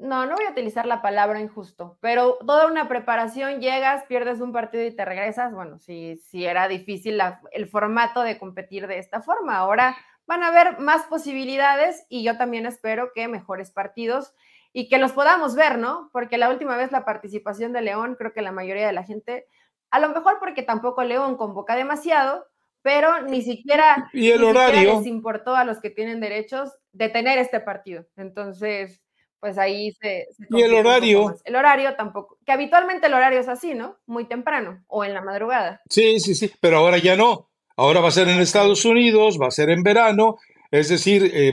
No, 0.00 0.26
no 0.26 0.36
voy 0.36 0.44
a 0.46 0.52
utilizar 0.52 0.86
la 0.86 1.02
palabra 1.02 1.40
injusto, 1.40 1.98
pero 2.00 2.38
toda 2.46 2.68
una 2.68 2.86
preparación, 2.86 3.60
llegas, 3.60 4.04
pierdes 4.04 4.40
un 4.40 4.52
partido 4.52 4.84
y 4.84 4.94
te 4.94 5.04
regresas. 5.04 5.52
Bueno, 5.52 5.80
si, 5.80 6.18
si 6.18 6.44
era 6.44 6.68
difícil 6.68 7.20
el 7.50 7.66
formato 7.66 8.22
de 8.22 8.38
competir 8.38 8.86
de 8.86 9.00
esta 9.00 9.22
forma. 9.22 9.56
Ahora 9.56 9.96
van 10.28 10.42
a 10.42 10.48
haber 10.48 10.78
más 10.78 11.06
posibilidades 11.06 12.04
y 12.10 12.22
yo 12.22 12.36
también 12.36 12.66
espero 12.66 13.12
que 13.14 13.26
mejores 13.28 13.72
partidos 13.72 14.34
y 14.74 14.88
que 14.88 14.98
los 14.98 15.12
podamos 15.12 15.54
ver, 15.56 15.78
¿no? 15.78 16.10
Porque 16.12 16.36
la 16.36 16.50
última 16.50 16.76
vez 16.76 16.92
la 16.92 17.06
participación 17.06 17.72
de 17.72 17.80
León, 17.80 18.14
creo 18.16 18.34
que 18.34 18.42
la 18.42 18.52
mayoría 18.52 18.86
de 18.86 18.92
la 18.92 19.04
gente, 19.04 19.46
a 19.90 19.98
lo 19.98 20.10
mejor 20.10 20.36
porque 20.38 20.62
tampoco 20.62 21.02
León 21.02 21.38
convoca 21.38 21.74
demasiado, 21.74 22.46
pero 22.82 23.22
ni 23.22 23.40
siquiera, 23.40 24.10
¿Y 24.12 24.30
el 24.30 24.44
horario? 24.44 24.98
les 24.98 25.06
importó 25.06 25.56
a 25.56 25.64
los 25.64 25.80
que 25.80 25.90
tienen 25.90 26.20
derechos 26.20 26.70
de 26.92 27.08
tener 27.08 27.38
este 27.38 27.60
partido. 27.60 28.04
Entonces, 28.16 29.00
pues 29.40 29.56
ahí 29.56 29.92
se... 29.92 30.28
¿Y 30.50 30.60
el 30.62 30.74
horario? 30.74 31.34
El 31.44 31.56
horario 31.56 31.96
tampoco, 31.96 32.38
que 32.44 32.52
habitualmente 32.52 33.06
el 33.06 33.14
horario 33.14 33.40
es 33.40 33.48
así, 33.48 33.74
¿no? 33.74 33.96
Muy 34.04 34.26
temprano 34.26 34.84
o 34.88 35.06
en 35.06 35.14
la 35.14 35.22
madrugada. 35.22 35.80
Sí, 35.88 36.20
sí, 36.20 36.34
sí, 36.34 36.52
pero 36.60 36.76
ahora 36.78 36.98
ya 36.98 37.16
no. 37.16 37.48
Ahora 37.78 38.00
va 38.00 38.08
a 38.08 38.10
ser 38.10 38.28
en 38.28 38.40
Estados 38.40 38.84
Unidos, 38.84 39.38
va 39.40 39.46
a 39.46 39.52
ser 39.52 39.70
en 39.70 39.84
verano. 39.84 40.38
Es 40.72 40.88
decir, 40.88 41.30
eh, 41.32 41.52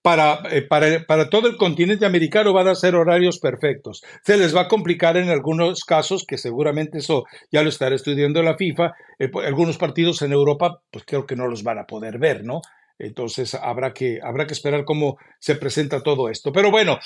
para, 0.00 0.40
eh, 0.50 0.62
para, 0.62 1.04
para, 1.04 1.28
todo 1.28 1.46
el 1.46 1.58
continente 1.58 2.06
americano 2.06 2.54
van 2.54 2.68
a 2.68 2.74
ser 2.74 2.96
horarios 2.96 3.38
perfectos. 3.38 4.02
Se 4.24 4.38
les 4.38 4.56
va 4.56 4.62
a 4.62 4.68
complicar 4.68 5.18
en 5.18 5.28
algunos 5.28 5.84
casos, 5.84 6.24
que 6.26 6.38
seguramente 6.38 6.98
eso 6.98 7.24
ya 7.52 7.62
lo 7.62 7.68
estará 7.68 7.94
estudiando 7.94 8.42
la 8.42 8.56
FIFA. 8.56 8.94
Eh, 9.18 9.30
algunos 9.44 9.76
partidos 9.76 10.22
en 10.22 10.32
Europa, 10.32 10.80
pues 10.90 11.04
creo 11.06 11.26
que 11.26 11.36
no 11.36 11.46
los 11.46 11.62
van 11.62 11.78
a 11.78 11.86
poder 11.86 12.18
ver, 12.18 12.44
¿no? 12.44 12.62
Entonces 12.98 13.54
habrá 13.54 13.92
que, 13.92 14.18
habrá 14.22 14.46
que 14.46 14.54
esperar 14.54 14.84
cómo 14.84 15.18
se 15.38 15.54
presenta 15.54 16.02
todo 16.02 16.28
esto. 16.28 16.52
Pero 16.52 16.70
bueno, 16.70 16.98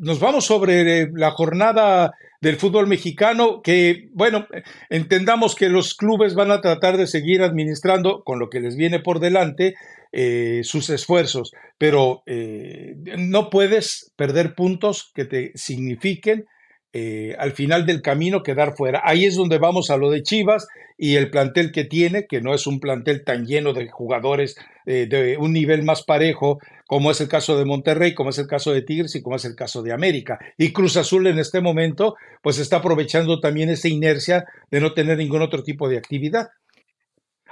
nos 0.00 0.18
vamos 0.20 0.46
sobre 0.46 1.10
la 1.12 1.30
jornada 1.32 2.12
del 2.42 2.56
fútbol 2.56 2.88
mexicano, 2.88 3.62
que, 3.62 4.08
bueno, 4.12 4.48
entendamos 4.90 5.54
que 5.54 5.68
los 5.68 5.94
clubes 5.94 6.34
van 6.34 6.50
a 6.50 6.60
tratar 6.60 6.96
de 6.96 7.06
seguir 7.06 7.40
administrando 7.40 8.24
con 8.24 8.40
lo 8.40 8.50
que 8.50 8.60
les 8.60 8.74
viene 8.74 8.98
por 8.98 9.20
delante 9.20 9.74
eh, 10.10 10.62
sus 10.64 10.90
esfuerzos, 10.90 11.52
pero 11.78 12.24
eh, 12.26 12.96
no 13.16 13.48
puedes 13.48 14.12
perder 14.16 14.56
puntos 14.56 15.12
que 15.14 15.24
te 15.24 15.52
signifiquen 15.54 16.46
eh, 16.92 17.34
al 17.38 17.52
final 17.52 17.86
del 17.86 18.02
camino 18.02 18.42
quedar 18.42 18.74
fuera. 18.76 19.02
Ahí 19.04 19.24
es 19.24 19.36
donde 19.36 19.58
vamos 19.58 19.90
a 19.90 19.96
lo 19.96 20.10
de 20.10 20.22
Chivas 20.22 20.68
y 20.98 21.16
el 21.16 21.30
plantel 21.30 21.72
que 21.72 21.84
tiene, 21.84 22.26
que 22.26 22.40
no 22.40 22.54
es 22.54 22.66
un 22.66 22.80
plantel 22.80 23.24
tan 23.24 23.46
lleno 23.46 23.72
de 23.72 23.88
jugadores 23.88 24.56
de 24.84 25.36
un 25.38 25.52
nivel 25.52 25.84
más 25.84 26.02
parejo, 26.02 26.58
como 26.92 27.10
es 27.10 27.22
el 27.22 27.28
caso 27.28 27.56
de 27.56 27.64
Monterrey, 27.64 28.12
como 28.12 28.28
es 28.28 28.38
el 28.38 28.46
caso 28.46 28.70
de 28.70 28.82
Tigres 28.82 29.14
y 29.14 29.22
como 29.22 29.36
es 29.36 29.46
el 29.46 29.54
caso 29.54 29.82
de 29.82 29.94
América. 29.94 30.38
Y 30.58 30.74
Cruz 30.74 30.98
Azul 30.98 31.26
en 31.26 31.38
este 31.38 31.62
momento, 31.62 32.16
pues 32.42 32.58
está 32.58 32.76
aprovechando 32.76 33.40
también 33.40 33.70
esa 33.70 33.88
inercia 33.88 34.44
de 34.70 34.80
no 34.80 34.92
tener 34.92 35.16
ningún 35.16 35.40
otro 35.40 35.62
tipo 35.62 35.88
de 35.88 35.96
actividad. 35.96 36.50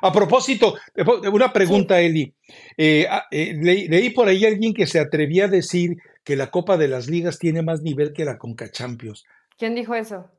A 0.02 0.12
propósito, 0.12 0.74
una 1.32 1.54
pregunta, 1.54 2.02
Eli. 2.02 2.34
Eh, 2.76 3.06
ah, 3.08 3.24
eh, 3.30 3.54
leí 3.54 4.10
por 4.10 4.28
ahí 4.28 4.44
alguien 4.44 4.74
que 4.74 4.86
se 4.86 4.98
atrevía 4.98 5.46
a 5.46 5.48
decir 5.48 5.96
que 6.30 6.36
la 6.36 6.52
Copa 6.52 6.76
de 6.76 6.86
las 6.86 7.08
Ligas 7.08 7.40
tiene 7.40 7.60
más 7.60 7.82
nivel 7.82 8.12
que 8.12 8.24
la 8.24 8.38
Conca 8.38 8.70
Champions. 8.70 9.24
¿Quién 9.58 9.74
dijo 9.74 9.96
eso? 9.96 10.30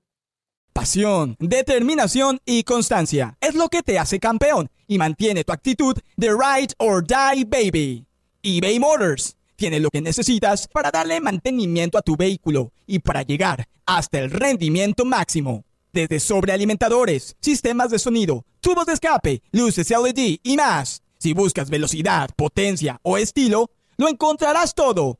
Pasión, 0.71 1.35
determinación 1.37 2.39
y 2.45 2.63
constancia 2.63 3.35
es 3.41 3.55
lo 3.55 3.67
que 3.67 3.83
te 3.83 3.99
hace 3.99 4.17
campeón 4.17 4.69
y 4.87 4.97
mantiene 4.97 5.43
tu 5.43 5.51
actitud 5.51 5.97
de 6.15 6.29
ride 6.29 6.73
or 6.77 7.05
die 7.05 7.43
baby. 7.43 8.05
eBay 8.41 8.79
Motors 8.79 9.35
tiene 9.57 9.81
lo 9.81 9.89
que 9.89 9.99
necesitas 9.99 10.65
para 10.69 10.91
darle 10.91 11.19
mantenimiento 11.19 11.97
a 11.97 12.01
tu 12.01 12.15
vehículo 12.15 12.71
y 12.87 12.99
para 12.99 13.23
llegar 13.23 13.67
hasta 13.85 14.19
el 14.19 14.31
rendimiento 14.31 15.03
máximo 15.03 15.65
desde 15.91 16.21
sobrealimentadores, 16.21 17.35
sistemas 17.41 17.91
de 17.91 17.99
sonido, 17.99 18.45
tubos 18.61 18.85
de 18.85 18.93
escape, 18.93 19.43
luces 19.51 19.89
LED 19.89 20.37
y 20.41 20.55
más. 20.55 21.03
Si 21.17 21.33
buscas 21.33 21.69
velocidad, 21.69 22.29
potencia 22.37 22.97
o 23.03 23.17
estilo, 23.17 23.71
lo 23.97 24.07
encontrarás 24.07 24.73
todo 24.73 25.19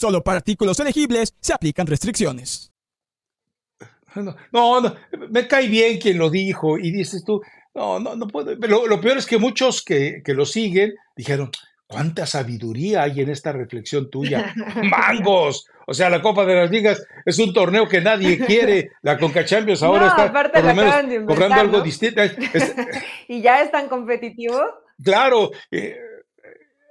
Solo 0.00 0.24
para 0.24 0.38
artículos 0.38 0.80
elegibles 0.80 1.34
se 1.40 1.52
aplican 1.52 1.86
restricciones. 1.86 2.72
No, 4.50 4.80
no, 4.80 4.96
me 5.28 5.46
cae 5.46 5.68
bien 5.68 5.98
quien 5.98 6.16
lo 6.16 6.30
dijo 6.30 6.78
y 6.78 6.90
dices 6.90 7.22
tú, 7.22 7.42
no, 7.74 8.00
no, 8.00 8.16
no 8.16 8.26
puedo. 8.26 8.54
Lo, 8.54 8.86
lo 8.86 8.98
peor 8.98 9.18
es 9.18 9.26
que 9.26 9.36
muchos 9.36 9.82
que, 9.82 10.22
que 10.24 10.32
lo 10.32 10.46
siguen 10.46 10.94
dijeron, 11.14 11.50
¿Cuánta 11.86 12.24
sabiduría 12.24 13.02
hay 13.02 13.20
en 13.20 13.30
esta 13.30 13.50
reflexión 13.50 14.08
tuya? 14.10 14.54
¡Mangos! 14.84 15.66
O 15.88 15.92
sea, 15.92 16.08
la 16.08 16.22
Copa 16.22 16.44
de 16.44 16.54
las 16.54 16.70
Ligas 16.70 17.04
es 17.26 17.36
un 17.40 17.52
torneo 17.52 17.88
que 17.88 18.00
nadie 18.00 18.38
quiere. 18.38 18.92
La 19.02 19.18
Conca 19.18 19.44
Champions 19.44 19.82
ahora 19.82 20.06
está 20.06 20.32
por 20.32 20.64
lo 20.64 20.74
menos 20.76 21.26
cobrando 21.26 21.60
algo 21.60 21.80
distinto. 21.80 22.22
¿Y 23.28 23.42
ya 23.42 23.60
es 23.60 23.72
tan 23.72 23.88
competitivo? 23.88 24.56
Claro. 25.02 25.50
Eh, 25.72 25.96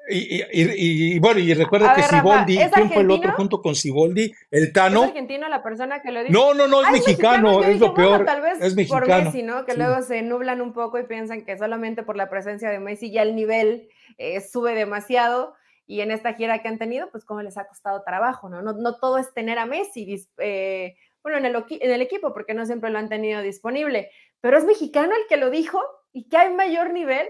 y, 0.09 1.19
bueno, 1.19 1.39
y 1.39 1.53
recuerda 1.53 1.93
que 1.93 2.03
Siboldi, 2.03 2.57
¿quién 2.57 2.89
fue 2.89 3.01
el 3.01 3.11
otro 3.11 3.31
junto 3.33 3.61
con 3.61 3.75
Siboldi? 3.75 4.33
El 4.49 4.73
Tano. 4.73 5.03
¿Es 5.03 5.09
argentino 5.09 5.47
la 5.47 5.61
persona 5.61 6.01
que 6.01 6.11
lo 6.11 6.23
dijo? 6.23 6.33
No, 6.33 6.53
no, 6.53 6.67
no, 6.67 6.81
es 6.81 6.87
ah, 6.87 6.91
mexicano, 6.91 7.63
es 7.63 7.79
lo 7.79 7.93
peor. 7.93 8.25
tal 8.25 8.41
vez 8.41 8.61
es 8.61 8.75
mexicano. 8.75 9.05
por 9.05 9.23
Messi, 9.23 9.43
¿no? 9.43 9.65
Que 9.65 9.75
luego 9.75 10.01
se 10.01 10.21
nublan 10.21 10.61
un 10.61 10.73
poco 10.73 10.99
y 10.99 11.03
piensan 11.03 11.45
que 11.45 11.57
solamente 11.57 12.03
por 12.03 12.17
la 12.17 12.29
presencia 12.29 12.69
de 12.69 12.79
Messi 12.79 13.11
ya 13.11 13.21
el 13.21 13.35
nivel 13.35 13.89
eh, 14.17 14.41
sube 14.41 14.73
demasiado. 14.75 15.53
Y 15.85 16.01
en 16.01 16.11
esta 16.11 16.35
gira 16.35 16.61
que 16.61 16.67
han 16.67 16.77
tenido, 16.77 17.09
pues 17.09 17.25
cómo 17.25 17.41
les 17.41 17.57
ha 17.57 17.67
costado 17.67 18.03
trabajo, 18.03 18.47
¿no? 18.47 18.61
No, 18.61 18.73
no 18.73 18.97
todo 18.97 19.17
es 19.17 19.33
tener 19.33 19.57
a 19.57 19.65
Messi, 19.65 20.23
eh, 20.37 20.95
bueno, 21.23 21.39
en 21.39 21.45
el, 21.45 21.55
en 21.55 21.91
el 21.91 22.01
equipo, 22.01 22.31
porque 22.31 22.53
no 22.53 22.65
siempre 22.65 22.91
lo 22.91 22.99
han 22.99 23.09
tenido 23.09 23.41
disponible. 23.41 24.11
Pero 24.41 24.57
es 24.57 24.65
mexicano 24.65 25.13
el 25.15 25.27
que 25.27 25.37
lo 25.37 25.49
dijo 25.49 25.81
y 26.13 26.29
que 26.29 26.37
hay 26.37 26.53
mayor 26.53 26.93
nivel. 26.93 27.27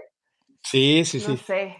Sí, 0.62 1.04
sí, 1.04 1.20
sí. 1.20 1.32
No 1.32 1.36
sé. 1.38 1.76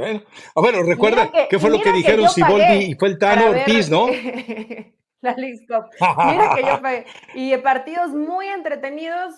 Bueno, 0.00 0.22
ah, 0.54 0.60
bueno 0.60 0.82
recuerda 0.82 1.30
qué 1.48 1.58
fue 1.58 1.70
lo 1.70 1.80
que 1.80 1.92
dijeron 1.92 2.28
Siboldi 2.28 2.90
y 2.90 2.94
fue 2.94 3.08
el 3.08 3.18
Tano 3.18 3.50
Ortiz, 3.50 3.90
¿no? 3.90 4.08
la 5.20 5.36
Mira 5.36 6.54
que 6.54 6.62
yo 6.62 6.80
pagué. 6.80 7.06
Y 7.34 7.56
partidos 7.58 8.12
muy 8.12 8.46
entretenidos 8.46 9.34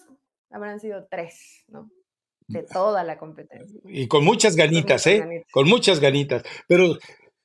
habrán 0.50 0.78
sido 0.80 1.06
tres, 1.10 1.64
¿no? 1.68 1.90
De 2.46 2.62
toda 2.62 3.02
la 3.02 3.18
competencia. 3.18 3.80
Y 3.84 4.06
con 4.08 4.24
muchas 4.24 4.56
ganitas, 4.56 5.06
¿eh? 5.06 5.44
Con 5.50 5.68
muchas 5.68 6.00
ganitas. 6.00 6.42
Pero 6.68 6.98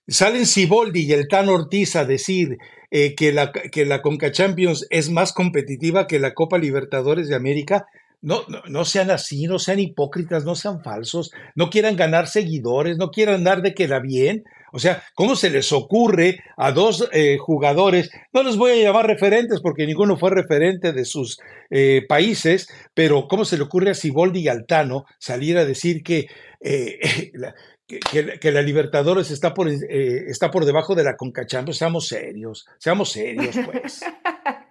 salen 0.07 0.45
Siboldi 0.45 1.05
y 1.05 1.13
el 1.13 1.27
Tano 1.27 1.53
Ortiz 1.53 1.95
a 1.95 2.05
decir 2.05 2.57
eh, 2.91 3.15
que, 3.15 3.31
la, 3.31 3.51
que 3.51 3.85
la 3.85 4.01
Conca 4.01 4.31
Champions 4.31 4.85
es 4.89 5.09
más 5.09 5.33
competitiva 5.33 6.07
que 6.07 6.19
la 6.19 6.33
Copa 6.33 6.57
Libertadores 6.57 7.29
de 7.29 7.35
América. 7.35 7.87
No, 8.19 8.45
no, 8.67 8.83
sean 8.83 9.11
así, 9.11 9.45
no 9.45 9.59
sean 9.59 9.79
hipócritas, 9.79 10.43
no 10.43 10.55
sean 10.55 10.83
falsos, 10.83 11.31
no 11.55 11.69
quieran 11.69 11.95
ganar 11.95 12.27
seguidores, 12.27 12.97
no 12.97 13.11
quieran 13.11 13.43
dar 13.43 13.61
de 13.61 13.75
queda 13.75 13.99
bien. 13.99 14.43
O 14.73 14.79
sea, 14.79 15.03
¿cómo 15.13 15.35
se 15.35 15.51
les 15.51 15.71
ocurre 15.71 16.39
a 16.57 16.71
dos 16.71 17.07
eh, 17.13 17.37
jugadores? 17.37 18.09
No 18.33 18.41
los 18.41 18.57
voy 18.57 18.71
a 18.71 18.83
llamar 18.83 19.05
referentes 19.05 19.61
porque 19.61 19.85
ninguno 19.85 20.17
fue 20.17 20.31
referente 20.31 20.93
de 20.93 21.05
sus 21.05 21.39
eh, 21.69 22.05
países, 22.09 22.67
pero 22.95 23.27
¿cómo 23.27 23.45
se 23.45 23.55
le 23.55 23.63
ocurre 23.63 23.91
a 23.91 23.95
Siboldi 23.95 24.41
y 24.41 24.47
Altano 24.47 25.05
salir 25.19 25.57
a 25.59 25.65
decir 25.65 26.01
que, 26.01 26.25
eh, 26.59 27.31
la, 27.35 27.53
que, 27.85 28.51
la 28.51 28.61
Libertadores 28.63 29.29
está 29.29 29.53
por, 29.53 29.69
está 29.69 30.49
por 30.49 30.65
debajo 30.65 30.95
de 30.95 31.03
la 31.03 31.15
Concachando? 31.15 31.71
Seamos 31.71 32.07
serios, 32.07 32.65
seamos 32.79 33.11
serios, 33.11 33.55
pues. 33.63 34.01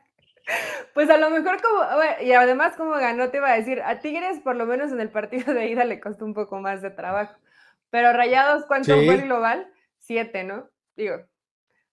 Pues 0.96 1.10
a 1.10 1.18
lo 1.18 1.28
mejor 1.28 1.60
como, 1.60 1.82
y 2.22 2.32
además 2.32 2.74
como 2.74 2.92
ganó, 2.92 3.28
te 3.28 3.36
iba 3.36 3.52
a 3.52 3.56
decir, 3.56 3.82
a 3.82 4.00
Tigres 4.00 4.40
por 4.40 4.56
lo 4.56 4.64
menos 4.64 4.92
en 4.92 5.00
el 5.02 5.10
partido 5.10 5.52
de 5.52 5.66
ida 5.66 5.84
le 5.84 6.00
costó 6.00 6.24
un 6.24 6.32
poco 6.32 6.58
más 6.58 6.80
de 6.80 6.88
trabajo. 6.88 7.34
Pero 7.90 8.14
Rayados, 8.14 8.64
¿cuánto 8.64 8.94
fue 8.94 9.12
el 9.16 9.24
global? 9.24 9.70
Siete, 9.98 10.42
¿no? 10.42 10.70
Digo, 10.96 11.16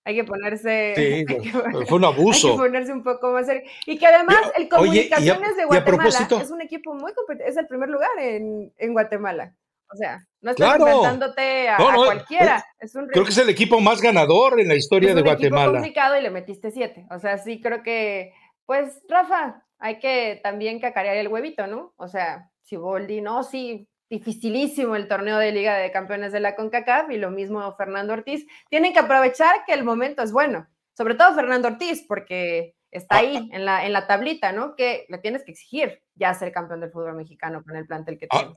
hay 0.06 0.16
que 0.16 0.24
ponerse. 0.24 0.94
Sí, 1.44 1.52
fue 1.86 1.98
un 1.98 2.06
abuso. 2.06 2.48
Hay 2.48 2.54
que 2.54 2.60
ponerse 2.60 2.94
un 2.94 3.04
poco 3.04 3.34
más 3.34 3.46
serio. 3.46 3.70
Y 3.86 3.98
que 3.98 4.08
además, 4.08 4.40
el 4.56 4.70
Comunicaciones 4.70 5.58
de 5.58 5.66
Guatemala 5.66 6.28
es 6.42 6.52
un 6.52 6.62
equipo 6.62 6.94
muy 6.94 7.12
competente, 7.14 7.50
es 7.50 7.58
el 7.58 7.68
primer 7.68 7.90
lugar 7.90 8.12
en, 8.20 8.72
en 8.78 8.94
Guatemala. 8.94 9.54
O 9.92 9.98
sea, 9.98 10.26
no 10.40 10.52
estás 10.52 10.80
enfrentándote 10.80 11.68
a, 11.68 11.78
cualquiera. 11.78 12.66
Es 12.80 12.96
un 12.96 13.08
creo 13.08 13.26
que 13.26 13.32
es 13.32 13.38
el 13.38 13.50
equipo 13.50 13.82
más 13.82 14.02
ganador 14.02 14.62
en 14.62 14.70
la 14.70 14.76
historia 14.76 15.14
de 15.14 15.22
Guatemala. 15.22 15.66
Es 15.66 15.72
complicado 15.74 16.18
y 16.18 16.22
le 16.22 16.30
metiste 16.32 16.72
siete. 16.72 17.06
O 17.12 17.20
sea, 17.20 17.38
sí 17.38 17.62
creo 17.62 17.84
que 17.84 18.32
pues, 18.66 19.02
Rafa, 19.10 19.66
hay 19.80 20.00
que 20.00 20.40
también 20.42 20.80
cacarear 20.80 21.18
el 21.18 21.28
huevito, 21.28 21.68
¿no? 21.68 21.94
O 21.98 22.08
sea, 22.08 22.52
si 22.62 22.78
Boldi, 22.78 23.22
no, 23.22 23.44
sí, 23.44 23.90
dificilísimo 24.10 24.96
el 24.96 25.08
torneo 25.08 25.38
de 25.38 25.52
Liga 25.52 25.76
de 25.76 25.92
Campeones 25.92 26.32
de 26.32 26.40
la 26.40 26.56
CONCACAF 26.56 27.10
y 27.12 27.18
lo 27.18 27.32
mismo 27.32 27.76
Fernando 27.76 28.14
Ortiz. 28.14 28.46
Tienen 28.70 28.94
que 28.94 29.00
aprovechar 29.00 29.66
que 29.66 29.74
el 29.74 29.84
momento 29.84 30.22
es 30.24 30.32
bueno, 30.32 30.68
sobre 30.96 31.16
todo 31.16 31.36
Fernando 31.36 31.68
Ortiz, 31.68 32.06
porque 32.08 32.76
está 32.92 33.18
ahí 33.18 33.50
en 33.52 33.66
la, 33.66 33.86
en 33.86 33.92
la 33.92 34.08
tablita, 34.08 34.52
¿no? 34.52 34.76
Que 34.76 35.06
le 35.10 35.18
tienes 35.18 35.44
que 35.44 35.52
exigir 35.52 36.02
ya 36.16 36.34
ser 36.34 36.52
campeón 36.52 36.80
del 36.80 36.92
fútbol 36.92 37.16
mexicano 37.16 37.64
con 37.64 37.76
el 37.76 37.88
plantel 37.88 38.18
que 38.18 38.28
ah. 38.30 38.40
tiene. 38.40 38.56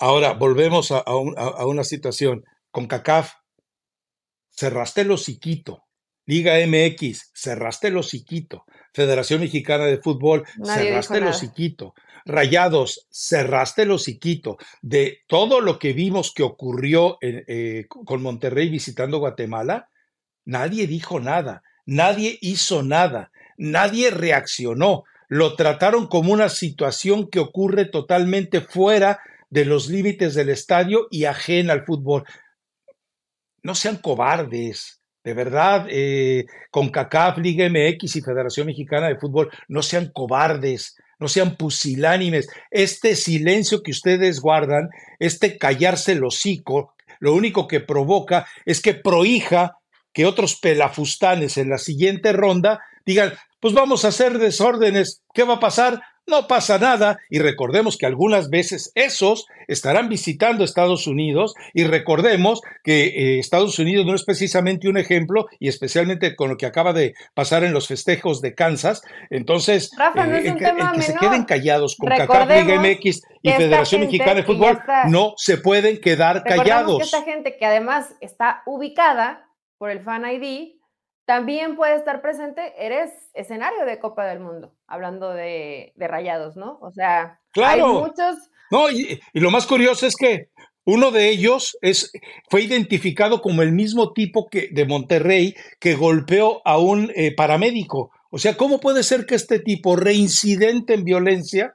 Ahora, 0.00 0.32
volvemos 0.32 0.92
a, 0.92 0.98
a, 0.98 1.66
una 1.66 1.82
situación. 1.82 2.44
Con 2.70 2.86
CACAF, 2.86 3.32
cerraste 4.50 5.00
el 5.00 5.10
hociquito 5.10 5.87
Liga 6.28 6.56
MX, 6.66 7.30
cerraste 7.32 7.88
el 7.88 7.96
hociquito. 7.96 8.66
Federación 8.92 9.40
Mexicana 9.40 9.86
de 9.86 9.96
Fútbol, 9.96 10.44
cerraste 10.62 11.16
el 11.16 11.26
hociquito. 11.26 11.94
Rayados, 12.26 13.08
cerraste 13.10 13.82
el 13.82 13.92
hociquito 13.92 14.58
de 14.82 15.22
todo 15.26 15.62
lo 15.62 15.78
que 15.78 15.94
vimos 15.94 16.34
que 16.34 16.42
ocurrió 16.42 17.16
eh, 17.22 17.86
con 17.88 18.22
Monterrey 18.22 18.68
visitando 18.68 19.20
Guatemala. 19.20 19.88
Nadie 20.44 20.86
dijo 20.86 21.18
nada, 21.18 21.62
nadie 21.86 22.36
hizo 22.42 22.82
nada, 22.82 23.32
nadie 23.56 24.10
reaccionó. 24.10 25.04
Lo 25.28 25.56
trataron 25.56 26.08
como 26.08 26.34
una 26.34 26.50
situación 26.50 27.30
que 27.30 27.38
ocurre 27.38 27.86
totalmente 27.86 28.60
fuera 28.60 29.20
de 29.48 29.64
los 29.64 29.88
límites 29.88 30.34
del 30.34 30.50
estadio 30.50 31.08
y 31.10 31.24
ajena 31.24 31.72
al 31.72 31.86
fútbol. 31.86 32.24
No 33.62 33.74
sean 33.74 33.96
cobardes, 33.96 34.97
de 35.28 35.34
verdad, 35.34 35.86
eh, 35.90 36.46
con 36.70 36.88
CACAF, 36.88 37.36
Liga 37.36 37.68
MX 37.68 38.16
y 38.16 38.22
Federación 38.22 38.66
Mexicana 38.66 39.08
de 39.08 39.18
Fútbol, 39.18 39.50
no 39.68 39.82
sean 39.82 40.10
cobardes, 40.10 40.96
no 41.18 41.28
sean 41.28 41.56
pusilánimes. 41.56 42.48
Este 42.70 43.14
silencio 43.14 43.82
que 43.82 43.90
ustedes 43.90 44.40
guardan, 44.40 44.88
este 45.18 45.58
callarse 45.58 46.12
el 46.12 46.24
hocico, 46.24 46.94
lo 47.20 47.34
único 47.34 47.68
que 47.68 47.80
provoca 47.80 48.46
es 48.64 48.80
que 48.80 48.94
prohija 48.94 49.76
que 50.14 50.24
otros 50.24 50.58
pelafustanes 50.58 51.58
en 51.58 51.68
la 51.68 51.76
siguiente 51.76 52.32
ronda 52.32 52.80
digan, 53.04 53.34
pues 53.60 53.74
vamos 53.74 54.06
a 54.06 54.08
hacer 54.08 54.38
desórdenes, 54.38 55.24
¿qué 55.34 55.42
va 55.42 55.56
a 55.56 55.60
pasar? 55.60 56.00
No 56.28 56.46
pasa 56.46 56.78
nada 56.78 57.18
y 57.30 57.38
recordemos 57.38 57.96
que 57.96 58.06
algunas 58.06 58.50
veces 58.50 58.92
esos 58.94 59.46
estarán 59.66 60.08
visitando 60.08 60.64
Estados 60.64 61.06
Unidos 61.06 61.54
y 61.74 61.84
recordemos 61.84 62.60
que 62.84 63.06
eh, 63.06 63.38
Estados 63.38 63.78
Unidos 63.78 64.06
no 64.06 64.14
es 64.14 64.24
precisamente 64.24 64.88
un 64.88 64.98
ejemplo 64.98 65.46
y 65.58 65.68
especialmente 65.68 66.36
con 66.36 66.50
lo 66.50 66.56
que 66.56 66.66
acaba 66.66 66.92
de 66.92 67.14
pasar 67.34 67.64
en 67.64 67.72
los 67.72 67.88
festejos 67.88 68.40
de 68.40 68.54
Kansas. 68.54 69.02
Entonces, 69.30 69.90
eh, 69.92 70.54
que, 70.94 71.02
se 71.02 71.14
queden 71.16 71.44
callados 71.44 71.96
con 71.96 72.08
CACAF, 72.08 72.48
Liga 72.48 72.80
MX 72.80 73.22
y 73.42 73.50
Federación 73.50 74.02
Mexicana 74.02 74.34
de 74.34 74.44
Fútbol 74.44 74.78
no 75.08 75.34
se 75.36 75.58
pueden 75.58 76.00
quedar 76.00 76.42
callados. 76.44 76.98
Que 76.98 77.04
esta 77.04 77.22
gente 77.22 77.56
que 77.56 77.66
además 77.66 78.14
está 78.20 78.62
ubicada 78.66 79.48
por 79.78 79.90
el 79.90 80.02
Fan 80.02 80.24
ID 80.30 80.77
también 81.28 81.76
puede 81.76 81.94
estar 81.94 82.22
presente, 82.22 82.72
eres 82.78 83.10
escenario 83.34 83.84
de 83.84 83.98
Copa 83.98 84.24
del 84.24 84.40
Mundo, 84.40 84.72
hablando 84.86 85.28
de, 85.28 85.92
rayados, 85.98 86.56
¿no? 86.56 86.78
O 86.80 86.90
sea, 86.90 87.38
hay 87.62 87.82
muchos. 87.82 88.36
No, 88.70 88.88
y, 88.88 89.20
lo 89.34 89.50
más 89.50 89.66
curioso 89.66 90.06
es 90.06 90.16
que 90.16 90.48
uno 90.86 91.10
de 91.10 91.28
ellos 91.28 91.76
es, 91.82 92.12
fue 92.48 92.62
identificado 92.62 93.42
como 93.42 93.60
el 93.60 93.72
mismo 93.72 94.14
tipo 94.14 94.48
que, 94.48 94.70
de 94.72 94.86
Monterrey 94.86 95.54
que 95.78 95.96
golpeó 95.96 96.62
a 96.66 96.78
un 96.78 97.12
eh, 97.14 97.34
paramédico. 97.34 98.10
O 98.30 98.38
sea, 98.38 98.56
¿cómo 98.56 98.80
puede 98.80 99.02
ser 99.02 99.26
que 99.26 99.34
este 99.34 99.58
tipo, 99.58 99.96
reincidente 99.96 100.94
en 100.94 101.04
violencia, 101.04 101.74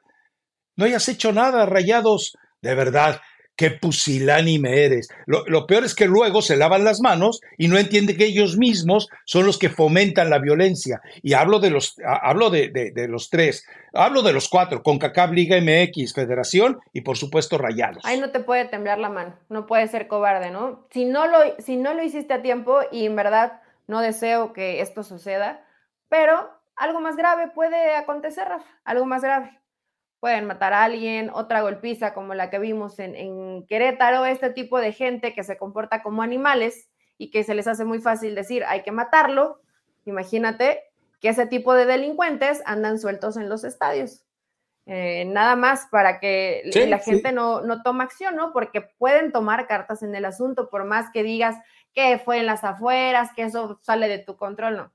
no 0.76 0.86
hayas 0.86 1.08
hecho 1.10 1.32
nada, 1.32 1.68
rayados? 1.68 2.36
De 2.64 2.74
verdad, 2.74 3.22
qué 3.56 3.72
pusilánime 3.72 4.86
eres. 4.86 5.10
Lo, 5.26 5.68
peor 5.68 5.84
es 5.84 5.96
que 5.96 6.06
luego 6.06 6.42
se 6.42 6.58
lavan 6.58 6.84
las 6.84 7.02
manos 7.02 7.42
y 7.58 7.68
no 7.68 7.78
entienden 7.78 8.18
que 8.18 8.26
ellos 8.26 8.58
mismos 8.58 9.10
son 9.26 9.46
los 9.46 9.58
que 9.58 9.70
fomentan 9.70 10.30
la 10.30 10.40
violencia. 10.40 11.02
Y 11.22 11.34
hablo 11.34 11.60
de 11.60 11.70
los, 11.70 11.96
hablo 12.06 12.50
de, 12.50 12.92
los 13.08 13.30
tres, 13.30 13.66
hablo 13.94 14.22
de 14.22 14.34
los 14.34 14.50
cuatro, 14.50 14.82
con 14.82 15.00
Liga 15.32 15.58
MX, 15.60 16.14
Federación 16.14 16.80
y 16.92 17.02
por 17.02 17.18
supuesto 17.18 17.58
Rayados. 17.58 18.04
Ahí 18.06 18.20
no 18.20 18.32
te 18.32 18.40
puede 18.40 18.66
temblar 18.66 19.00
la 19.00 19.10
mano, 19.10 19.38
no 19.50 19.66
puede 19.66 19.88
ser 19.88 20.08
cobarde, 20.08 20.52
¿no? 20.52 20.88
Si 20.92 21.06
no 21.06 21.28
lo, 21.28 21.38
si 21.60 21.78
no 21.78 21.94
lo 21.94 22.04
hiciste 22.04 22.34
a 22.34 22.42
tiempo 22.42 22.80
y 22.92 23.06
en 23.06 23.16
verdad 23.16 23.62
no 23.88 24.02
deseo 24.02 24.54
que 24.54 24.82
esto 24.82 25.04
suceda, 25.04 25.66
pero 26.10 26.50
algo 26.76 27.02
más 27.02 27.16
grave 27.16 27.50
puede 27.54 27.96
acontecer, 27.96 28.48
Rafa, 28.48 28.66
algo 28.84 29.06
más 29.06 29.22
grave 29.22 29.63
pueden 30.24 30.46
matar 30.46 30.72
a 30.72 30.86
alguien, 30.86 31.30
otra 31.34 31.64
golpiza 31.64 32.14
como 32.14 32.34
la 32.34 32.50
que 32.50 32.58
vimos 32.58 32.98
en, 32.98 33.68
Querétaro, 33.68 34.24
este 34.24 34.52
tipo 34.52 34.80
de 34.80 34.94
gente 34.94 35.34
que 35.34 35.44
se 35.44 35.58
comporta 35.58 36.02
como 36.02 36.22
animales 36.22 36.90
y 37.18 37.30
que 37.30 37.44
se 37.44 37.54
les 37.54 37.68
hace 37.68 37.84
muy 37.84 38.00
fácil 38.00 38.34
decir 38.34 38.64
hay 38.66 38.84
que 38.84 38.94
matarlo. 38.94 39.60
Imagínate 40.06 40.80
que 41.20 41.28
ese 41.28 41.46
tipo 41.46 41.74
de 41.74 41.86
delincuentes 41.86 42.64
andan 42.66 43.00
sueltos 43.00 43.36
en 43.36 43.50
los 43.50 43.66
estadios. 43.66 44.24
Eh, 44.86 45.26
nada 45.26 45.58
más 45.58 45.88
para 45.92 46.22
que 46.22 46.72
la 46.88 47.00
gente 47.00 47.34
no, 47.34 47.60
no 47.60 47.84
toma 47.84 48.06
acción, 48.06 48.38
¿no? 48.38 48.54
Porque 48.54 48.80
pueden 48.80 49.34
tomar 49.34 49.68
cartas 49.68 50.04
en 50.04 50.16
el 50.16 50.24
asunto, 50.24 50.70
por 50.70 50.86
más 50.86 51.12
que 51.12 51.24
digas 51.24 51.58
que 51.94 52.18
fue 52.18 52.38
en 52.38 52.46
las 52.46 52.64
afueras, 52.64 53.32
que 53.36 53.44
eso 53.44 53.78
sale 53.82 54.08
de 54.08 54.20
tu 54.20 54.38
control, 54.38 54.78
no 54.78 54.94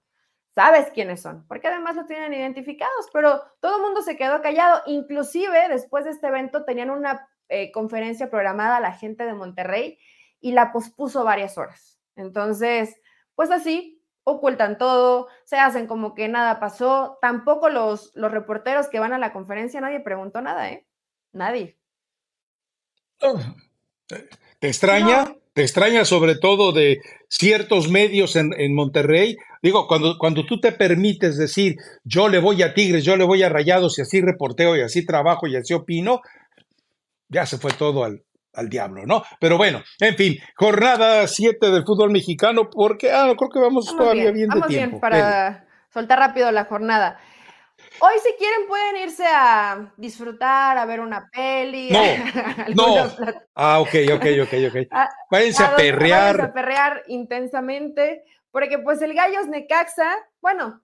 sabes 0.58 0.90
quiénes 0.90 1.22
son, 1.22 1.46
porque 1.46 1.68
además 1.68 1.94
lo 1.94 2.04
tienen 2.06 2.34
identificados, 2.34 3.06
pero 3.12 3.40
todo 3.60 3.76
el 3.76 3.82
mundo 3.82 4.02
se 4.02 4.16
quedó 4.16 4.42
callado, 4.42 4.82
inclusive 4.86 5.68
después 5.68 6.04
de 6.04 6.10
este 6.10 6.26
evento 6.26 6.64
tenían 6.64 6.90
una 6.90 7.28
eh, 7.48 7.70
conferencia 7.70 8.28
programada 8.28 8.78
a 8.78 8.80
la 8.80 8.90
gente 8.90 9.24
de 9.24 9.34
Monterrey 9.34 10.00
y 10.40 10.50
la 10.50 10.72
pospuso 10.72 11.22
varias 11.22 11.58
horas. 11.58 12.00
Entonces, 12.16 13.00
pues 13.36 13.52
así, 13.52 14.02
ocultan 14.24 14.78
todo, 14.78 15.28
se 15.44 15.58
hacen 15.58 15.86
como 15.86 16.16
que 16.16 16.26
nada 16.26 16.58
pasó, 16.58 17.18
tampoco 17.22 17.68
los, 17.68 18.10
los 18.16 18.32
reporteros 18.32 18.88
que 18.88 18.98
van 18.98 19.12
a 19.12 19.18
la 19.18 19.32
conferencia, 19.32 19.80
nadie 19.80 20.00
preguntó 20.00 20.42
nada, 20.42 20.70
¿eh? 20.70 20.88
Nadie. 21.30 21.78
Oh, 23.22 23.38
¿Te 24.58 24.66
extraña? 24.66 25.36
¿Te 25.58 25.64
extraña 25.64 26.04
sobre 26.04 26.36
todo 26.36 26.70
de 26.70 27.00
ciertos 27.28 27.88
medios 27.88 28.36
en, 28.36 28.54
en 28.56 28.76
Monterrey 28.76 29.36
Digo, 29.60 29.88
cuando, 29.88 30.16
cuando 30.16 30.46
tú 30.46 30.60
te 30.60 30.70
permites 30.70 31.36
decir, 31.36 31.74
yo 32.04 32.28
le 32.28 32.38
voy 32.38 32.62
a 32.62 32.74
Tigres, 32.74 33.04
yo 33.04 33.16
le 33.16 33.24
voy 33.24 33.42
a 33.42 33.48
Rayados 33.48 33.98
y 33.98 34.02
así 34.02 34.20
reporteo 34.20 34.76
y 34.76 34.82
así 34.82 35.04
trabajo 35.04 35.48
y 35.48 35.56
así 35.56 35.74
opino, 35.74 36.20
ya 37.28 37.44
se 37.44 37.58
fue 37.58 37.72
todo 37.72 38.04
al, 38.04 38.22
al 38.54 38.68
diablo, 38.68 39.04
¿no? 39.04 39.24
Pero 39.40 39.56
bueno, 39.56 39.82
en 39.98 40.14
fin, 40.14 40.38
jornada 40.54 41.26
7 41.26 41.72
del 41.72 41.84
fútbol 41.84 42.12
mexicano, 42.12 42.70
porque 42.70 43.10
ah, 43.10 43.34
creo 43.36 43.50
que 43.50 43.58
vamos, 43.58 43.86
todavía 43.96 44.30
bien, 44.30 44.50
de 44.50 44.60
tiempo. 44.60 44.68
Bien 44.68 45.00
para 45.00 45.66
soltar 45.92 46.20
rápido 46.20 46.52
la 46.52 46.66
jornada. 46.66 47.18
Hoy, 48.00 48.14
si 48.22 48.32
quieren, 48.38 48.68
pueden 48.68 48.96
irse 48.96 49.26
a 49.26 49.92
disfrutar, 49.96 50.78
a 50.78 50.84
ver 50.84 51.00
una 51.00 51.28
peli. 51.30 51.90
No, 51.90 53.04
no. 53.04 53.10
Ah, 53.54 53.80
ok, 53.80 53.94
ok, 54.14 54.24
ok, 54.42 54.54
ok. 54.68 54.88
Váyanse 55.30 55.64
a, 55.64 55.76
perrear. 55.76 56.36
Váyanse 56.36 56.42
a 56.42 56.52
perrear 56.52 57.02
intensamente. 57.08 58.24
Porque 58.50 58.78
pues 58.78 59.02
el 59.02 59.14
Gallos 59.14 59.46
Necaxa, 59.46 60.16
bueno, 60.40 60.82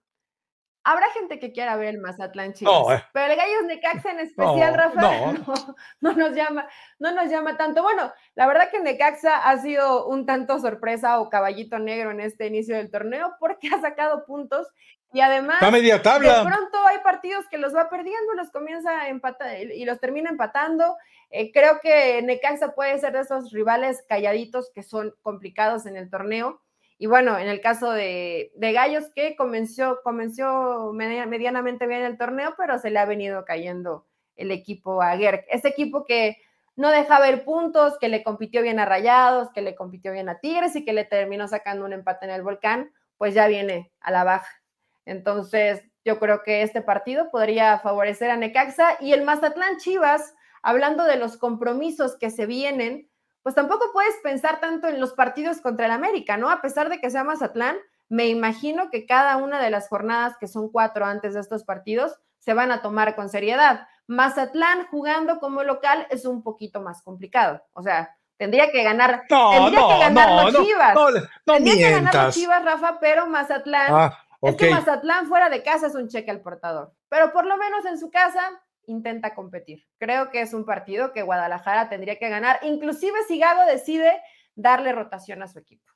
habrá 0.85 1.09
gente 1.11 1.39
que 1.39 1.51
quiera 1.51 1.77
ver 1.77 1.89
el 1.89 1.99
Mazatlán 1.99 2.53
Chivas, 2.53 3.01
eh. 3.01 3.05
pero 3.13 3.33
el 3.33 3.39
Gallos 3.39 3.65
Necaxa 3.65 4.11
en 4.11 4.21
especial, 4.21 4.75
Rafael, 4.75 5.43
no. 6.01 6.13
nos 6.13 6.35
llama, 6.35 6.69
no 6.99 7.13
nos 7.13 7.31
llama 7.31 7.57
tanto. 7.57 7.83
Bueno, 7.83 8.13
la 8.35 8.47
verdad 8.47 8.71
que 8.71 8.81
Necaxa 8.81 9.49
ha 9.49 9.59
sido 9.59 10.07
un 10.07 10.27
tanto 10.27 10.59
sorpresa 10.59 11.21
o 11.21 11.31
caballito 11.31 11.79
negro 11.79 12.11
en 12.11 12.21
este 12.21 12.47
inicio 12.47 12.77
del 12.77 12.91
torneo 12.91 13.35
porque 13.41 13.69
ha 13.69 13.81
sacado 13.81 14.27
puntos 14.27 14.69
y 15.15 15.21
además 15.21 15.57
media 15.73 16.03
tabla. 16.03 16.41
de 16.41 16.51
pronto 16.51 16.87
hay 16.87 16.99
partidos 16.99 17.47
que 17.49 17.57
los 17.57 17.75
va 17.75 17.89
perdiendo, 17.89 18.35
los 18.35 18.51
comienza 18.51 19.01
a 19.01 19.09
empatar 19.09 19.59
y 19.59 19.85
los 19.87 19.99
termina 20.01 20.29
empatando. 20.29 20.97
Eh, 21.31 21.51
creo 21.53 21.81
que 21.81 22.21
Necaxa 22.23 22.75
puede 22.75 22.99
ser 22.99 23.13
de 23.13 23.21
esos 23.21 23.51
rivales 23.53 24.05
calladitos 24.09 24.71
que 24.75 24.83
son 24.83 25.15
complicados 25.23 25.87
en 25.87 25.97
el 25.97 26.11
torneo 26.11 26.61
y 26.99 27.07
bueno, 27.07 27.39
en 27.39 27.49
el 27.49 27.61
caso 27.61 27.91
de, 27.91 28.53
Gallos, 28.57 29.11
que 29.15 29.37
comenzó, 29.37 30.01
comenzó 30.03 30.93
medianamente 30.93 31.87
bien 31.87 32.03
el 32.03 32.17
torneo, 32.17 32.55
pero 32.57 32.79
se 32.79 32.91
le 32.91 32.99
ha 32.99 33.05
venido 33.05 33.45
cayendo 33.45 34.07
el 34.37 34.51
equipo 34.51 35.03
a 35.03 35.17
Gerg. 35.17 35.45
Ese 35.49 35.69
equipo 35.69 36.05
que 36.05 36.37
no 36.77 36.91
deja 36.91 37.21
ver 37.21 37.45
puntos, 37.45 37.99
que 37.99 38.09
le 38.09 38.23
compitió 38.23 38.63
bien 38.63 38.79
a 38.79 38.85
Rayados, 38.85 39.51
que 39.53 39.63
le 39.63 39.75
compitió 39.75 40.13
bien 40.13 40.29
a 40.29 40.39
Tigres 40.39 40.77
y 40.77 40.85
que 40.85 40.93
le 40.93 41.05
terminó 41.05 41.49
sacando 41.49 41.85
un 41.85 41.93
empate 41.93 42.27
en 42.27 42.33
el 42.33 42.43
volcán, 42.43 42.93
pues 43.17 43.35
ya 43.35 43.49
viene 43.49 43.93
a 44.01 44.11
la 44.11 44.25
baja. 44.25 44.64
Entonces, 45.07 45.83
yo 46.05 46.19
creo 46.19 46.43
que 46.43 46.63
este 46.63 46.83
partido 46.83 47.31
podría 47.31 47.79
favorecer 47.79 48.31
a 48.31 48.37
Necaxa 48.37 48.97
y 49.01 49.13
el 49.13 49.23
Mazatlán 49.23 49.79
Chivas, 49.79 50.35
hablando 50.63 51.05
de 51.05 51.17
los 51.17 51.37
compromisos 51.37 52.17
que 52.17 52.31
se 52.31 52.47
vienen, 52.47 53.11
pues 53.43 53.55
tampoco 53.55 53.91
puedes 53.93 54.15
pensar 54.23 54.61
tanto 54.61 54.89
en 54.89 55.01
los 55.01 55.13
partidos 55.13 55.61
contra 55.61 55.87
el 55.87 55.93
América, 55.93 56.37
¿no? 56.37 56.51
A 56.51 56.63
pesar 56.63 56.89
de 56.89 56.99
que 56.99 57.11
sea 57.11 57.25
Mazatlán, 57.25 57.77
me 58.09 58.29
imagino 58.29 58.91
que 58.91 59.07
cada 59.07 59.37
una 59.37 59.63
de 59.63 59.71
las 59.71 59.89
jornadas, 59.89 60.37
que 60.39 60.47
son 60.47 60.71
cuatro 60.71 61.05
antes 61.05 61.35
de 61.35 61.41
estos 61.41 61.65
partidos, 61.65 62.19
se 62.39 62.55
van 62.55 62.71
a 62.71 62.83
tomar 62.83 63.15
con 63.17 63.29
seriedad. 63.29 63.87
Mazatlán 64.07 64.87
jugando 64.91 65.39
como 65.41 65.63
local 65.63 66.07
es 66.11 66.27
un 66.27 66.43
poquito 66.43 66.81
más 66.81 67.03
complicado. 67.03 67.63
O 67.73 67.83
sea, 67.83 68.17
tendría 68.37 68.71
que 68.71 68.83
ganar, 68.83 69.23
tendría 69.29 69.89
que 69.89 69.99
ganar 69.99 70.45
los 70.45 70.65
Chivas. 70.65 70.97
tendría 71.45 71.75
que 71.75 71.91
ganar 71.91 72.15
los 72.15 72.35
Chivas, 72.35 72.65
Rafa, 72.65 72.99
pero 73.01 73.27
Mazatlán. 73.27 73.89
Ah, 73.91 74.24
es 74.49 74.57
que 74.57 74.71
Mazatlán 74.71 75.27
fuera 75.27 75.49
de 75.49 75.63
casa 75.63 75.87
es 75.87 75.95
un 75.95 76.09
cheque 76.09 76.31
al 76.31 76.41
portador. 76.41 76.93
Pero 77.09 77.33
por 77.33 77.47
lo 77.47 77.57
menos 77.57 77.85
en 77.87 77.99
su 77.99 78.11
casa 78.11 78.63
intenta 78.87 79.35
competir. 79.35 79.87
Creo 79.99 80.31
que 80.31 80.41
es 80.41 80.53
un 80.53 80.65
partido 80.65 81.13
que 81.13 81.23
Guadalajara 81.23 81.89
tendría 81.89 82.19
que 82.19 82.29
ganar, 82.29 82.59
inclusive 82.63 83.19
si 83.27 83.39
Gago 83.39 83.65
decide 83.67 84.21
darle 84.55 84.93
rotación 84.93 85.43
a 85.43 85.49
su 85.49 85.59
equipo. 85.59 85.94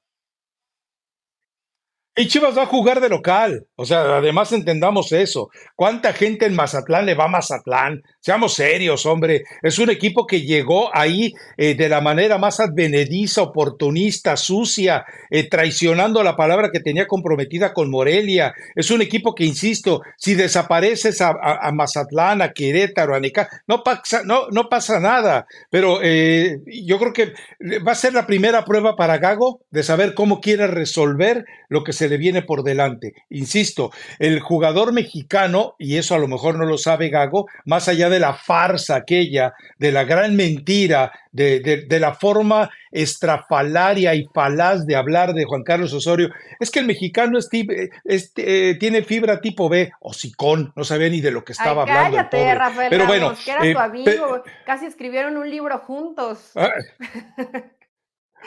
Y 2.21 2.27
Chivas 2.27 2.59
va 2.59 2.65
a 2.65 2.67
jugar 2.67 3.01
de 3.01 3.09
local. 3.09 3.69
O 3.77 3.87
sea, 3.87 4.17
además 4.17 4.51
entendamos 4.51 5.13
eso. 5.13 5.51
¿Cuánta 5.77 6.13
gente 6.13 6.47
en 6.47 6.57
Mazatlán 6.57 7.07
le 7.07 7.15
va 7.15 7.27
a 7.27 7.29
Mazatlán? 7.29 8.03
Seamos 8.19 8.55
serios, 8.55 9.07
hombre. 9.07 9.45
Es 9.63 9.79
un 9.79 9.89
equipo 9.89 10.27
que 10.27 10.41
llegó 10.41 10.91
ahí 10.93 11.33
eh, 11.57 11.77
de 11.77 11.89
la 11.89 12.01
manera 12.01 12.37
más 12.37 12.59
advenediza, 12.59 13.43
oportunista, 13.43 14.37
sucia, 14.37 15.05
eh, 15.31 15.49
traicionando 15.49 16.25
la 16.25 16.35
palabra 16.35 16.71
que 16.73 16.81
tenía 16.81 17.07
comprometida 17.07 17.73
con 17.73 17.89
Morelia. 17.89 18.53
Es 18.75 18.91
un 18.91 19.01
equipo 19.01 19.37
que, 19.37 19.45
insisto, 19.45 20.01
si 20.17 20.35
desapareces 20.35 21.21
a, 21.21 21.71
Mazatlán, 21.73 22.43
a 22.43 22.53
Querétaro, 22.53 23.15
a 23.15 23.21
Neca, 23.21 23.49
no 23.69 23.85
pasa, 23.85 24.23
no, 24.25 24.49
no 24.51 24.69
pasa 24.69 24.99
nada. 24.99 25.47
Pero 25.71 26.01
eh, 26.03 26.59
yo 26.67 26.99
creo 26.99 27.13
que 27.13 27.33
va 27.87 27.93
a 27.93 27.95
ser 27.95 28.13
la 28.13 28.27
primera 28.27 28.65
prueba 28.65 28.97
para 28.97 29.19
Gago 29.19 29.61
de 29.71 29.85
saber 29.85 30.15
cómo 30.15 30.41
quiere 30.41 30.67
resolver 30.67 31.45
lo 31.69 31.85
que 31.85 31.93
se 31.93 32.08
le 32.09 32.17
viene 32.17 32.43
por 32.43 32.63
delante. 32.63 33.15
Insisto, 33.31 33.91
el 34.19 34.41
jugador 34.41 34.93
mexicano, 34.93 35.75
y 35.79 35.97
eso 35.97 36.15
a 36.15 36.19
lo 36.19 36.29
mejor 36.29 36.57
no 36.57 36.65
lo 36.65 36.79
sabe 36.79 37.09
Gago, 37.09 37.47
más 37.65 37.89
allá 37.89 38.09
de 38.09 38.21
la 38.21 38.35
farsa 38.35 38.97
aquella, 38.97 39.55
de 39.79 39.93
la 39.93 40.05
gran 40.05 40.37
mentira, 40.37 41.13
de, 41.33 41.87
la 42.01 42.15
forma 42.15 42.71
estrafalaria 42.91 44.15
y 44.15 44.25
falaz 44.33 44.87
de 44.87 44.97
hablar 44.97 45.35
de 45.35 45.45
Juan 45.45 45.63
Carlos 45.63 45.93
Osorio, 45.93 46.31
es 46.59 46.71
que 46.71 46.81
el 46.81 46.87
mexicano 46.87 47.39
eh, 47.39 48.77
tiene 48.79 49.03
fibra 49.03 49.41
tipo 49.41 49.69
B, 49.69 49.93
o 50.01 50.13
sicón, 50.13 50.73
no 50.75 50.85
sabía 50.85 51.09
ni 51.09 51.21
de 51.21 51.31
lo 51.31 51.45
que 51.45 51.53
estaba 51.53 51.83
hablando. 51.83 52.17
Cállate, 52.17 52.55
Rafael 52.55 52.91
Pero 52.91 53.07
bueno, 53.07 53.35
que 53.45 53.51
era 53.51 53.61
tu 53.61 53.67
eh, 53.67 53.77
amigo, 53.79 54.43
casi 54.65 54.87
escribieron 54.87 55.37
un 55.37 55.49
libro 55.49 55.79
juntos. 55.79 56.53
Ah, 56.55 56.71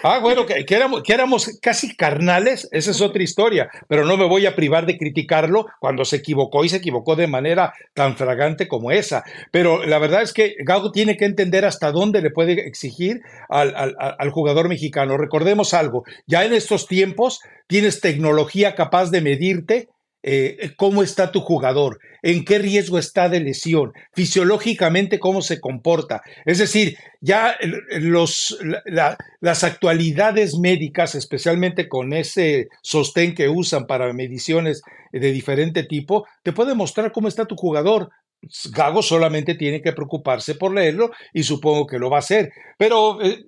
Ah, 0.03 0.19
bueno, 0.19 0.45
que, 0.45 0.65
éramos, 0.67 1.03
que 1.03 1.13
éramos 1.13 1.59
casi 1.61 1.95
carnales, 1.95 2.67
esa 2.71 2.91
es 2.91 3.01
otra 3.01 3.21
historia, 3.21 3.69
pero 3.87 4.05
no 4.05 4.17
me 4.17 4.25
voy 4.25 4.45
a 4.45 4.55
privar 4.55 4.85
de 4.85 4.97
criticarlo 4.97 5.67
cuando 5.79 6.05
se 6.05 6.17
equivocó 6.17 6.63
y 6.63 6.69
se 6.69 6.77
equivocó 6.77 7.15
de 7.15 7.27
manera 7.27 7.73
tan 7.93 8.17
fragante 8.17 8.67
como 8.67 8.91
esa. 8.91 9.23
Pero 9.51 9.85
la 9.85 9.99
verdad 9.99 10.23
es 10.23 10.33
que 10.33 10.55
Gago 10.59 10.91
tiene 10.91 11.17
que 11.17 11.25
entender 11.25 11.65
hasta 11.65 11.91
dónde 11.91 12.21
le 12.21 12.31
puede 12.31 12.53
exigir 12.67 13.21
al, 13.49 13.95
al 13.97 14.29
jugador 14.31 14.69
mexicano. 14.69 15.17
Recordemos 15.17 15.73
algo, 15.73 16.03
ya 16.25 16.45
en 16.45 16.53
estos 16.53 16.87
tiempos 16.87 17.41
tienes 17.67 18.01
tecnología 18.01 18.75
capaz 18.75 19.11
de 19.11 19.21
medirte 19.21 19.89
eh, 20.23 20.73
cómo 20.75 21.01
está 21.01 21.31
tu 21.31 21.41
jugador, 21.41 21.99
en 22.21 22.45
qué 22.45 22.59
riesgo 22.59 22.99
está 22.99 23.27
de 23.27 23.39
lesión, 23.39 23.93
fisiológicamente 24.13 25.19
cómo 25.19 25.41
se 25.41 25.59
comporta. 25.59 26.21
Es 26.45 26.59
decir, 26.59 26.97
ya 27.21 27.55
los, 27.99 28.57
las 29.39 29.63
actualidades 29.63 30.57
médicas, 30.59 31.15
especialmente 31.15 31.89
con 31.89 32.13
ese 32.13 32.67
sostén 32.81 33.33
que 33.33 33.49
usan 33.49 33.87
para 33.87 34.13
mediciones 34.13 34.81
de 35.11 35.31
diferente 35.31 35.83
tipo, 35.83 36.25
te 36.43 36.53
pueden 36.53 36.77
mostrar 36.77 37.11
cómo 37.11 37.27
está 37.27 37.45
tu 37.45 37.55
jugador. 37.55 38.09
Gago 38.71 39.03
solamente 39.03 39.53
tiene 39.53 39.81
que 39.81 39.93
preocuparse 39.93 40.55
por 40.55 40.73
leerlo 40.73 41.11
y 41.31 41.43
supongo 41.43 41.85
que 41.85 41.99
lo 41.99 42.09
va 42.09 42.17
a 42.17 42.19
hacer. 42.19 42.51
Pero 42.77 43.21
eh, 43.21 43.45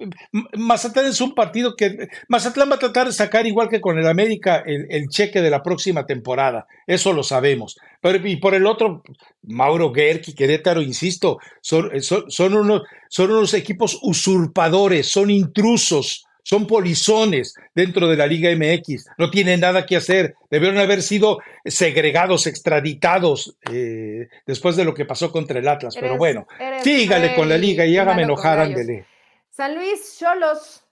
Mazatlán 0.54 1.08
es 1.08 1.20
un 1.20 1.34
partido 1.34 1.76
que 1.76 2.10
Mazatlán 2.28 2.70
va 2.70 2.76
a 2.76 2.80
tratar 2.80 3.08
de 3.08 3.14
sacar 3.14 3.48
igual 3.48 3.70
que 3.70 3.82
con 3.82 3.98
el 3.98 4.08
América 4.08 4.64
el, 4.66 5.08
cheque 5.10 5.42
de 5.42 5.50
la 5.50 5.64
próxima 5.64 6.06
temporada. 6.06 6.68
Eso 6.86 7.12
lo 7.12 7.24
sabemos. 7.24 7.78
Pero, 8.02 8.28
y 8.28 8.36
por 8.36 8.54
el 8.54 8.68
otro, 8.68 9.02
Mauro 9.42 9.92
Gerki, 9.92 10.34
Querétaro, 10.34 10.82
insisto, 10.82 11.40
son, 11.62 11.90
son, 12.02 12.30
son, 12.30 12.54
unos, 12.56 12.84
son 13.10 13.32
unos 13.32 13.54
equipos 13.56 14.00
usurpadores, 14.04 15.08
son 15.08 15.32
intrusos 15.32 16.28
son 16.44 16.68
polizones 16.68 17.56
dentro 17.74 18.08
de 18.08 18.18
la 18.18 18.28
Liga 18.28 18.52
MX, 18.56 19.08
no 19.18 19.32
tienen 19.32 19.62
nada 19.62 19.86
que 19.86 19.96
hacer, 19.96 20.36
debieron 20.52 20.78
haber 20.78 21.02
sido 21.02 21.40
segregados, 21.66 22.46
extraditados 22.48 23.56
eh, 23.72 24.28
después 24.46 24.76
de 24.76 24.84
lo 24.84 24.94
que 24.94 25.06
pasó 25.06 25.32
contra 25.32 25.60
el 25.60 25.68
Atlas, 25.68 25.96
pero 26.00 26.18
bueno, 26.18 26.48
sígale 26.84 27.34
con 27.36 27.50
la 27.50 27.58
liga 27.58 27.86
y 27.86 27.98
hágame 27.98 28.24
enojar, 28.24 28.60
ándele. 28.60 29.06
San 29.50 29.76
Luis 29.76 30.18
Cholos 30.20 30.83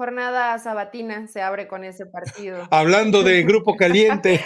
jornada 0.00 0.58
sabatina 0.58 1.26
se 1.26 1.42
abre 1.42 1.68
con 1.68 1.84
ese 1.84 2.06
partido. 2.06 2.66
Hablando 2.70 3.22
de 3.22 3.42
grupo 3.42 3.76
caliente 3.76 4.42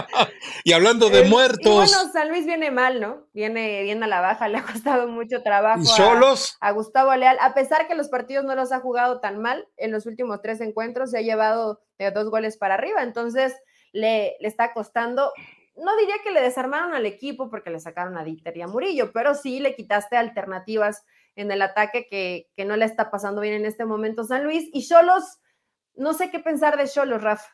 y 0.64 0.72
hablando 0.72 1.10
de 1.10 1.24
muertos. 1.24 1.90
Y 1.90 1.94
bueno, 1.94 2.10
San 2.10 2.30
Luis 2.30 2.46
viene 2.46 2.70
mal, 2.70 3.02
¿no? 3.02 3.26
Viene 3.34 3.82
bien 3.82 4.02
a 4.02 4.06
la 4.06 4.22
baja, 4.22 4.48
le 4.48 4.56
ha 4.56 4.62
costado 4.62 5.06
mucho 5.06 5.42
trabajo 5.42 5.82
¿Y 5.82 6.56
A, 6.58 6.70
Gustavo 6.70 7.14
Leal, 7.16 7.36
a 7.42 7.52
pesar 7.52 7.86
que 7.86 7.94
los 7.94 8.08
partidos 8.08 8.46
no 8.46 8.54
los 8.54 8.72
ha 8.72 8.80
jugado 8.80 9.20
tan 9.20 9.42
mal, 9.42 9.68
en 9.76 9.92
los 9.92 10.06
últimos 10.06 10.40
tres 10.40 10.62
encuentros 10.62 11.10
se 11.10 11.18
ha 11.18 11.20
llevado 11.20 11.82
de 11.98 12.10
dos 12.10 12.30
goles 12.30 12.56
para 12.56 12.72
arriba, 12.72 13.02
entonces 13.02 13.54
le, 13.92 14.36
le 14.40 14.48
está 14.48 14.72
costando. 14.72 15.34
No 15.76 15.94
diría 15.98 16.14
que 16.24 16.30
le 16.30 16.40
desarmaron 16.40 16.94
al 16.94 17.04
equipo 17.04 17.50
porque 17.50 17.68
le 17.68 17.78
sacaron 17.78 18.16
a 18.16 18.24
Dieter 18.24 18.56
y 18.56 18.62
a 18.62 18.68
Murillo, 18.68 19.12
pero 19.12 19.34
sí 19.34 19.60
le 19.60 19.74
quitaste 19.74 20.16
alternativas 20.16 21.04
en 21.36 21.50
el 21.50 21.62
ataque 21.62 22.06
que, 22.08 22.64
no 22.64 22.76
le 22.76 22.84
está 22.84 23.10
pasando 23.10 23.40
bien 23.40 23.54
en 23.54 23.66
este 23.66 23.84
momento 23.84 24.24
San 24.24 24.44
Luis. 24.44 24.68
Y 24.72 24.86
Cholos, 24.86 25.24
no 25.94 26.14
sé 26.14 26.30
qué 26.30 26.38
pensar 26.38 26.76
de 26.76 26.88
Cholos, 26.88 27.22
Rafa. 27.22 27.48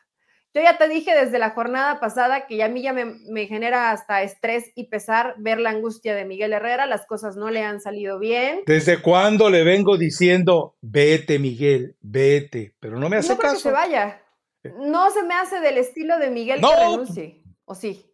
Yo 0.53 0.61
ya 0.61 0.77
te 0.77 0.89
dije 0.89 1.15
desde 1.15 1.39
la 1.39 1.51
jornada 1.51 2.01
pasada 2.01 2.45
que 2.45 2.61
a 2.61 2.67
mí 2.67 2.81
ya 2.81 2.91
me, 2.91 3.47
genera 3.47 3.91
hasta 3.91 4.21
estrés 4.21 4.71
y 4.75 4.87
pesar 4.87 5.35
ver 5.37 5.59
la 5.59 5.69
angustia 5.69 6.13
de 6.13 6.25
Miguel 6.25 6.51
Herrera, 6.51 6.85
las 6.87 7.05
cosas 7.05 7.37
no 7.37 7.49
le 7.49 7.63
han 7.63 7.79
salido 7.79 8.19
bien. 8.19 8.63
¿Desde 8.65 9.01
cuándo 9.01 9.49
le 9.49 9.63
vengo 9.63 9.97
diciendo, 9.97 10.75
vete 10.81 11.39
Miguel, 11.39 11.95
vete? 12.01 12.75
Pero 12.81 12.99
no 12.99 13.07
me 13.07 13.17
hace 13.17 13.33
no 13.33 13.37
caso. 13.37 13.59
se 13.59 13.71
vaya. 13.71 14.21
No 14.63 15.09
se 15.09 15.23
me 15.23 15.35
hace 15.35 15.61
del 15.61 15.77
estilo 15.77 16.19
de 16.19 16.29
Miguel 16.29 16.59
que 16.59 16.75
renuncie, 16.75 17.41
¿o 17.63 17.73
sí? 17.73 18.11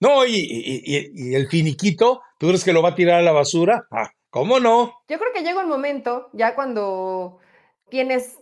No, 0.00 0.24
y, 0.24 0.32
y, 0.34 1.34
el 1.34 1.48
finiquito, 1.48 2.22
¿tú 2.38 2.48
crees 2.48 2.64
que 2.64 2.72
lo 2.72 2.82
va 2.82 2.90
a 2.90 2.94
tirar 2.94 3.20
a 3.20 3.22
la 3.22 3.32
basura? 3.32 3.86
Ah, 3.90 4.10
¿Cómo 4.30 4.60
no? 4.60 5.02
Yo 5.08 5.18
creo 5.18 5.32
que 5.34 5.42
llega 5.42 5.62
un 5.62 5.68
momento, 5.68 6.30
ya 6.32 6.54
cuando 6.54 7.40
tienes 7.88 8.38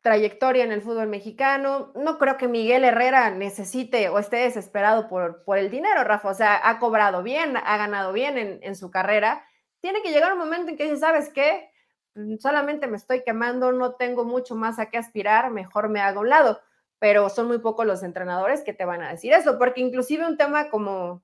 trayectoria 0.00 0.64
en 0.64 0.72
el 0.72 0.80
fútbol 0.80 1.08
mexicano, 1.08 1.92
no 1.94 2.18
creo 2.18 2.38
que 2.38 2.48
Miguel 2.48 2.84
Herrera 2.84 3.30
necesite 3.30 4.08
o 4.08 4.18
esté 4.18 4.38
desesperado 4.38 5.08
por, 5.08 5.44
por 5.44 5.58
el 5.58 5.70
dinero, 5.70 6.04
Rafa. 6.04 6.30
O 6.30 6.34
sea, 6.34 6.68
ha 6.68 6.78
cobrado 6.78 7.22
bien, 7.22 7.56
ha 7.56 7.76
ganado 7.76 8.12
bien 8.14 8.38
en, 8.38 8.60
en 8.62 8.74
su 8.76 8.90
carrera. 8.90 9.44
Tiene 9.80 10.00
que 10.02 10.10
llegar 10.10 10.32
un 10.32 10.38
momento 10.38 10.70
en 10.70 10.78
que 10.78 10.84
dice, 10.84 10.96
¿sabes 10.96 11.30
qué? 11.30 11.70
Mm, 12.14 12.36
solamente 12.38 12.86
me 12.86 12.96
estoy 12.96 13.22
quemando, 13.22 13.72
no 13.72 13.96
tengo 13.96 14.24
mucho 14.24 14.54
más 14.54 14.78
a 14.78 14.86
qué 14.86 14.96
aspirar, 14.98 15.50
mejor 15.50 15.90
me 15.90 16.00
hago 16.00 16.20
a 16.20 16.22
un 16.22 16.28
lado. 16.30 16.60
Pero 16.98 17.28
son 17.28 17.46
muy 17.46 17.58
pocos 17.58 17.86
los 17.86 18.02
entrenadores 18.02 18.62
que 18.62 18.72
te 18.72 18.84
van 18.86 19.02
a 19.02 19.10
decir 19.10 19.32
eso, 19.32 19.58
porque 19.58 19.80
inclusive 19.80 20.26
un 20.26 20.36
tema 20.38 20.70
como 20.70 21.22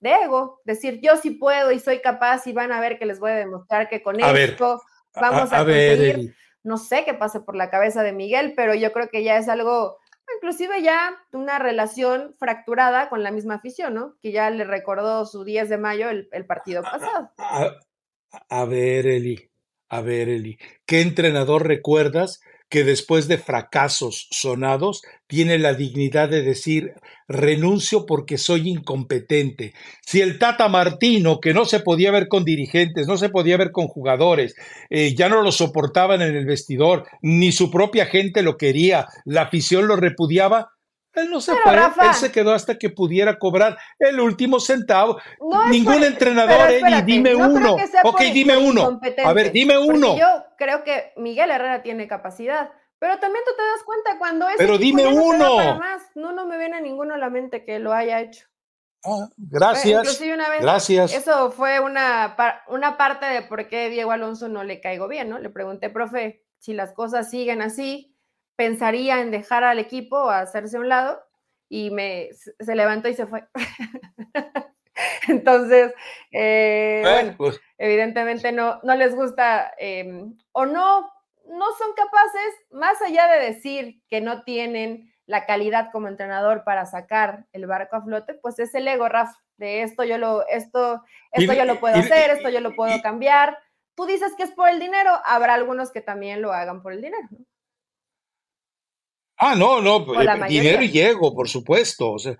de 0.00 0.10
ego, 0.24 0.60
decir 0.64 1.00
yo 1.02 1.16
sí 1.16 1.30
puedo 1.30 1.72
y 1.72 1.78
soy 1.78 2.00
capaz 2.00 2.46
y 2.46 2.52
van 2.52 2.72
a 2.72 2.80
ver 2.80 2.98
que 2.98 3.06
les 3.06 3.18
voy 3.18 3.30
a 3.30 3.36
demostrar 3.36 3.88
que 3.88 4.02
con 4.02 4.20
esto 4.20 4.82
vamos 5.14 5.52
a, 5.52 5.64
conseguir, 5.64 6.34
no 6.62 6.76
sé 6.76 7.04
qué 7.04 7.14
pase 7.14 7.40
por 7.40 7.56
la 7.56 7.70
cabeza 7.70 8.02
de 8.02 8.12
Miguel, 8.12 8.52
pero 8.56 8.74
yo 8.74 8.92
creo 8.92 9.08
que 9.08 9.22
ya 9.22 9.38
es 9.38 9.48
algo, 9.48 9.98
inclusive 10.36 10.82
ya 10.82 11.16
una 11.32 11.58
relación 11.58 12.34
fracturada 12.38 13.08
con 13.08 13.22
la 13.22 13.30
misma 13.30 13.54
afición, 13.54 13.94
¿no? 13.94 14.16
Que 14.20 14.32
ya 14.32 14.50
le 14.50 14.64
recordó 14.64 15.24
su 15.26 15.44
10 15.44 15.68
de 15.68 15.78
mayo 15.78 16.10
el, 16.10 16.28
el 16.32 16.44
partido 16.44 16.82
pasado. 16.82 17.30
A, 18.48 18.64
ver, 18.64 19.06
Eli, 19.06 19.50
a 19.88 20.00
ver, 20.02 20.28
Eli, 20.28 20.58
¿qué 20.84 21.00
entrenador 21.00 21.66
recuerdas 21.66 22.40
que 22.68 22.84
después 22.84 23.28
de 23.28 23.38
fracasos 23.38 24.28
sonados 24.30 25.02
tiene 25.26 25.58
la 25.58 25.74
dignidad 25.74 26.28
de 26.28 26.42
decir 26.42 26.94
renuncio 27.28 28.06
porque 28.06 28.38
soy 28.38 28.68
incompetente. 28.68 29.72
Si 30.04 30.20
el 30.20 30.38
Tata 30.38 30.68
Martino, 30.68 31.40
que 31.40 31.54
no 31.54 31.64
se 31.64 31.80
podía 31.80 32.10
ver 32.10 32.28
con 32.28 32.44
dirigentes, 32.44 33.06
no 33.06 33.16
se 33.16 33.28
podía 33.28 33.56
ver 33.56 33.72
con 33.72 33.88
jugadores, 33.88 34.54
eh, 34.90 35.14
ya 35.14 35.28
no 35.28 35.42
lo 35.42 35.52
soportaban 35.52 36.22
en 36.22 36.36
el 36.36 36.46
vestidor, 36.46 37.06
ni 37.22 37.52
su 37.52 37.70
propia 37.70 38.06
gente 38.06 38.42
lo 38.42 38.56
quería, 38.56 39.06
la 39.24 39.42
afición 39.42 39.86
lo 39.86 39.96
repudiaba, 39.96 40.75
él 41.16 41.30
no 41.30 41.40
se 41.40 41.54
fue, 41.56 41.74
él 41.74 42.14
se 42.14 42.30
quedó 42.30 42.52
hasta 42.52 42.78
que 42.78 42.90
pudiera 42.90 43.38
cobrar 43.38 43.76
el 43.98 44.20
último 44.20 44.60
centavo. 44.60 45.18
Ningún 45.70 46.04
entrenador, 46.04 46.70
Eli, 46.70 47.02
dime 47.02 47.34
uno. 47.34 47.76
Ok, 48.04 48.20
dime 48.32 48.56
uno. 48.56 49.00
A 49.24 49.32
ver, 49.32 49.50
dime 49.50 49.78
uno. 49.78 50.16
Yo 50.16 50.26
creo 50.56 50.84
que 50.84 51.12
Miguel 51.16 51.50
Herrera 51.50 51.82
tiene 51.82 52.06
capacidad. 52.06 52.70
Pero 52.98 53.18
también 53.18 53.44
tú 53.44 53.52
te 53.54 53.62
das 53.62 53.82
cuenta 53.84 54.18
cuando 54.18 54.48
es. 54.48 54.54
Pero 54.56 54.78
dime 54.78 55.06
uno. 55.06 55.78
No, 56.14 56.32
no 56.32 56.46
me 56.46 56.58
viene 56.58 56.76
a 56.76 56.80
ninguno 56.80 57.14
a 57.14 57.18
la 57.18 57.28
mente 57.28 57.64
que 57.64 57.78
lo 57.78 57.92
haya 57.92 58.20
hecho. 58.20 58.46
Ah, 59.04 59.28
gracias. 59.36 60.00
Inclusive 60.00 60.34
una 60.34 60.48
vez, 60.48 60.62
gracias. 60.62 61.14
Eso 61.14 61.50
fue 61.50 61.78
una, 61.80 62.34
una 62.68 62.96
parte 62.96 63.26
de 63.26 63.42
por 63.42 63.68
qué 63.68 63.90
Diego 63.90 64.12
Alonso 64.12 64.48
no 64.48 64.64
le 64.64 64.80
caigo 64.80 65.08
bien, 65.08 65.28
¿no? 65.28 65.38
Le 65.38 65.50
pregunté, 65.50 65.90
profe, 65.90 66.44
si 66.58 66.72
las 66.72 66.92
cosas 66.92 67.30
siguen 67.30 67.62
así, 67.62 68.15
pensaría 68.56 69.20
en 69.20 69.30
dejar 69.30 69.64
al 69.64 69.78
equipo 69.78 70.16
o 70.16 70.30
hacerse 70.30 70.76
a 70.76 70.80
un 70.80 70.88
lado 70.88 71.22
y 71.68 71.90
me, 71.90 72.30
se 72.32 72.74
levantó 72.74 73.08
y 73.08 73.14
se 73.14 73.26
fue. 73.26 73.44
Entonces, 75.28 75.92
eh, 76.32 77.00
bueno, 77.02 77.34
pues. 77.36 77.60
evidentemente 77.78 78.52
no, 78.52 78.80
no 78.82 78.94
les 78.94 79.14
gusta 79.14 79.72
em, 79.78 80.36
o 80.52 80.66
no, 80.66 81.12
no 81.48 81.66
son 81.78 81.92
capaces, 81.94 82.54
más 82.70 83.00
allá 83.02 83.28
de 83.28 83.44
decir 83.46 84.02
que 84.08 84.20
no 84.20 84.42
tienen 84.42 85.12
la 85.26 85.44
calidad 85.44 85.90
como 85.92 86.08
entrenador 86.08 86.62
para 86.64 86.86
sacar 86.86 87.46
el 87.52 87.66
barco 87.66 87.96
a 87.96 88.02
flote, 88.02 88.34
pues 88.34 88.58
es 88.58 88.74
el 88.74 88.86
ego, 88.86 89.08
Rafa, 89.08 89.36
de 89.56 89.82
esto 89.82 90.04
yo 90.04 90.18
lo, 90.18 90.46
esto, 90.46 91.02
esto 91.32 91.52
yo 91.52 91.64
lo 91.64 91.80
puedo 91.80 91.96
hacer, 91.96 92.30
esto 92.30 92.48
yo 92.48 92.60
lo 92.60 92.74
puedo 92.74 93.00
cambiar. 93.02 93.58
Tú 93.96 94.06
dices 94.06 94.34
que 94.36 94.44
es 94.44 94.52
por 94.52 94.68
el 94.68 94.78
dinero, 94.78 95.10
habrá 95.24 95.54
algunos 95.54 95.90
que 95.90 96.00
también 96.00 96.42
lo 96.42 96.52
hagan 96.52 96.82
por 96.82 96.92
el 96.92 97.02
dinero. 97.02 97.28
Ah, 99.38 99.54
no, 99.54 99.80
no, 99.82 100.20
eh, 100.20 100.26
dinero 100.48 100.82
y 100.82 100.98
ego, 100.98 101.34
por 101.34 101.48
supuesto. 101.48 102.12
O 102.12 102.18
sea, 102.18 102.36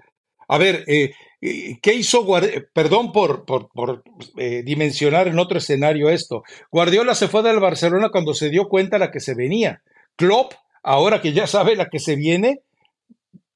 a 0.49 0.59
ver, 0.59 0.84
eh, 0.86 1.12
eh, 1.40 1.78
¿qué 1.82 1.94
hizo 1.94 2.24
Guardiola? 2.24 2.64
Perdón 2.72 3.12
por, 3.12 3.44
por, 3.44 3.68
por 3.68 4.03
dimensionar 4.64 5.28
en 5.28 5.38
otro 5.38 5.59
escenario 5.59 6.09
esto. 6.09 6.42
Guardiola 6.70 7.14
se 7.14 7.28
fue 7.28 7.42
del 7.42 7.61
Barcelona 7.61 8.11
cuando 8.11 8.34
se 8.34 8.51
dio 8.51 8.68
cuenta 8.68 8.99
la 8.99 9.11
que 9.11 9.20
se 9.20 9.34
venía. 9.34 9.82
Klopp, 10.16 10.55
ahora 10.82 11.20
que 11.20 11.32
ya 11.32 11.47
sabe 11.47 11.76
la 11.76 11.88
que 11.88 11.99
se 11.99 12.16
viene, 12.16 12.62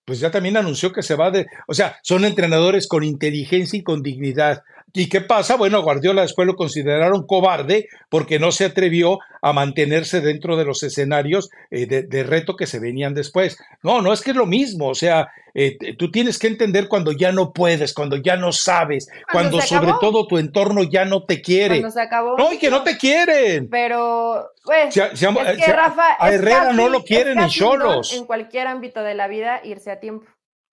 pues 0.04 0.20
ya 0.20 0.30
también 0.30 0.56
anunció 0.56 0.92
que 0.92 1.02
se 1.02 1.14
va 1.14 1.30
de, 1.30 1.46
o 1.68 1.74
sea, 1.74 1.98
son 2.02 2.24
entrenadores 2.24 2.88
con 2.88 3.04
inteligencia 3.04 3.78
y 3.78 3.82
con 3.82 4.02
dignidad. 4.02 4.62
¿Y 4.92 5.08
qué 5.08 5.20
pasa? 5.20 5.56
Bueno, 5.56 5.82
Guardiola 5.82 6.22
después 6.22 6.46
lo 6.46 6.56
consideraron 6.56 7.26
cobarde 7.26 7.88
porque 8.08 8.38
no 8.38 8.50
se 8.52 8.64
atrevió 8.64 9.18
a 9.42 9.52
mantenerse 9.52 10.20
dentro 10.20 10.56
de 10.56 10.64
los 10.64 10.82
escenarios 10.82 11.50
eh, 11.70 11.86
de, 11.86 12.22
reto 12.24 12.56
que 12.56 12.66
se 12.66 12.80
venían 12.80 13.14
después. 13.14 13.58
No, 13.82 14.02
no 14.02 14.12
es 14.12 14.20
que 14.20 14.30
es 14.30 14.36
lo 14.36 14.46
mismo, 14.46 14.88
o 14.88 14.94
sea, 14.94 15.28
eh, 15.54 15.78
tú 15.96 16.10
tienes 16.10 16.38
que 16.38 16.48
entender 16.48 16.88
cuando 16.88 17.12
ya 17.12 17.32
no 17.32 17.52
puedes, 17.52 17.94
cuando 17.94 18.16
ya 18.16 18.36
no 18.36 18.52
sabes, 18.52 19.08
cuando, 19.30 19.60
sobre 19.60 19.92
todo 20.00 20.26
tu 20.26 20.38
entorno 20.38 20.82
ya 20.82 21.04
no 21.04 21.24
te 21.24 21.40
quiere. 21.40 21.80
Cuando 21.80 21.90
se 21.90 22.02
acabó. 22.02 22.36
No, 22.36 22.52
y 22.52 22.58
que 22.58 22.70
no 22.70 22.82
te 22.82 22.96
quieren. 22.98 23.68
Pero, 23.70 24.50
pues, 24.64 24.96
es 24.96 25.64
que 25.64 25.72
Rafa, 25.72 26.16
a 26.18 26.32
Herrera 26.32 26.72
no 26.72 26.88
lo 26.88 27.04
quieren 27.04 27.38
en 27.38 27.50
solos. 27.50 28.12
En 28.12 28.26
cualquier 28.26 28.66
ámbito 28.66 29.02
de 29.02 29.14
la 29.14 29.28
vida, 29.28 29.60
irse 29.64 29.90
a 29.90 30.00
tiempo. 30.00 30.26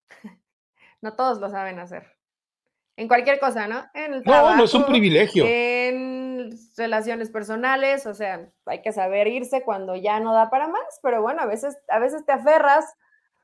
no 1.02 1.14
todos 1.14 1.40
lo 1.40 1.50
saben 1.50 1.80
hacer. 1.80 2.17
En 2.98 3.08
cualquier 3.08 3.40
cosa, 3.40 3.68
¿no? 3.68 3.86
En 3.94 4.16
el 4.16 4.24
no, 4.24 4.56
no 4.56 4.64
es 4.64 4.74
un 4.74 4.86
privilegio. 4.86 5.46
En 5.48 6.50
relaciones 6.76 7.30
personales, 7.30 8.08
o 8.08 8.16
sea, 8.16 8.50
hay 8.66 8.82
que 8.82 8.92
saber 8.92 9.28
irse 9.28 9.62
cuando 9.62 9.96
ya 9.96 10.20
no 10.20 10.34
da 10.34 10.50
para 10.50 10.68
más, 10.68 11.00
pero 11.04 11.22
bueno, 11.22 11.44
a 11.44 11.46
veces, 11.46 11.78
a 11.90 12.00
veces 12.00 12.26
te 12.26 12.32
aferras. 12.32 12.86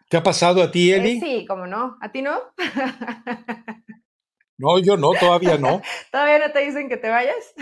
¿Te 0.10 0.18
ha 0.18 0.24
pasado 0.24 0.64
a 0.64 0.72
ti, 0.72 0.92
eh, 0.92 0.98
Eli? 0.98 1.20
sí, 1.20 1.46
como 1.46 1.68
no. 1.68 1.98
¿A 2.02 2.12
ti 2.12 2.24
no? 2.24 2.40
no, 4.58 4.80
yo 4.80 4.98
no, 4.98 5.12
todavía 5.20 5.60
no. 5.60 5.84
¿Todavía 6.12 6.40
no 6.40 6.52
te 6.52 6.66
dicen 6.66 6.90
que 6.90 6.98
te 6.98 7.10
vayas? 7.10 7.54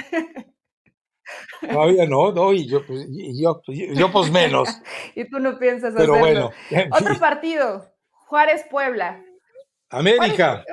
Todavía 1.60 2.06
no, 2.06 2.32
no, 2.32 2.54
y 2.54 2.68
yo, 2.68 2.86
pues, 2.86 3.06
yo, 3.10 3.62
yo, 3.68 4.12
pues 4.12 4.32
menos. 4.32 4.70
y 5.16 5.30
tú 5.30 5.40
no 5.40 5.60
piensas 5.60 5.94
Pero 5.96 6.18
bueno. 6.18 6.52
Otro 6.92 7.20
partido, 7.20 7.86
Juárez-Puebla. 8.12 9.24
América. 9.90 10.64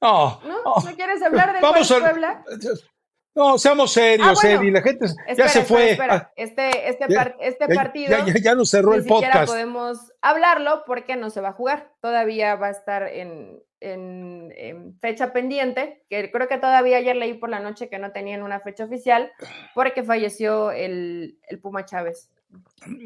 No, 0.00 0.40
¿No? 0.44 0.74
quieres 0.94 1.22
hablar 1.22 1.54
de 1.54 1.60
Vamos 1.60 1.88
Puebla? 1.88 2.44
No, 3.38 3.56
seamos 3.56 3.92
serios, 3.92 4.44
ah, 4.44 4.48
La 4.60 4.82
gente 4.82 5.06
ya 5.36 5.48
se 5.48 5.62
fue. 5.62 5.96
Ah, 6.00 6.28
este, 6.34 6.88
este, 6.88 7.06
este 7.38 7.68
partido. 7.72 8.16
Ya, 8.42 8.54
nos 8.56 8.70
cerró 8.70 8.94
el 8.94 9.04
podcast. 9.04 9.46
podemos 9.46 10.12
hablarlo 10.20 10.82
porque 10.86 11.14
no 11.14 11.30
se 11.30 11.40
va 11.40 11.50
a 11.50 11.52
jugar. 11.52 11.92
Todavía 12.00 12.56
va 12.56 12.66
a 12.66 12.70
estar 12.70 13.04
en, 13.04 13.62
fecha 15.00 15.32
pendiente. 15.32 16.04
Que 16.10 16.32
creo 16.32 16.48
que 16.48 16.58
todavía 16.58 16.96
ayer 16.96 17.14
leí 17.14 17.34
por 17.34 17.48
la 17.48 17.60
noche 17.60 17.88
que 17.88 18.00
no 18.00 18.10
tenían 18.10 18.42
una 18.42 18.58
fecha 18.58 18.84
oficial 18.84 19.30
porque 19.72 20.02
falleció 20.02 20.72
el, 20.72 21.38
Puma 21.62 21.84
Chávez. 21.84 22.30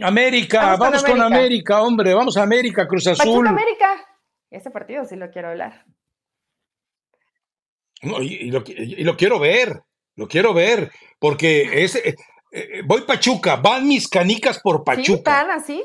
América, 0.02 0.76
vamos, 0.76 1.04
con, 1.04 1.20
América. 1.20 1.82
hombre. 1.82 2.14
Vamos 2.14 2.38
a 2.38 2.42
América, 2.42 2.88
Cruz 2.88 3.06
Azul. 3.06 3.46
América. 3.46 4.02
Este 4.50 4.70
partido 4.70 5.04
sí 5.04 5.16
lo 5.16 5.30
quiero 5.30 5.48
hablar 5.48 5.84
y, 8.02 8.50
lo, 8.50 9.16
quiero 9.16 9.38
ver, 9.38 9.82
lo 10.16 10.28
quiero 10.28 10.52
ver, 10.52 10.90
porque 11.18 11.84
es, 11.84 11.94
eh, 11.96 12.16
eh, 12.50 12.82
voy 12.84 13.02
Pachuca, 13.02 13.56
van 13.56 13.86
mis 13.86 14.08
canicas 14.08 14.58
por 14.60 14.84
Pachuca. 14.84 15.44
¿Sí, 15.44 15.50
así? 15.50 15.84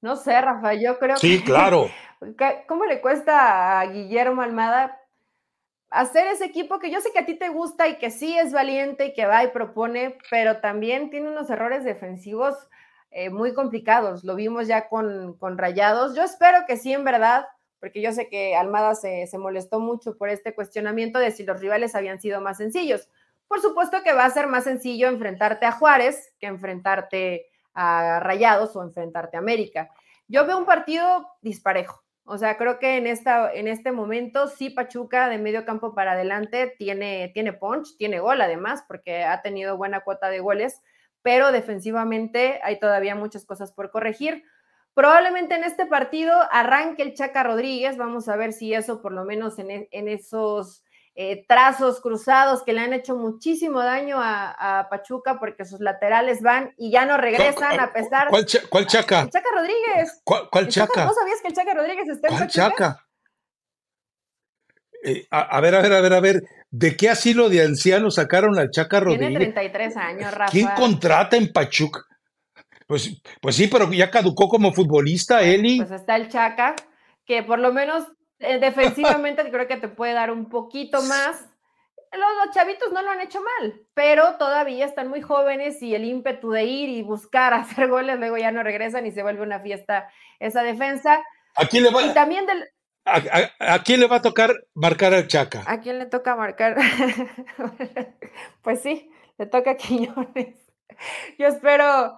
No 0.00 0.16
sé, 0.16 0.40
Rafa, 0.40 0.74
yo 0.74 0.98
creo 0.98 1.16
sí, 1.16 1.42
claro. 1.42 1.88
¿Cómo 2.68 2.84
le 2.84 3.00
cuesta 3.00 3.80
a 3.80 3.86
Guillermo 3.86 4.42
Almada 4.42 5.00
hacer 5.90 6.26
ese 6.26 6.44
equipo 6.44 6.78
que 6.78 6.90
yo 6.90 7.00
sé 7.00 7.10
que 7.12 7.20
a 7.20 7.26
ti 7.26 7.34
te 7.34 7.48
gusta 7.48 7.88
y 7.88 7.96
que 7.98 8.10
sí 8.10 8.36
es 8.36 8.52
valiente 8.52 9.06
y 9.06 9.14
que 9.14 9.26
va 9.26 9.44
y 9.44 9.48
propone, 9.48 10.18
pero 10.30 10.58
también 10.60 11.10
tiene 11.10 11.28
unos 11.28 11.48
errores 11.48 11.84
defensivos 11.84 12.54
eh, 13.10 13.30
muy 13.30 13.54
complicados. 13.54 14.24
Lo 14.24 14.34
vimos 14.34 14.66
ya 14.66 14.88
con, 14.88 15.38
con 15.38 15.56
Rayados. 15.56 16.14
Yo 16.16 16.22
espero 16.22 16.58
que 16.66 16.76
sí, 16.76 16.92
en 16.92 17.04
verdad, 17.04 17.46
porque 17.80 18.00
yo 18.00 18.12
sé 18.12 18.28
que 18.28 18.56
Almada 18.56 18.94
se, 18.94 19.28
molestó 19.38 19.80
mucho 19.80 20.16
por 20.16 20.28
este 20.28 20.54
cuestionamiento 20.54 21.18
de 21.18 21.30
si 21.30 21.44
los 21.44 21.60
rivales 21.60 21.94
habían 21.94 22.20
sido 22.20 22.40
más 22.40 22.58
sencillos. 22.58 23.08
Por 23.48 23.60
supuesto 23.60 24.02
que 24.02 24.12
va 24.12 24.24
a 24.24 24.30
ser 24.30 24.46
más 24.48 24.64
sencillo 24.64 25.08
enfrentarte 25.08 25.66
a 25.66 25.72
Juárez 25.72 26.34
que 26.40 26.46
enfrentarte 26.46 27.46
a 27.74 28.20
Rayados 28.20 28.74
o 28.74 28.82
enfrentarte 28.82 29.36
a 29.36 29.40
América. 29.40 29.90
Yo 30.28 30.46
veo 30.46 30.58
un 30.58 30.64
partido 30.64 31.28
disparejo. 31.42 32.02
O 32.24 32.38
sea, 32.38 32.56
creo 32.56 32.80
que 32.80 32.96
en, 32.96 33.06
esta, 33.06 33.52
en 33.52 33.68
este 33.68 33.92
momento 33.92 34.48
sí 34.48 34.70
Pachuca 34.70 35.28
de 35.28 35.38
medio 35.38 35.64
campo 35.64 35.94
para 35.94 36.12
adelante 36.12 36.74
tiene, 36.76 37.30
tiene 37.32 37.52
punch, 37.52 37.96
tiene 37.96 38.18
gol 38.18 38.40
además, 38.40 38.82
porque 38.88 39.22
ha 39.22 39.42
tenido 39.42 39.76
buena 39.76 40.00
cuota 40.00 40.28
de 40.28 40.40
goles, 40.40 40.82
pero 41.22 41.52
defensivamente 41.52 42.58
hay 42.64 42.80
todavía 42.80 43.14
muchas 43.14 43.44
cosas 43.44 43.72
por 43.72 43.92
corregir. 43.92 44.42
Probablemente 44.96 45.54
en 45.54 45.64
este 45.64 45.84
partido 45.84 46.32
arranque 46.50 47.02
el 47.02 47.12
Chaca 47.12 47.42
Rodríguez, 47.42 47.98
vamos 47.98 48.30
a 48.30 48.36
ver 48.36 48.54
si 48.54 48.72
eso 48.72 49.02
por 49.02 49.12
lo 49.12 49.26
menos 49.26 49.58
en, 49.58 49.70
e, 49.70 49.88
esos 49.92 50.82
eh, 51.14 51.44
trazos 51.46 52.00
cruzados 52.00 52.62
que 52.62 52.72
le 52.72 52.80
han 52.80 52.94
hecho 52.94 53.14
muchísimo 53.14 53.80
daño 53.80 54.16
a, 54.18 54.86
Pachuca 54.88 55.38
porque 55.38 55.66
sus 55.66 55.80
laterales 55.80 56.40
van 56.40 56.72
y 56.78 56.90
ya 56.90 57.04
no 57.04 57.18
regresan 57.18 57.78
a 57.78 57.92
pesar. 57.92 58.28
¿Cuál, 58.30 58.46
cuál 58.70 58.86
Chaca? 58.86 59.20
El 59.20 59.30
Chaca 59.30 59.48
Rodríguez. 59.54 60.22
¿Cuál, 60.24 60.68
chaca? 60.68 61.04
¿No 61.04 61.12
sabías 61.12 61.42
que 61.42 61.48
el 61.48 61.54
Chaca 61.54 61.74
Rodríguez 61.74 62.08
está 62.08 62.28
en 62.28 62.34
¿Cuál 62.34 62.48
Chaca? 62.48 63.06
Eh, 65.04 65.26
a, 65.30 65.60
ver, 65.60 65.74
a 65.74 65.82
ver, 65.82 65.92
a 65.92 66.00
ver, 66.00 66.12
a 66.14 66.20
ver, 66.20 66.42
¿de 66.70 66.96
qué 66.96 67.10
asilo 67.10 67.50
de 67.50 67.62
ancianos 67.62 68.14
sacaron 68.14 68.58
al 68.58 68.70
Chaca 68.70 69.00
Rodríguez? 69.00 69.28
Tiene 69.28 69.52
33 69.52 69.96
años, 69.98 70.32
Rafa. 70.32 70.50
¿Quién 70.50 70.68
contrata 70.74 71.36
en 71.36 71.52
Pachuca? 71.52 72.00
Pues, 72.86 73.20
pues 73.40 73.56
sí, 73.56 73.66
pero 73.66 73.90
ya 73.92 74.10
caducó 74.10 74.48
como 74.48 74.72
futbolista, 74.72 75.42
Eli. 75.42 75.78
Pues 75.78 75.90
está 75.90 76.16
el 76.16 76.28
Chaca, 76.28 76.76
que 77.24 77.42
por 77.42 77.58
lo 77.58 77.72
menos 77.72 78.04
eh, 78.38 78.58
defensivamente 78.58 79.42
creo 79.50 79.66
que 79.66 79.76
te 79.76 79.88
puede 79.88 80.12
dar 80.12 80.30
un 80.30 80.48
poquito 80.48 81.02
más. 81.02 81.48
Los, 82.12 82.54
chavitos 82.54 82.92
no 82.92 83.02
lo 83.02 83.10
han 83.10 83.20
hecho 83.20 83.40
mal, 83.42 83.80
pero 83.92 84.36
todavía 84.38 84.86
están 84.86 85.08
muy 85.08 85.20
jóvenes 85.20 85.82
y 85.82 85.94
el 85.94 86.04
ímpetu 86.04 86.50
de 86.50 86.64
ir 86.64 86.88
y 86.88 87.02
buscar 87.02 87.52
hacer 87.54 87.88
goles, 87.88 88.18
luego 88.18 88.38
ya 88.38 88.52
no 88.52 88.62
regresan 88.62 89.06
y 89.06 89.12
se 89.12 89.22
vuelve 89.22 89.42
una 89.42 89.60
fiesta 89.60 90.08
esa 90.38 90.62
defensa. 90.62 91.22
¿A 91.56 91.66
quién 91.66 91.82
le 91.82 91.90
va, 91.90 92.02
y 92.02 92.12
también 92.12 92.46
del, 92.46 92.64
a, 93.06 93.82
quién 93.84 94.00
le 94.00 94.08
va 94.08 94.16
a 94.16 94.22
tocar 94.22 94.52
marcar 94.74 95.14
al 95.14 95.28
Chaca? 95.28 95.62
¿A 95.66 95.80
quién 95.80 95.98
le 95.98 96.06
toca 96.06 96.34
marcar? 96.34 96.76
pues 98.62 98.82
sí, 98.82 99.10
le 99.38 99.46
toca 99.46 99.72
a 99.72 99.76
Quiñones. 99.76 100.56
Yo 101.38 101.46
espero, 101.46 102.16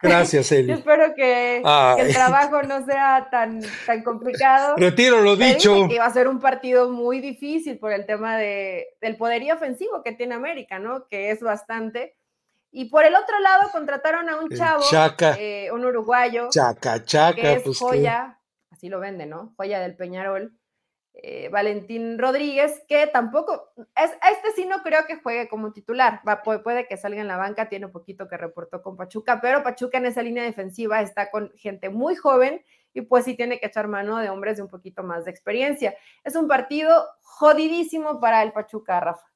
Gracias, 0.00 0.52
Eli. 0.52 0.72
espero 0.74 1.14
que, 1.14 1.56
el 1.58 2.12
trabajo 2.12 2.62
no 2.62 2.84
sea 2.84 3.28
tan, 3.30 3.60
tan 3.86 4.02
complicado. 4.02 4.76
Retiro 4.76 5.20
lo 5.20 5.36
dicho. 5.36 5.88
Que 5.88 5.98
va 5.98 6.06
a 6.06 6.12
ser 6.12 6.28
un 6.28 6.40
partido 6.40 6.90
muy 6.90 7.20
difícil 7.20 7.78
por 7.78 7.92
el 7.92 8.06
tema 8.06 8.36
de, 8.36 8.86
del 9.00 9.16
poderío 9.16 9.54
ofensivo 9.54 10.02
que 10.02 10.12
tiene 10.12 10.34
América, 10.34 10.78
¿no? 10.78 11.06
Que 11.08 11.30
es 11.30 11.40
bastante. 11.40 12.16
Y 12.70 12.90
por 12.90 13.04
el 13.04 13.14
otro 13.14 13.38
lado 13.40 13.70
contrataron 13.72 14.28
a 14.28 14.36
un 14.36 14.50
chavo, 14.50 14.84
eh, 15.38 15.70
un 15.72 15.84
uruguayo, 15.84 16.48
chaca, 16.50 17.02
chaca, 17.02 17.34
que 17.34 17.52
es 17.54 17.62
pues 17.62 17.78
joya, 17.78 18.38
así 18.70 18.90
lo 18.90 19.00
vende, 19.00 19.24
¿no? 19.24 19.54
Joya 19.56 19.80
del 19.80 19.96
Peñarol. 19.96 20.57
Eh, 21.20 21.48
Valentín 21.48 22.16
Rodríguez, 22.16 22.84
que 22.86 23.08
tampoco, 23.08 23.72
es, 23.96 24.12
este 24.12 24.52
sí 24.54 24.66
no 24.66 24.82
creo 24.84 25.04
que 25.04 25.16
juegue 25.16 25.48
como 25.48 25.72
titular, 25.72 26.20
Va, 26.26 26.44
puede, 26.44 26.86
que 26.86 26.96
salga 26.96 27.20
en 27.20 27.26
la 27.26 27.36
banca, 27.36 27.68
tiene 27.68 27.88
poquito 27.88 28.28
que 28.28 28.36
reportó 28.36 28.82
con 28.82 28.96
Pachuca, 28.96 29.40
pero 29.40 29.64
Pachuca 29.64 29.98
en 29.98 30.06
esa 30.06 30.22
línea 30.22 30.44
defensiva 30.44 31.00
está 31.00 31.28
con 31.32 31.50
gente 31.56 31.90
muy 31.90 32.14
joven 32.14 32.64
y 32.94 33.00
pues 33.00 33.24
sí 33.24 33.34
tiene 33.34 33.58
que 33.58 33.66
echar 33.66 33.88
mano 33.88 34.18
de 34.18 34.30
hombres 34.30 34.58
de 34.58 34.62
un 34.62 34.68
poquito 34.68 35.02
más 35.02 35.24
de 35.24 35.32
experiencia. 35.32 35.96
Es 36.22 36.36
un 36.36 36.46
partido 36.46 37.04
jodidísimo 37.22 38.20
para 38.20 38.44
el 38.44 38.52
Pachuca, 38.52 39.00
Rafa. 39.00 39.26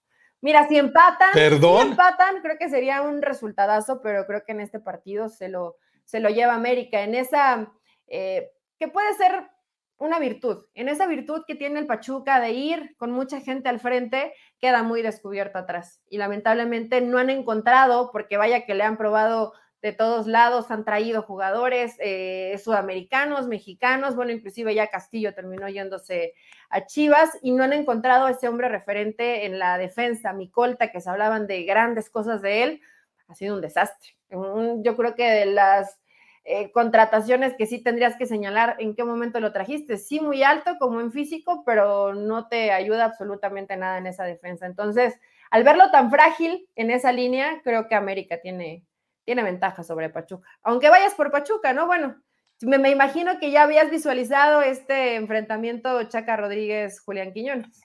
Mira, 0.41 0.69
si 0.69 0.79
empatan, 0.79 1.31
¿Perdón? 1.33 1.83
si 1.83 1.89
empatan, 1.91 2.43
creo 2.43 2.59
que 2.59 2.69
sería 2.69 3.03
un 3.03 3.23
resultadazo, 3.23 4.01
pero 4.03 4.25
creo 4.27 4.45
que 4.45 4.53
en 4.53 4.61
este 4.61 4.79
partido 4.79 5.29
se 5.29 5.49
lo, 5.49 5.79
se 6.05 6.21
lo 6.21 6.29
lleva 6.29 6.55
América. 6.55 7.03
En 7.03 7.17
esa, 7.17 7.73
eh, 8.07 8.53
que 8.79 8.87
puede 8.87 9.13
ser 9.15 9.52
una 9.99 10.19
virtud. 10.19 10.67
En 10.75 10.89
esa 10.89 11.07
virtud 11.07 11.43
que 11.47 11.55
tiene 11.55 11.79
el 11.79 11.87
Pachuca 11.87 12.41
de 12.41 12.51
ir 12.51 12.95
con 12.97 13.13
mucha 13.13 13.41
gente 13.41 13.69
al 13.69 13.81
frente, 13.81 14.33
queda 14.59 14.83
muy 14.83 15.03
descubierto 15.03 15.59
atrás. 15.59 16.01
Y 16.09 16.19
lamentablemente 16.19 17.01
no 17.01 17.19
han 17.19 17.31
encontrado, 17.31 18.11
porque 18.13 18.37
vaya 18.37 18.67
que 18.67 18.75
le 18.75 18.83
han 18.83 18.97
probado 18.97 19.53
de 19.83 19.93
todos 19.93 20.29
lados, 20.29 20.71
han 20.71 20.85
traído 20.85 21.23
jugadores 21.23 21.97
eh, 21.99 22.57
sudamericanos, 22.63 23.49
mexicanos, 23.49 24.15
bueno, 24.15 24.31
inclusive 24.31 24.75
ya 24.77 24.87
Castillo 24.87 25.35
terminó 25.35 25.69
yéndose 25.69 26.35
a 26.71 26.87
Chivas 26.87 27.31
y 27.43 27.51
no 27.51 27.65
han 27.65 27.73
encontrado 27.73 28.27
a 28.27 28.31
ese 28.31 28.49
hombre 28.49 28.69
referente 28.69 29.45
en 29.45 29.59
la 29.59 29.79
defensa, 29.79 30.33
Micolta, 30.33 30.93
que 30.93 31.01
se 31.01 31.11
hablaban 31.11 31.49
de 31.49 31.65
grandes 31.65 32.11
cosas 32.11 32.43
de 32.43 32.63
él, 32.63 32.81
ha 33.27 33.35
sido 33.35 33.57
un 33.57 33.61
desastre. 33.61 34.11
yo 34.31 34.97
creo 34.97 35.15
que 35.17 35.29
de 35.29 35.47
las 35.47 35.99
eh, 36.45 36.73
contrataciones 36.73 37.55
que 37.57 37.67
sí 37.67 37.83
tendrías 37.83 38.17
que 38.17 38.27
señalar 38.27 38.77
en 38.79 38.95
qué 38.95 39.05
momento 39.05 39.41
lo 39.41 39.53
trajiste, 39.53 39.97
sí 39.97 40.21
muy 40.21 40.43
alto 40.43 40.77
como 40.79 41.01
en 41.01 41.13
físico, 41.13 41.63
pero 41.65 42.15
no 42.15 42.49
te 42.49 42.73
ayuda 42.73 43.05
absolutamente 43.05 43.77
nada 43.77 43.99
en 43.99 44.07
esa 44.07 44.25
defensa. 44.25 44.67
Entonces, 44.67 45.15
al 45.51 45.65
verlo 45.65 45.91
tan 45.91 46.11
frágil 46.11 46.69
en 46.77 46.91
esa 46.91 47.13
línea, 47.13 47.61
creo 47.63 47.89
que 47.89 47.95
América 47.95 48.41
tiene 48.41 48.85
tiene 49.25 49.43
ventaja 49.43 49.83
sobre 49.83 50.11
Pachuca. 50.11 50.49
Aunque 50.63 50.91
vayas 50.91 51.15
por 51.15 51.31
Pachuca, 51.31 51.73
¿no? 51.73 51.87
Bueno, 51.87 52.17
me, 52.61 52.91
imagino 52.91 53.39
que 53.39 53.51
ya 53.51 53.63
habías 53.63 53.91
visualizado 53.91 54.63
este 54.63 55.17
enfrentamiento 55.17 56.03
Chaca 56.05 56.37
Rodríguez, 56.37 57.01
Julián 57.01 57.33
Quiñones. 57.33 57.81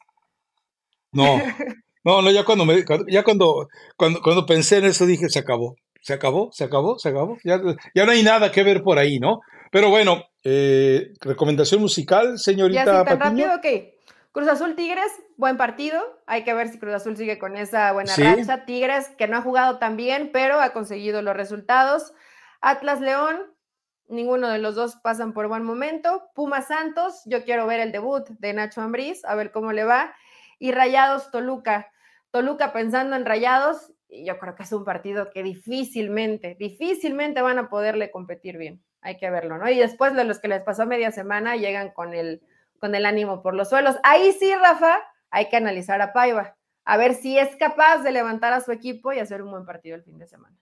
No, 1.12 1.24
no, 2.04 2.22
no, 2.22 2.32
ya 2.32 2.44
cuando 2.44 2.66
me, 2.66 2.84
ya 3.08 3.24
cuando, 3.24 3.70
cuando, 3.96 4.22
cuando 4.22 4.46
pensé 4.46 4.78
en 4.78 4.86
eso 4.86 5.06
dije, 5.06 5.30
se 5.30 5.40
acabó, 5.40 5.76
se 6.08 6.14
acabó, 6.14 6.50
se 6.54 6.64
acabó, 6.64 6.98
se 6.98 7.10
acabó. 7.10 7.38
Ya, 7.44 7.60
ya 7.94 8.06
no 8.06 8.14
hay 8.14 8.24
nada 8.24 8.50
que 8.50 8.64
ver 8.64 8.82
por 8.82 8.98
ahí, 8.98 9.20
¿no? 9.20 9.42
Pero 9.74 9.90
bueno, 9.90 10.24
eh, 10.42 11.12
recomendación 11.20 11.82
musical, 11.82 12.40
señorita. 12.40 13.04
Tan 13.04 13.20
rápido, 13.20 13.54
ok. 13.56 13.66
Cruz 14.32 14.48
Azul 14.48 14.76
Tigres, 14.76 15.12
buen 15.36 15.58
partido. 15.58 16.02
Hay 16.26 16.46
que 16.46 16.54
ver 16.54 16.70
si 16.70 16.80
Cruz 16.80 16.94
Azul 16.94 17.18
sigue 17.18 17.38
con 17.38 17.58
esa 17.58 17.92
buena 17.92 18.16
racha. 18.16 18.64
Tigres, 18.64 19.10
que 19.18 19.28
no 19.28 19.36
ha 19.36 19.42
jugado 19.42 19.80
tan 19.80 19.98
bien, 19.98 20.30
pero 20.32 20.62
ha 20.62 20.70
conseguido 20.70 21.22
los 21.22 21.36
resultados. 21.36 22.14
Atlas 22.62 23.02
León, 23.02 23.36
ninguno 24.08 24.48
de 24.48 24.60
los 24.60 24.76
dos 24.76 24.96
pasan 25.04 25.34
por 25.34 25.50
buen 25.50 25.64
momento. 25.64 26.30
Puma 26.34 26.62
Santos, 26.62 27.22
yo 27.26 27.44
quiero 27.44 27.68
ver 27.68 27.82
el 27.82 27.92
debut 27.92 28.26
de 28.30 28.54
Nacho 28.54 28.80
Ambriz, 28.80 29.26
a 29.26 29.36
ver 29.36 29.52
cómo 29.52 29.74
le 29.74 29.84
va. 29.84 30.16
Y 30.58 30.72
Rayados 30.72 31.32
Toluca. 31.32 31.92
Toluca 32.32 32.72
pensando 32.72 33.18
en 33.18 33.26
Rayados, 33.26 33.92
yo 34.10 34.40
creo 34.40 34.56
que 34.56 34.64
es 34.64 34.72
un 34.72 34.86
partido 34.86 35.30
que 35.32 35.44
difícilmente, 35.44 36.56
difícilmente 36.60 37.42
van 37.42 37.60
a 37.60 37.70
poderle 37.70 38.12
competir 38.12 38.58
bien. 38.58 38.82
Hay 39.02 39.18
que 39.18 39.30
verlo, 39.30 39.58
¿no? 39.58 39.70
Y 39.70 39.78
después 39.78 40.16
de 40.16 40.24
los 40.24 40.40
que 40.40 40.48
les 40.48 40.62
pasó 40.64 40.86
media 40.86 41.12
semana, 41.12 41.56
llegan 41.56 41.92
con 41.92 42.14
el 42.14 42.42
con 42.80 42.96
el 42.96 43.06
ánimo 43.06 43.42
por 43.42 43.54
los 43.54 43.70
suelos. 43.70 43.96
Ahí 44.04 44.32
sí, 44.40 44.54
Rafa, 44.54 44.98
hay 45.30 45.50
que 45.50 45.58
analizar 45.58 46.02
a 46.02 46.14
Paiva, 46.14 46.56
a 46.86 46.98
ver 46.98 47.16
si 47.16 47.38
es 47.38 47.56
capaz 47.58 48.04
de 48.04 48.12
levantar 48.12 48.54
a 48.54 48.62
su 48.62 48.72
equipo 48.72 49.12
y 49.14 49.20
hacer 49.20 49.42
un 49.42 49.52
buen 49.52 49.66
partido 49.66 49.96
el 49.96 50.04
fin 50.04 50.18
de 50.18 50.28
semana. 50.28 50.56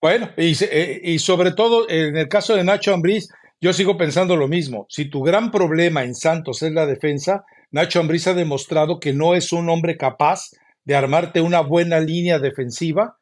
Bueno, 0.00 0.30
y, 0.36 0.54
eh, 0.60 1.18
sobre 1.18 1.52
todo 1.52 1.88
en 1.88 2.16
el 2.16 2.28
caso 2.28 2.54
de 2.54 2.64
Nacho 2.64 2.92
Ambriz, 2.92 3.28
yo 3.60 3.72
sigo 3.72 3.96
pensando 3.96 4.36
lo 4.36 4.48
mismo. 4.48 4.86
Si 4.90 5.06
tu 5.06 5.22
gran 5.22 5.50
problema 5.50 6.04
en 6.04 6.14
Santos 6.14 6.62
es 6.62 6.72
la 6.72 6.84
defensa, 6.84 7.44
Nacho 7.70 8.00
Ambriz 8.00 8.26
ha 8.26 8.34
demostrado 8.34 9.00
que 9.00 9.14
no 9.14 9.34
es 9.34 9.52
un 9.52 9.70
hombre 9.70 9.96
capaz 9.96 10.50
de 10.84 10.94
armarte 10.94 11.40
una 11.40 11.60
buena 11.60 12.00
línea 12.00 12.38
defensiva 12.38 13.18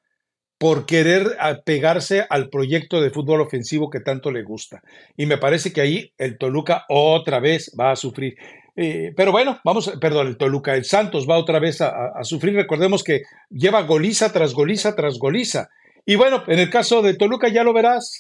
por 0.58 0.86
querer 0.86 1.36
pegarse 1.64 2.24
al 2.30 2.48
proyecto 2.48 3.00
de 3.00 3.10
fútbol 3.10 3.40
ofensivo 3.40 3.90
que 3.90 3.98
tanto 3.98 4.30
le 4.30 4.44
gusta. 4.44 4.80
Y 5.16 5.26
me 5.26 5.36
parece 5.36 5.72
que 5.72 5.80
ahí 5.80 6.12
el 6.18 6.38
Toluca 6.38 6.84
otra 6.88 7.40
vez 7.40 7.74
va 7.78 7.90
a 7.90 7.96
sufrir. 7.96 8.36
Eh, 8.76 9.12
pero 9.16 9.32
bueno, 9.32 9.60
vamos, 9.64 9.92
perdón, 10.00 10.28
el 10.28 10.36
Toluca, 10.36 10.76
el 10.76 10.84
Santos 10.84 11.28
va 11.28 11.36
otra 11.36 11.58
vez 11.58 11.80
a, 11.80 12.12
a, 12.14 12.22
sufrir. 12.22 12.54
Recordemos 12.54 13.02
que 13.02 13.22
lleva 13.50 13.82
goliza 13.82 14.32
tras 14.32 14.54
goliza 14.54 14.94
tras 14.94 15.18
goliza. 15.18 15.68
Y 16.06 16.16
bueno, 16.16 16.42
en 16.46 16.58
el 16.58 16.70
caso 16.70 17.02
de 17.02 17.14
Toluca 17.14 17.48
ya 17.48 17.64
lo 17.64 17.72
verás, 17.72 18.18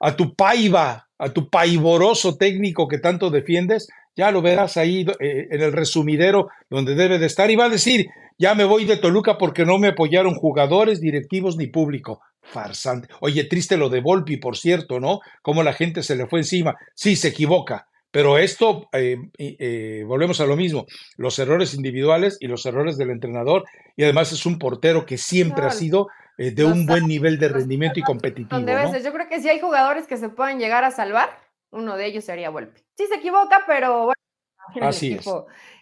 a 0.00 0.16
tu 0.16 0.34
paiva, 0.34 1.08
a 1.18 1.28
tu 1.30 1.48
paivoroso 1.48 2.36
técnico 2.36 2.88
que 2.88 2.98
tanto 2.98 3.30
defiendes, 3.30 3.88
ya 4.16 4.30
lo 4.30 4.42
verás 4.42 4.76
ahí 4.76 5.06
eh, 5.20 5.48
en 5.50 5.62
el 5.62 5.72
resumidero 5.72 6.48
donde 6.68 6.94
debe 6.94 7.18
de 7.18 7.26
estar 7.26 7.50
y 7.50 7.56
va 7.56 7.66
a 7.66 7.70
decir, 7.70 8.08
ya 8.38 8.54
me 8.54 8.64
voy 8.64 8.84
de 8.84 8.96
Toluca 8.96 9.38
porque 9.38 9.64
no 9.64 9.78
me 9.78 9.88
apoyaron 9.88 10.34
jugadores, 10.34 11.00
directivos 11.00 11.56
ni 11.56 11.66
público. 11.66 12.20
Farsante. 12.42 13.08
Oye, 13.20 13.44
triste 13.44 13.76
lo 13.76 13.88
de 13.88 14.00
Volpi, 14.00 14.36
por 14.36 14.56
cierto, 14.56 14.98
¿no? 14.98 15.20
Cómo 15.42 15.62
la 15.62 15.72
gente 15.72 16.02
se 16.02 16.16
le 16.16 16.26
fue 16.26 16.40
encima. 16.40 16.76
Sí, 16.94 17.14
se 17.14 17.28
equivoca, 17.28 17.86
pero 18.10 18.36
esto, 18.36 18.88
eh, 18.92 19.16
eh, 19.38 20.02
volvemos 20.04 20.40
a 20.40 20.46
lo 20.46 20.56
mismo, 20.56 20.86
los 21.16 21.38
errores 21.38 21.72
individuales 21.74 22.38
y 22.40 22.48
los 22.48 22.66
errores 22.66 22.98
del 22.98 23.10
entrenador, 23.10 23.64
y 23.96 24.02
además 24.02 24.32
es 24.32 24.44
un 24.44 24.58
portero 24.58 25.06
que 25.06 25.18
siempre 25.18 25.64
ha 25.64 25.70
sido 25.70 26.08
de 26.36 26.64
un 26.64 26.86
buen 26.86 27.06
nivel 27.06 27.38
de 27.38 27.48
rendimiento 27.48 28.00
y 28.00 28.02
competitivo. 28.02 28.58
¿no? 28.58 28.98
Yo 28.98 29.12
creo 29.12 29.28
que 29.28 29.40
si 29.40 29.48
hay 29.48 29.60
jugadores 29.60 30.08
que 30.08 30.16
se 30.16 30.28
pueden 30.28 30.58
llegar 30.58 30.82
a 30.82 30.90
salvar, 30.90 31.28
uno 31.72 31.96
de 31.96 32.06
ellos 32.06 32.24
sería 32.24 32.50
Volpi. 32.50 32.80
Sí 32.96 33.06
se 33.06 33.16
equivoca, 33.16 33.64
pero 33.66 34.04
bueno, 34.04 34.88
Así 34.88 35.14
es. 35.14 35.26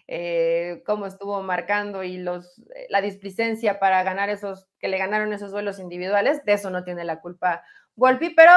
Eh, 0.07 0.81
cómo 0.85 1.05
estuvo 1.05 1.41
marcando 1.41 2.03
y 2.03 2.17
los, 2.17 2.59
eh, 2.75 2.87
la 2.89 3.01
displicencia 3.01 3.79
para 3.79 4.03
ganar 4.03 4.29
esos, 4.29 4.67
que 4.79 4.89
le 4.89 4.97
ganaron 4.97 5.31
esos 5.31 5.51
duelos 5.51 5.79
individuales, 5.79 6.43
de 6.43 6.53
eso 6.53 6.69
no 6.69 6.83
tiene 6.83 7.05
la 7.05 7.21
culpa 7.21 7.63
Volpi, 7.95 8.31
pero 8.31 8.51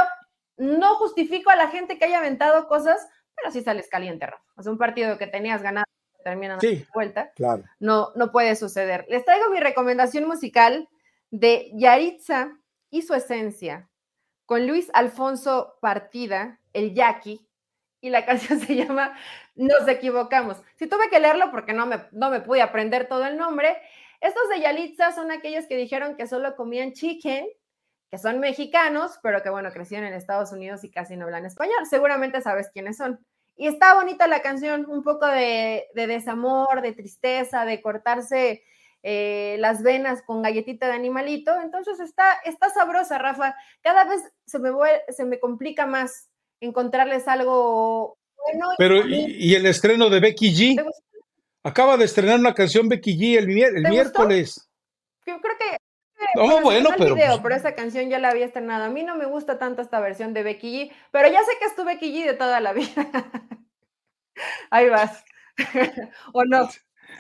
no 0.57 0.97
justifico 0.97 1.51
a 1.51 1.57
la 1.57 1.69
gente 1.69 1.99
que 1.99 2.07
haya 2.07 2.19
aventado 2.19 2.67
cosas, 2.67 3.07
pero 3.37 3.53
sí 3.53 3.63
sales 3.63 3.89
caliente, 3.89 4.27
Rafa. 4.27 4.43
Es 4.59 4.67
un 4.67 4.79
partido 4.79 5.17
que 5.19 5.27
tenías 5.27 5.63
ganado, 5.63 5.87
termina 6.25 6.59
sí, 6.59 6.85
vuelta. 6.93 7.31
Claro. 7.37 7.63
No, 7.79 8.11
no 8.17 8.33
puede 8.33 8.57
suceder. 8.57 9.07
Les 9.09 9.25
traigo 9.25 9.51
mi 9.51 9.61
recomendación 9.61 10.27
musical 10.27 10.89
de 11.31 11.71
Yaritza 11.75 12.57
y 12.91 13.03
su 13.03 13.15
esencia, 13.15 13.91
con 14.47 14.67
Luis 14.67 14.91
Alfonso 14.95 15.79
Partida, 15.81 16.61
el 16.73 16.95
Yaqui, 16.95 17.47
y 18.01 18.11
la 18.11 18.27
canción 18.27 18.61
se 18.61 18.77
llama 18.77 19.17
Nos 19.55 19.89
equivocamos. 19.89 20.63
Si 20.77 20.87
tuve 20.87 21.09
que 21.09 21.21
leerlo 21.21 21.51
porque 21.51 21.73
no 21.73 21.87
me, 21.87 22.05
no 22.13 22.31
me 22.31 22.41
pude 22.41 22.61
aprender 22.63 23.09
todo 23.09 23.27
el 23.27 23.37
nombre, 23.37 23.77
estos 24.21 24.49
de 24.49 24.61
Yalitza 24.61 25.13
son 25.13 25.31
aquellos 25.31 25.67
que 25.67 25.77
dijeron 25.77 26.17
que 26.17 26.27
solo 26.27 26.55
comían 26.57 26.93
chicken, 26.93 27.47
que 28.11 28.19
son 28.19 28.41
mexicanos, 28.41 29.19
pero 29.23 29.43
que 29.43 29.51
bueno, 29.51 29.73
crecieron 29.73 30.07
en 30.07 30.15
Estados 30.15 30.53
Unidos 30.53 30.85
y 30.85 30.91
casi 30.91 31.17
no 31.17 31.25
hablan 31.25 31.47
español. 31.47 31.85
Seguramente 31.89 32.41
sabes 32.41 32.71
quiénes 32.73 32.97
son. 32.97 33.25
Y 33.57 33.67
está 33.67 33.95
bonita 33.95 34.27
la 34.27 34.43
canción, 34.43 34.87
un 34.89 35.03
poco 35.03 35.27
de, 35.27 35.87
de 35.95 36.07
desamor, 36.07 36.81
de 36.83 36.93
tristeza, 36.93 37.65
de 37.65 37.81
cortarse 37.81 38.63
eh, 39.07 39.57
las 39.59 39.83
venas 39.83 40.23
con 40.23 40.41
galletita 40.41 40.87
de 40.87 40.95
animalito. 40.95 41.53
Entonces 41.61 42.01
está, 42.01 42.25
está 42.45 42.71
sabrosa, 42.71 43.19
Rafa. 43.19 43.55
Cada 43.83 44.05
vez 44.05 44.23
se 44.47 44.59
me, 44.59 44.71
se 45.11 45.27
me 45.27 45.39
complica 45.39 45.85
más 45.85 46.31
encontrarles 46.61 47.29
algo 47.29 48.17
bueno. 48.45 48.69
Pero, 48.79 49.07
¿y, 49.07 49.55
el 49.55 49.67
estreno 49.67 50.09
de 50.09 50.21
Becky 50.21 50.55
G? 50.55 50.93
Acaba 51.63 51.99
de 51.99 52.07
estrenar 52.07 52.39
una 52.39 52.55
canción 52.55 52.89
Becky 52.89 53.19
G 53.19 53.39
el, 53.39 53.47
miércoles. 53.47 54.69
Yo 55.27 55.39
creo 55.41 55.57
que 55.59 55.77
no, 56.35 56.63
bueno, 56.63 56.91
pero. 56.97 57.15
Video, 57.15 57.29
pues 57.29 57.41
pero 57.43 57.55
esa 57.57 57.75
canción 57.75 58.09
ya 58.09 58.19
la 58.19 58.31
había 58.31 58.47
estrenado. 58.47 58.85
A 58.85 58.89
mí 58.89 59.03
no 59.03 59.17
me 59.17 59.27
gusta 59.27 59.59
tanto 59.59 59.83
esta 59.83 60.01
versión 60.01 60.33
de 60.33 60.43
Becky 60.43 60.73
G, 60.73 60.93
pero 61.11 61.29
ya 61.29 61.43
sé 61.45 61.53
que 61.59 61.67
es 61.67 61.77
tu 61.77 61.85
Becky 61.85 62.11
G 62.11 62.25
de 62.25 62.35
toda 62.35 62.61
la 62.61 62.73
vida. 62.73 62.91
Ahí 64.71 64.89
vas. 64.89 65.25
¿O 66.33 66.45
no? 66.45 66.69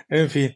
En 0.09 0.31
fin. 0.31 0.55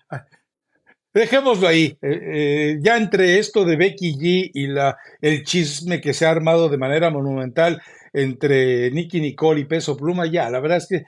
Dejémoslo 1.19 1.67
ahí. 1.67 1.99
Eh, 2.01 2.21
eh, 2.23 2.79
ya 2.81 2.97
entre 2.97 3.41
esto 3.41 3.65
de 3.65 3.75
Becky 3.75 4.15
G 4.15 4.51
y 4.55 4.69
la, 4.69 4.97
el 5.21 5.43
chisme 5.43 6.01
que 6.01 6.15
se 6.15 6.25
ha 6.25 6.31
armado 6.31 6.69
de 6.69 6.79
manera 6.79 7.11
monumental 7.11 7.83
entre 8.13 8.93
Nicky 8.93 9.21
Nicole 9.21 9.63
y 9.63 9.65
Peso 9.65 9.97
Pluma, 9.97 10.27
ya, 10.27 10.49
la 10.49 10.61
verdad 10.61 10.79
es 10.79 10.87
que. 10.87 11.05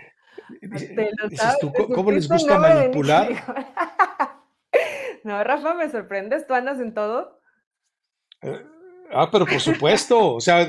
¿Cómo 1.95 2.11
les 2.11 2.29
gusta 2.29 2.59
manipular? 2.59 3.29
no, 5.25 5.45
Rafa, 5.45 5.75
me 5.75 5.89
sorprendes, 5.89 6.45
tú 6.45 6.55
andas 6.55 6.81
en 6.81 6.93
todo. 6.93 7.41
Eh, 8.43 8.61
ah, 9.13 9.29
pero 9.31 9.47
por 9.47 9.61
supuesto, 9.61 10.35
o 10.35 10.41
sea, 10.41 10.67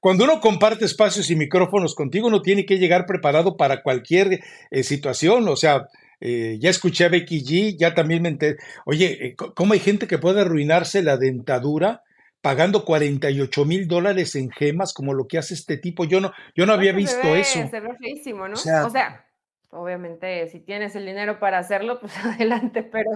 cuando 0.00 0.24
uno 0.24 0.40
comparte 0.40 0.86
espacios 0.86 1.30
y 1.30 1.36
micrófonos 1.36 1.94
contigo, 1.94 2.26
uno 2.26 2.42
tiene 2.42 2.66
que 2.66 2.78
llegar 2.78 3.06
preparado 3.06 3.56
para 3.56 3.80
cualquier 3.80 4.40
situación, 4.82 5.46
o 5.46 5.54
sea, 5.54 5.86
eh, 6.20 6.58
ya 6.60 6.70
escuché 6.70 7.04
a 7.04 7.08
Becky 7.08 7.44
G, 7.44 7.76
ya 7.78 7.94
también 7.94 8.22
me 8.22 8.28
enteré. 8.28 8.56
Oye, 8.84 9.26
eh, 9.26 9.36
¿cómo 9.36 9.72
hay 9.72 9.78
gente 9.78 10.06
que 10.06 10.18
puede 10.18 10.40
arruinarse 10.40 11.02
la 11.02 11.16
dentadura 11.16 12.02
pagando 12.40 12.84
48 12.84 13.64
mil 13.64 13.86
dólares 13.86 14.34
en 14.34 14.50
gemas 14.50 14.92
como 14.92 15.14
lo 15.14 15.28
que 15.28 15.38
hace 15.38 15.54
este 15.54 15.76
tipo? 15.76 16.04
Yo 16.04 16.20
no, 16.20 16.32
yo 16.56 16.66
no 16.66 16.72
había 16.72 16.92
visto 16.92 17.34
eso. 17.34 17.68
Se 17.68 17.80
ve 17.80 17.96
feísimo, 18.00 18.48
¿no? 18.48 18.54
O 18.54 18.90
sea, 18.90 19.26
obviamente, 19.70 20.48
si 20.48 20.60
tienes 20.60 20.96
el 20.96 21.06
dinero 21.06 21.38
para 21.38 21.58
hacerlo, 21.58 22.00
pues 22.00 22.12
adelante, 22.24 22.82
pero. 22.82 23.10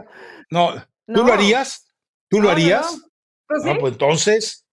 No, 0.50 0.74
¿tú 1.06 1.24
lo 1.24 1.32
harías? 1.32 1.88
¿Tú 2.28 2.40
lo 2.40 2.50
harías? 2.50 2.94
No, 2.94 3.08
pues, 3.48 3.62
¿sí? 3.64 3.70
pues 3.80 3.92
entonces. 3.92 4.66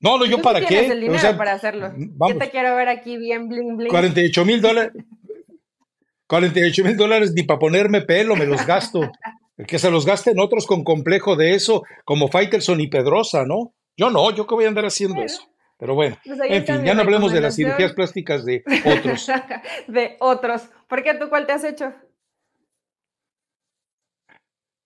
No, 0.00 0.16
no, 0.16 0.24
yo 0.26 0.40
para 0.40 0.60
qué. 0.60 0.66
Tienes 0.66 0.90
el 0.92 1.00
dinero 1.00 1.36
para 1.36 1.52
hacerlo. 1.52 1.92
Yo 1.96 2.38
te 2.38 2.50
quiero 2.50 2.74
ver 2.76 2.88
aquí 2.88 3.16
bien 3.18 3.48
bling 3.48 3.76
bling. 3.76 3.90
48 3.90 4.44
mil 4.44 4.62
dólares. 4.62 4.92
48 6.28 6.84
mil 6.84 6.96
dólares 6.96 7.32
ni 7.34 7.42
para 7.42 7.58
ponerme 7.58 8.02
pelo, 8.02 8.36
me 8.36 8.46
los 8.46 8.64
gasto. 8.66 9.00
Que 9.66 9.80
se 9.80 9.90
los 9.90 10.06
gasten 10.06 10.38
otros 10.38 10.68
con 10.68 10.84
complejo 10.84 11.34
de 11.34 11.56
eso, 11.56 11.82
como 12.04 12.28
Faitelson 12.28 12.80
y 12.80 12.86
Pedrosa, 12.86 13.44
¿no? 13.44 13.74
Yo 13.96 14.08
no, 14.08 14.30
yo 14.30 14.46
que 14.46 14.54
voy 14.54 14.66
a 14.66 14.68
andar 14.68 14.84
haciendo 14.86 15.20
eso. 15.20 15.42
Pero 15.76 15.96
bueno, 15.96 16.16
Pues 16.24 16.38
en 16.44 16.64
fin, 16.64 16.84
ya 16.84 16.94
no 16.94 17.00
hablemos 17.02 17.32
de 17.32 17.40
las 17.40 17.56
cirugías 17.56 17.92
plásticas 17.92 18.44
de 18.44 18.62
otros. 18.84 19.26
de 19.88 20.16
otros. 20.20 20.62
¿Por 20.88 21.02
qué 21.02 21.14
tú 21.14 21.28
cuál 21.28 21.44
te 21.44 21.54
has 21.54 21.64
hecho? 21.64 21.92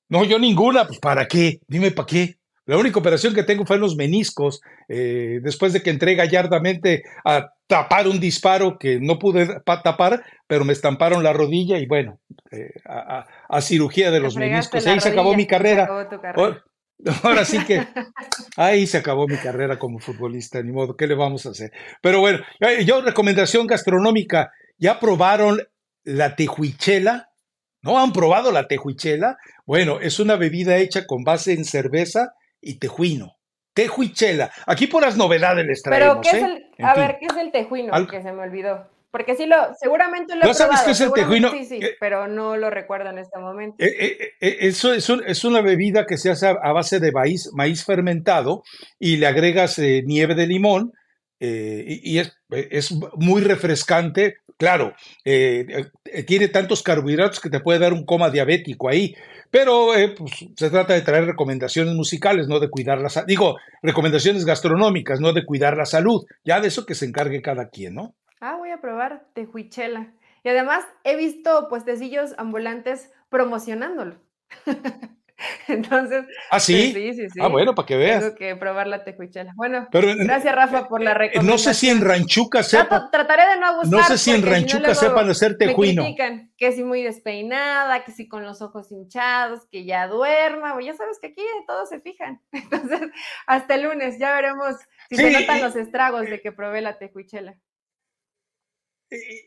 No, 0.08 0.24
yo 0.24 0.38
ninguna, 0.38 0.86
pues 0.86 0.98
¿para 1.00 1.28
qué? 1.28 1.60
Dime 1.66 1.90
para 1.90 2.06
qué. 2.06 2.38
La 2.72 2.78
única 2.78 2.98
operación 3.00 3.34
que 3.34 3.42
tengo 3.42 3.66
fue 3.66 3.76
en 3.76 3.82
los 3.82 3.96
meniscos, 3.96 4.62
eh, 4.88 5.40
después 5.42 5.74
de 5.74 5.82
que 5.82 5.90
entré 5.90 6.14
gallardamente 6.14 7.02
a 7.22 7.52
tapar 7.66 8.08
un 8.08 8.18
disparo 8.18 8.78
que 8.78 8.98
no 8.98 9.18
pude 9.18 9.60
pa- 9.60 9.82
tapar, 9.82 10.22
pero 10.46 10.64
me 10.64 10.72
estamparon 10.72 11.22
la 11.22 11.34
rodilla 11.34 11.76
y 11.78 11.86
bueno, 11.86 12.18
eh, 12.50 12.70
a, 12.86 13.18
a- 13.18 13.26
a 13.56 13.60
cirugía 13.60 14.10
de 14.10 14.20
los 14.20 14.36
meniscos. 14.36 14.86
Ahí 14.86 15.00
se 15.00 15.08
acabó 15.10 15.34
mi 15.34 15.46
carrera. 15.46 15.82
acabó 15.84 16.08
tu 16.08 16.20
carrera. 16.20 16.42
Ahora, 16.42 16.64
ahora 17.24 17.44
sí 17.44 17.62
que 17.64 17.86
ahí 18.56 18.86
se 18.86 18.96
acabó 18.98 19.26
mi 19.28 19.36
carrera 19.36 19.78
como 19.78 19.98
futbolista, 19.98 20.62
ni 20.62 20.72
modo, 20.72 20.96
¿qué 20.96 21.06
le 21.06 21.14
vamos 21.14 21.44
a 21.44 21.50
hacer? 21.50 21.72
Pero 22.00 22.20
bueno, 22.20 22.38
eh, 22.60 22.84
yo 22.86 23.02
recomendación 23.02 23.66
gastronómica, 23.66 24.50
¿ya 24.78 24.98
probaron 24.98 25.60
la 26.04 26.36
tejuichela? 26.36 27.28
¿No 27.82 27.98
han 27.98 28.12
probado 28.12 28.50
la 28.50 28.66
tejuichela? 28.66 29.36
Bueno, 29.66 30.00
es 30.00 30.20
una 30.20 30.36
bebida 30.36 30.78
hecha 30.78 31.04
con 31.06 31.22
base 31.22 31.52
en 31.52 31.64
cerveza 31.66 32.32
y 32.62 32.78
tejuino. 32.78 33.36
Tejuichela. 33.74 34.50
Aquí 34.66 34.86
por 34.86 35.02
las 35.02 35.16
novedades 35.16 35.66
les 35.66 35.82
Pero, 35.82 35.96
traemos, 35.96 36.28
¿qué 36.30 36.36
es 36.36 36.42
¿eh? 36.42 36.46
el, 36.46 36.66
En 36.78 36.84
a 36.86 36.94
fin. 36.94 37.02
ver, 37.02 37.16
¿qué 37.18 37.26
es 37.26 37.36
el 37.36 37.52
tejuino? 37.52 38.06
Que 38.06 38.22
se 38.22 38.32
me 38.32 38.42
olvidó. 38.42 38.86
Porque 39.10 39.34
sí 39.34 39.44
lo, 39.44 39.56
seguramente 39.78 40.34
lo 40.36 40.42
he 40.44 40.46
¿No 40.46 40.54
sabes 40.54 40.80
probado, 40.80 40.86
qué 40.86 40.90
es 40.92 41.00
el 41.02 41.12
tejuino? 41.12 41.50
Sí, 41.50 41.64
sí, 41.66 41.78
Eh, 41.82 41.96
pero 42.00 42.28
no 42.28 42.56
lo 42.56 42.70
recuerdo 42.70 43.10
en 43.10 43.18
este 43.18 43.38
momento. 43.38 43.76
Eh, 43.78 43.94
eh, 43.98 44.18
eh, 44.40 44.56
Eso 44.60 44.92
es, 44.94 45.08
un- 45.10 45.22
es 45.26 45.44
una 45.44 45.60
bebida 45.60 46.06
que 46.06 46.16
se 46.16 46.30
hace 46.30 46.46
a, 46.46 46.56
a 46.62 46.72
base 46.72 46.98
de 47.00 47.12
maíz, 47.12 47.50
maíz 47.52 47.84
fermentado 47.84 48.62
y 48.98 49.16
le 49.18 49.26
agregas 49.26 49.78
eh, 49.78 50.02
nieve 50.06 50.34
de 50.34 50.46
limón 50.46 50.92
eh, 51.40 51.84
y, 51.86 52.14
y 52.14 52.18
es, 52.20 52.32
es 52.50 52.92
muy 53.16 53.42
refrescante. 53.42 54.36
Claro, 54.56 54.94
eh, 55.24 55.66
eh, 56.04 56.22
tiene 56.22 56.48
tantos 56.48 56.82
carbohidratos 56.82 57.40
que 57.40 57.50
te 57.50 57.60
puede 57.60 57.80
dar 57.80 57.92
un 57.92 58.04
coma 58.06 58.30
diabético 58.30 58.88
ahí, 58.88 59.14
pero 59.52 59.94
eh, 59.94 60.14
pues, 60.16 60.32
se 60.56 60.70
trata 60.70 60.94
de 60.94 61.02
traer 61.02 61.26
recomendaciones 61.26 61.94
musicales, 61.94 62.48
no 62.48 62.58
de 62.58 62.70
cuidar 62.70 63.02
la 63.02 63.10
salud. 63.10 63.26
Digo, 63.28 63.58
recomendaciones 63.82 64.46
gastronómicas, 64.46 65.20
no 65.20 65.34
de 65.34 65.44
cuidar 65.44 65.76
la 65.76 65.84
salud. 65.84 66.24
Ya 66.42 66.58
de 66.58 66.68
eso 66.68 66.86
que 66.86 66.94
se 66.94 67.04
encargue 67.04 67.42
cada 67.42 67.68
quien, 67.68 67.94
¿no? 67.94 68.14
Ah, 68.40 68.56
voy 68.56 68.70
a 68.70 68.80
probar 68.80 69.26
tejuichela. 69.34 70.14
Y 70.42 70.48
además 70.48 70.86
he 71.04 71.16
visto 71.16 71.68
puestecillos 71.68 72.34
ambulantes 72.38 73.12
promocionándolo. 73.28 74.16
Entonces, 75.68 76.24
¿Ah, 76.50 76.52
pues 76.52 76.62
sí? 76.64 76.92
sí, 76.92 77.14
sí, 77.14 77.30
sí. 77.30 77.40
Ah, 77.42 77.48
bueno, 77.48 77.74
para 77.74 77.86
que 77.86 77.96
veas. 77.96 78.20
Tengo 78.22 78.34
que 78.36 78.56
probar 78.56 78.86
la 78.86 79.04
tejuichela. 79.04 79.52
Bueno, 79.56 79.88
Pero 79.90 80.10
eh, 80.10 80.16
gracias 80.18 80.54
Rafa 80.54 80.88
por 80.88 81.00
la 81.02 81.12
eh, 81.12 81.14
recomendación. 81.14 81.46
no 81.46 81.58
sé 81.58 81.74
si 81.74 81.88
en 81.90 82.00
Ranchuca 82.00 82.62
sepa. 82.62 82.88
Trato- 82.88 83.10
trataré 83.10 83.46
de 83.54 83.60
no 83.60 83.66
abusar. 83.66 83.90
No 83.92 84.02
sé 84.04 84.18
si 84.18 84.30
en 84.32 84.42
Ranchuca 84.46 84.94
sepan 84.94 85.28
hacer 85.30 85.52
Me 85.52 85.66
tejuino. 85.66 86.02
critican 86.02 86.52
que 86.56 86.72
si 86.72 86.82
muy 86.84 87.02
despeinada, 87.02 88.04
que 88.04 88.12
si 88.12 88.28
con 88.28 88.44
los 88.44 88.62
ojos 88.62 88.90
hinchados, 88.92 89.66
que 89.70 89.84
ya 89.84 90.06
duerma. 90.08 90.74
pues 90.74 90.86
ya 90.86 90.94
sabes 90.94 91.18
que 91.20 91.28
aquí 91.28 91.42
todos 91.66 91.88
se 91.88 92.00
fijan. 92.00 92.40
Entonces, 92.52 93.00
hasta 93.46 93.74
el 93.74 93.82
lunes 93.82 94.18
ya 94.18 94.34
veremos 94.34 94.76
si 95.08 95.16
se 95.16 95.30
notan 95.30 95.60
los 95.60 95.76
estragos 95.76 96.22
de 96.22 96.40
que 96.40 96.52
probé 96.52 96.80
la 96.82 96.98
tejuichela. 96.98 97.54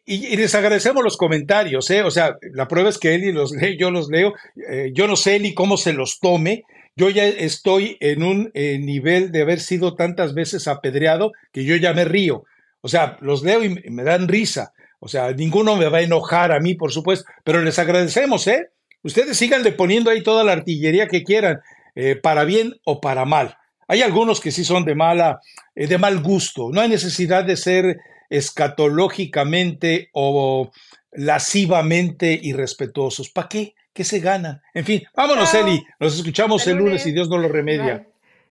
Y, 0.06 0.36
les 0.38 0.54
agradecemos 0.54 1.04
los 1.04 1.18
comentarios, 1.18 1.90
¿eh? 1.90 2.04
O 2.04 2.12
sea, 2.12 2.38
la 2.54 2.68
prueba 2.68 2.90
es 2.90 2.98
que 3.00 3.16
Eli 3.16 3.32
los 3.32 3.52
lee, 3.52 3.78
yo 3.78 3.90
los 3.90 4.10
leo. 4.10 4.34
Eh, 4.70 4.92
yo 4.94 5.08
no 5.08 5.16
sé 5.16 5.38
Eli 5.38 5.54
cómo 5.54 5.78
se 5.78 5.94
los 5.94 6.20
tome. 6.20 6.64
Yo 6.96 7.10
ya 7.10 7.26
estoy 7.26 7.98
en 8.00 8.24
un 8.24 8.52
eh, 8.54 8.78
nivel 8.80 9.32
de 9.32 9.42
haber 9.42 9.60
sido 9.60 9.96
tantas 9.96 10.34
veces 10.34 10.68
apedreado 10.68 11.32
que 11.52 11.66
yo 11.66 11.76
ya 11.76 11.94
me 11.94 12.06
río. 12.06 12.44
O 12.82 12.88
sea, 12.88 13.18
los 13.22 13.44
leo 13.44 13.64
y 13.64 13.70
me- 13.70 14.04
dan 14.04 14.28
risa. 14.28 14.74
O 15.00 15.08
sea, 15.08 15.32
ninguno 15.32 15.76
me 15.76 15.90
va 15.90 15.98
a 15.98 16.02
enojar 16.04 16.52
a 16.52 16.60
mí, 16.60 16.76
por 16.76 16.92
supuesto, 16.92 17.26
pero 17.44 17.62
les 17.62 17.80
agradecemos, 17.80 18.48
¿eh? 18.48 18.70
Ustedes 19.02 19.36
síganle 19.38 19.72
poniendo 19.72 20.10
ahí 20.10 20.22
toda 20.24 20.44
la 20.44 20.54
artillería 20.54 21.08
que 21.08 21.24
quieran, 21.24 21.60
eh, 21.96 22.16
para 22.16 22.44
bien 22.44 22.76
o 22.86 23.02
para 23.02 23.26
mal. 23.26 23.58
Hay 23.88 24.02
algunos 24.02 24.40
que 24.40 24.52
sí 24.52 24.64
son 24.64 24.86
de 24.86 24.96
mala, 24.96 25.40
de 25.76 25.98
mal 25.98 26.22
gusto. 26.22 26.70
No 26.72 26.82
hay 26.82 26.90
necesidad 26.90 27.44
de 27.44 27.56
ser 27.58 27.98
escatológicamente 28.30 30.10
o 30.14 30.72
lascivamente 31.12 32.40
irrespetuosos. 32.42 33.30
¿Para 33.30 33.50
qué? 33.50 33.76
¿Qué 33.94 34.04
se 34.04 34.20
gana? 34.20 34.62
En 34.74 34.84
fin, 34.84 35.04
vámonos. 35.16 35.54
Eli. 35.54 35.82
Nos 36.00 36.16
escuchamos 36.18 36.68
el 36.68 36.78
lunes 36.78 37.06
y 37.06 37.14
Dios 37.14 37.30
no 37.30 37.38
lo 37.38 37.48
remedia. 37.48 38.06